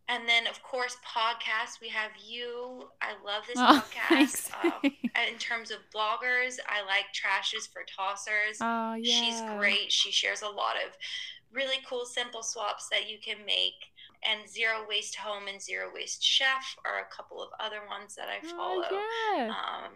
And 0.07 0.27
then, 0.27 0.45
of 0.47 0.61
course, 0.61 0.97
podcasts. 1.07 1.79
We 1.81 1.87
have 1.89 2.11
you. 2.27 2.89
I 3.01 3.11
love 3.25 3.43
this 3.47 3.55
Oh, 3.57 3.81
podcast. 3.95 4.51
Um, 4.65 4.91
in 5.31 5.37
terms 5.39 5.71
of 5.71 5.77
bloggers, 5.95 6.57
I 6.67 6.85
like 6.85 7.05
Trash 7.13 7.53
is 7.53 7.67
for 7.67 7.83
Tossers. 7.83 8.57
oh, 8.59 8.95
yeah. 8.95 9.21
She's 9.21 9.41
great. 9.57 9.89
She 9.91 10.11
shares 10.11 10.41
a 10.41 10.49
lot 10.49 10.75
of 10.75 10.97
really 11.53 11.77
cool 11.87 12.05
simple 12.05 12.43
swaps 12.43 12.89
that 12.89 13.09
you 13.09 13.19
can 13.23 13.45
make. 13.45 13.73
And 14.29 14.49
Zero 14.49 14.85
Waste 14.87 15.15
Home 15.15 15.47
and 15.47 15.61
Zero 15.61 15.89
Waste 15.93 16.23
Chef 16.23 16.75
are 16.85 16.99
a 16.99 17.15
couple 17.15 17.41
of 17.41 17.49
other 17.59 17.81
ones 17.89 18.15
that 18.15 18.27
I 18.29 18.39
Oh, 18.45 18.83
follow. 18.83 19.01
yeah. 19.37 19.47
Um, 19.49 19.91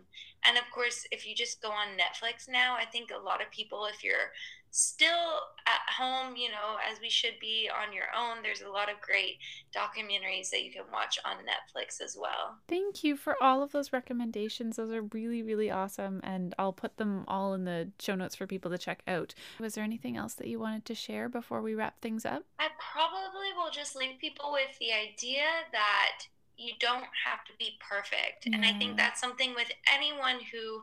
and 0.47 0.57
of 0.57 0.63
course, 0.73 1.05
if 1.11 1.27
you 1.27 1.35
just 1.35 1.61
go 1.61 1.69
on 1.69 1.97
Netflix 1.97 2.49
now, 2.49 2.75
I 2.75 2.85
think 2.85 3.09
a 3.11 3.23
lot 3.23 3.41
of 3.41 3.51
people, 3.51 3.85
if 3.85 4.03
you're 4.03 4.31
still 4.75 5.39
at 5.67 5.93
home, 5.97 6.35
you 6.35 6.49
know, 6.49 6.75
as 6.91 6.99
we 6.99 7.09
should 7.09 7.39
be 7.39 7.69
on 7.69 7.93
your 7.93 8.07
own, 8.15 8.43
there's 8.43 8.61
a 8.61 8.69
lot 8.69 8.89
of 8.89 8.99
great 8.99 9.37
documentaries 9.73 10.49
that 10.49 10.65
you 10.65 10.71
can 10.71 10.83
watch 10.91 11.17
on 11.23 11.37
Netflix 11.37 12.01
as 12.01 12.17
well. 12.19 12.57
Thank 12.67 13.01
you 13.01 13.15
for 13.15 13.41
all 13.41 13.63
of 13.63 13.71
those 13.71 13.93
recommendations. 13.93 14.75
Those 14.75 14.91
are 14.91 15.01
really, 15.01 15.41
really 15.41 15.71
awesome. 15.71 16.19
And 16.23 16.53
I'll 16.59 16.73
put 16.73 16.97
them 16.97 17.23
all 17.27 17.53
in 17.53 17.63
the 17.63 17.89
show 18.01 18.15
notes 18.15 18.35
for 18.35 18.47
people 18.47 18.69
to 18.69 18.77
check 18.77 19.01
out. 19.07 19.33
Was 19.61 19.75
there 19.75 19.83
anything 19.83 20.17
else 20.17 20.33
that 20.33 20.47
you 20.47 20.59
wanted 20.59 20.83
to 20.85 20.95
share 20.95 21.29
before 21.29 21.61
we 21.61 21.73
wrap 21.73 22.01
things 22.01 22.25
up? 22.25 22.43
I 22.59 22.67
probably 22.77 23.53
will 23.55 23.71
just 23.71 23.95
leave 23.95 24.19
people 24.19 24.51
with 24.51 24.77
the 24.79 24.91
idea 24.91 25.45
that 25.71 26.27
you 26.57 26.73
don't 26.79 27.05
have 27.25 27.43
to 27.45 27.53
be 27.59 27.77
perfect. 27.79 28.45
And 28.45 28.63
I 28.65 28.73
think 28.73 28.97
that's 28.97 29.19
something 29.21 29.53
with 29.55 29.69
anyone 29.93 30.39
who 30.51 30.81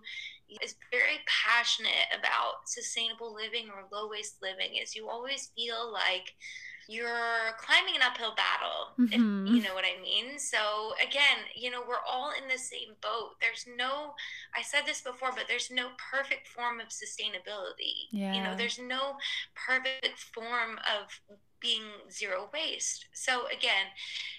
is 0.62 0.74
very 0.90 1.20
passionate 1.26 2.08
about 2.18 2.66
sustainable 2.68 3.34
living 3.34 3.68
or 3.70 3.84
low 3.90 4.08
waste 4.08 4.36
living 4.42 4.76
is 4.76 4.94
you 4.94 5.08
always 5.08 5.50
feel 5.56 5.90
like 5.90 6.34
you're 6.88 7.54
climbing 7.58 7.94
an 7.96 8.02
uphill 8.02 8.34
battle 8.34 8.92
if 9.12 9.20
Mhm. 9.20 9.46
you 9.56 9.62
know 9.62 9.72
what 9.72 9.84
i 9.84 9.96
mean 10.02 10.38
so 10.38 10.94
again 11.00 11.38
you 11.54 11.70
know 11.70 11.80
we're 11.86 12.04
all 12.06 12.32
in 12.32 12.48
the 12.48 12.58
same 12.58 12.94
boat 13.00 13.36
there's 13.40 13.66
no 13.76 14.14
i 14.54 14.62
said 14.62 14.82
this 14.84 15.00
before 15.00 15.30
but 15.32 15.46
there's 15.48 15.70
no 15.70 15.90
perfect 16.10 16.48
form 16.48 16.80
of 16.80 16.88
sustainability 16.88 18.08
yeah. 18.10 18.34
you 18.34 18.42
know 18.42 18.54
there's 18.56 18.78
no 18.80 19.16
perfect 19.54 20.18
form 20.18 20.78
of 20.98 21.20
being 21.62 21.84
zero 22.10 22.50
waste 22.52 23.06
so 23.14 23.46
again 23.46 23.86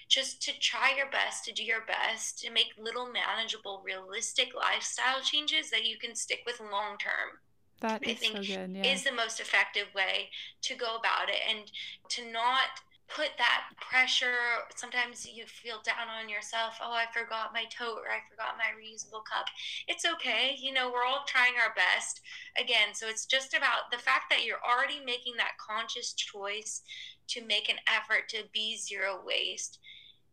just 0.08 0.42
to 0.42 0.52
try 0.60 0.94
your 0.96 1.10
best 1.10 1.44
to 1.44 1.52
do 1.52 1.64
your 1.64 1.84
best 1.86 2.38
to 2.38 2.50
make 2.50 2.68
little 2.78 3.10
manageable 3.10 3.82
realistic 3.84 4.48
lifestyle 4.54 5.20
changes 5.22 5.70
that 5.70 5.84
you 5.84 5.96
can 5.98 6.14
stick 6.14 6.40
with 6.46 6.60
long 6.60 6.96
term 6.98 7.40
That 7.80 8.02
I 8.06 8.14
is 8.14 8.20
so 8.26 8.42
think 8.42 8.44
good. 8.44 8.72
Yeah. 8.74 8.94
is 8.94 9.04
the 9.04 9.12
most 9.12 9.40
effective 9.40 9.88
way 9.94 10.30
to 10.62 10.74
go 10.74 10.96
about 10.96 11.28
it 11.28 11.40
and 11.48 11.70
to 12.10 12.30
not 12.30 12.80
put 13.08 13.30
that 13.36 13.64
pressure 13.80 14.64
sometimes 14.74 15.26
you 15.26 15.44
feel 15.44 15.80
down 15.84 16.08
on 16.08 16.28
yourself 16.28 16.78
oh 16.82 16.92
i 16.92 17.04
forgot 17.12 17.52
my 17.52 17.64
tote 17.64 18.00
or 18.00 18.08
i 18.08 18.24
forgot 18.30 18.56
my 18.56 18.72
reusable 18.72 19.22
cup. 19.28 19.46
It's 19.88 20.04
okay 20.04 20.56
you 20.58 20.72
know 20.72 20.90
we're 20.90 21.04
all 21.04 21.24
trying 21.26 21.54
our 21.60 21.74
best. 21.74 22.20
Again 22.58 22.94
so 22.94 23.06
it's 23.08 23.26
just 23.26 23.54
about 23.54 23.90
the 23.92 23.98
fact 23.98 24.30
that 24.30 24.44
you're 24.44 24.62
already 24.64 25.04
making 25.04 25.34
that 25.36 25.58
conscious 25.58 26.12
choice 26.14 26.82
to 27.28 27.44
make 27.44 27.68
an 27.68 27.76
effort 27.86 28.28
to 28.30 28.44
be 28.52 28.76
zero 28.76 29.20
waste 29.24 29.78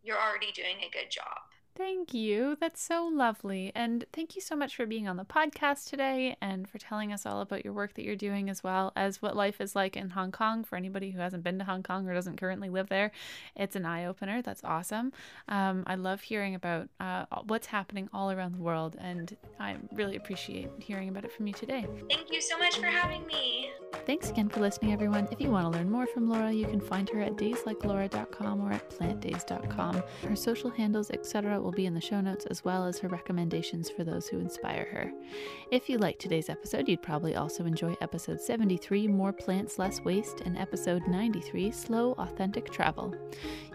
you're 0.03 0.19
already 0.19 0.51
doing 0.51 0.77
a 0.81 0.89
good 0.89 1.11
job 1.11 1.51
Thank 1.75 2.13
you. 2.13 2.57
That's 2.59 2.81
so 2.81 3.05
lovely. 3.05 3.71
And 3.73 4.05
thank 4.11 4.35
you 4.35 4.41
so 4.41 4.55
much 4.55 4.75
for 4.75 4.85
being 4.85 5.07
on 5.07 5.17
the 5.17 5.23
podcast 5.23 5.89
today 5.89 6.35
and 6.41 6.67
for 6.67 6.77
telling 6.77 7.13
us 7.13 7.25
all 7.25 7.41
about 7.41 7.63
your 7.63 7.73
work 7.73 7.93
that 7.93 8.03
you're 8.03 8.15
doing 8.15 8.49
as 8.49 8.63
well 8.63 8.91
as 8.95 9.21
what 9.21 9.35
life 9.35 9.61
is 9.61 9.75
like 9.75 9.95
in 9.95 10.09
Hong 10.09 10.31
Kong 10.31 10.63
for 10.63 10.75
anybody 10.75 11.11
who 11.11 11.19
hasn't 11.19 11.43
been 11.43 11.59
to 11.59 11.65
Hong 11.65 11.81
Kong 11.81 12.07
or 12.07 12.13
doesn't 12.13 12.37
currently 12.37 12.69
live 12.69 12.89
there. 12.89 13.11
It's 13.55 13.75
an 13.75 13.85
eye 13.85 14.05
opener. 14.05 14.41
That's 14.41 14.63
awesome. 14.63 15.13
Um, 15.47 15.83
I 15.87 15.95
love 15.95 16.21
hearing 16.21 16.55
about 16.55 16.89
uh, 16.99 17.25
what's 17.45 17.67
happening 17.67 18.09
all 18.13 18.31
around 18.31 18.53
the 18.53 18.61
world, 18.61 18.97
and 18.99 19.35
I 19.59 19.77
really 19.93 20.17
appreciate 20.17 20.69
hearing 20.79 21.09
about 21.09 21.25
it 21.25 21.31
from 21.31 21.47
you 21.47 21.53
today. 21.53 21.87
thank 22.09 22.31
you 22.31 22.41
so 22.41 22.57
much 22.57 22.77
for 22.77 22.87
having 22.87 23.25
me 23.27 23.71
Thanks 24.05 24.29
again 24.29 24.49
for 24.49 24.61
listening, 24.61 24.93
everyone. 24.93 25.27
If 25.31 25.39
you 25.39 25.51
want 25.51 25.71
to 25.71 25.77
learn 25.77 25.89
more 25.89 26.07
from 26.07 26.27
Laura, 26.27 26.51
you 26.51 26.65
can 26.65 26.79
find 26.79 27.07
her 27.09 27.21
at 27.21 27.35
dayslikeLaura.com 27.35 28.61
or 28.61 28.71
at 28.73 28.89
plantdays.com. 28.89 30.03
Her 30.27 30.35
social 30.35 30.69
handles, 30.69 31.11
etc., 31.11 31.59
will 31.61 31.70
be 31.71 31.85
in 31.85 31.93
the 31.93 32.01
show 32.01 32.21
notes 32.21 32.45
as 32.47 32.63
well 32.63 32.85
as 32.85 32.99
her 32.99 33.07
recommendations 33.07 33.89
for 33.89 34.03
those 34.03 34.27
who 34.27 34.39
inspire 34.39 34.87
her. 34.91 35.11
If 35.71 35.89
you 35.89 35.97
liked 35.97 36.19
today's 36.19 36.49
episode, 36.49 36.87
you'd 36.87 37.01
probably 37.01 37.35
also 37.35 37.65
enjoy 37.65 37.95
episode 38.01 38.41
73, 38.41 39.07
More 39.07 39.33
Plants, 39.33 39.79
Less 39.79 40.01
Waste, 40.01 40.41
and 40.41 40.57
episode 40.57 41.07
93, 41.07 41.71
Slow, 41.71 42.13
Authentic 42.13 42.71
Travel. 42.71 43.15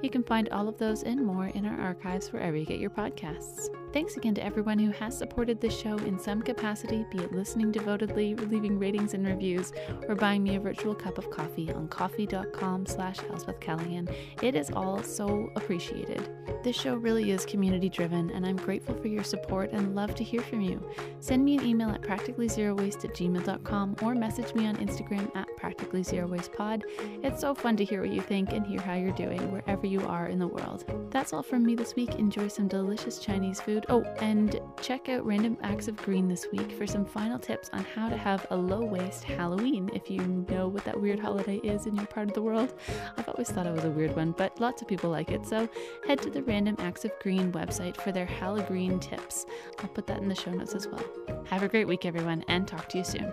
You 0.03 0.11
can 0.11 0.23
find 0.23 0.49
all 0.51 0.69
of 0.69 0.79
those 0.79 1.03
and 1.03 1.25
more 1.25 1.47
in 1.47 1.67
our 1.67 1.81
archives 1.81 2.33
wherever 2.33 2.57
you 2.57 2.67
get 2.67 2.81
your 2.81 2.91
podcasts. 2.91 3.69
Thanks 3.97 4.19
again 4.19 4.35
to 4.35 4.45
everyone 4.45 4.79
who 4.79 4.91
has 4.91 5.17
supported 5.17 5.59
this 5.59 5.75
show 5.75 5.97
in 5.97 6.19
some 6.19 6.43
capacity, 6.43 7.07
be 7.11 7.17
it 7.17 7.33
listening 7.33 7.73
devotedly, 7.73 8.35
leaving 8.35 8.79
ratings 8.79 9.15
and 9.15 9.27
reviews, 9.27 9.73
or 10.07 10.15
buying 10.15 10.43
me 10.43 10.57
a 10.57 10.61
virtual 10.61 10.95
cup 10.95 11.17
of 11.17 11.31
coffee 11.31 11.73
on 11.73 11.89
ko-fi.com 11.89 12.85
slash 12.85 13.21
Elspeth 13.31 13.59
Callahan. 13.59 14.07
It 14.43 14.55
is 14.55 14.71
all 14.71 15.03
so 15.03 15.51
appreciated. 15.57 16.29
This 16.63 16.79
show 16.79 16.97
really 16.97 17.31
is 17.31 17.47
community 17.47 17.89
driven, 17.89 18.31
and 18.33 18.45
I'm 18.45 18.57
grateful 18.57 18.95
for 18.97 19.09
your 19.09 19.25
support 19.25 19.73
and 19.73 19.95
love 19.95 20.15
to 20.17 20.25
hear 20.25 20.43
from 20.43 20.61
you. 20.61 20.87
Send 21.21 21.43
me 21.43 21.57
an 21.57 21.65
email 21.65 21.89
at 21.89 22.03
practicallyzerowaste 22.03 23.05
at 23.05 23.15
gmail.com 23.15 23.97
or 24.03 24.15
message 24.15 24.55
me 24.55 24.67
on 24.67 24.77
Instagram 24.77 25.35
at 25.35 25.49
practicallyzerowastepod. 25.59 26.83
It's 27.23 27.41
so 27.41 27.55
fun 27.55 27.79
to 27.79 27.85
hear 27.85 28.03
what 28.03 28.11
you 28.11 28.21
think 28.21 28.53
and 28.53 28.67
hear 28.67 28.81
how 28.81 28.95
you're 28.95 29.13
doing 29.13 29.51
wherever 29.51 29.87
you 29.87 30.01
are 30.07 30.27
in 30.27 30.39
the 30.39 30.47
world. 30.47 30.85
That's 31.11 31.33
all 31.33 31.43
from 31.43 31.65
me 31.65 31.75
this 31.75 31.95
week. 31.97 32.17
Enjoy 32.17 32.49
some 32.49 32.69
delicious 32.69 33.21
Chinese 33.21 33.61
food. 33.61 33.86
Oh, 33.89 34.03
and 34.19 34.61
check 34.81 35.09
out 35.09 35.25
Random 35.25 35.57
Acts 35.63 35.87
of 35.87 35.97
Green 35.97 36.27
this 36.27 36.49
week 36.51 36.73
for 36.73 36.89
some 36.89 37.05
final 37.05 37.39
tips 37.39 37.71
on 37.73 37.85
how 37.85 38.09
to 38.09 38.17
have 38.17 38.45
a 38.51 38.57
low 38.57 38.85
waste 38.85 39.23
Halloween 39.23 39.91
if 39.95 40.11
you 40.11 40.19
know 40.51 40.67
what 40.67 40.85
that 40.85 41.01
weird 41.01 41.21
holiday 41.21 41.59
is 41.59 41.87
in 41.87 41.95
your 41.95 42.07
part 42.07 42.27
of 42.27 42.35
the 42.35 42.43
world. 42.43 42.75
I've 43.17 43.29
always 43.29 43.49
thought 43.49 43.65
it 43.65 43.73
was 43.73 43.85
a 43.85 43.91
weird 43.91 44.17
one, 44.17 44.33
but 44.33 44.61
lots 44.61 44.83
of 44.83 44.89
people 44.89 45.11
like 45.11 45.31
it. 45.31 45.47
So 45.47 45.69
head 46.05 46.21
to 46.23 46.31
the 46.31 46.43
Random 46.43 46.75
Acts 46.81 47.05
of 47.05 47.13
Green 47.21 47.53
website 47.53 47.97
for 47.97 48.11
their 48.11 48.27
Halloween 48.27 48.99
tips. 48.99 49.47
I'll 49.79 49.89
put 49.89 50.09
that 50.09 50.21
in 50.21 50.29
the 50.29 50.35
show 50.35 50.51
notes 50.51 50.75
as 50.75 50.89
well. 50.89 51.05
Have 51.45 51.63
a 51.63 51.69
great 51.69 51.87
week, 51.87 52.05
everyone, 52.07 52.45
and 52.49 52.67
talk 52.67 52.89
to 52.89 52.99
you 52.99 53.05
soon. 53.05 53.33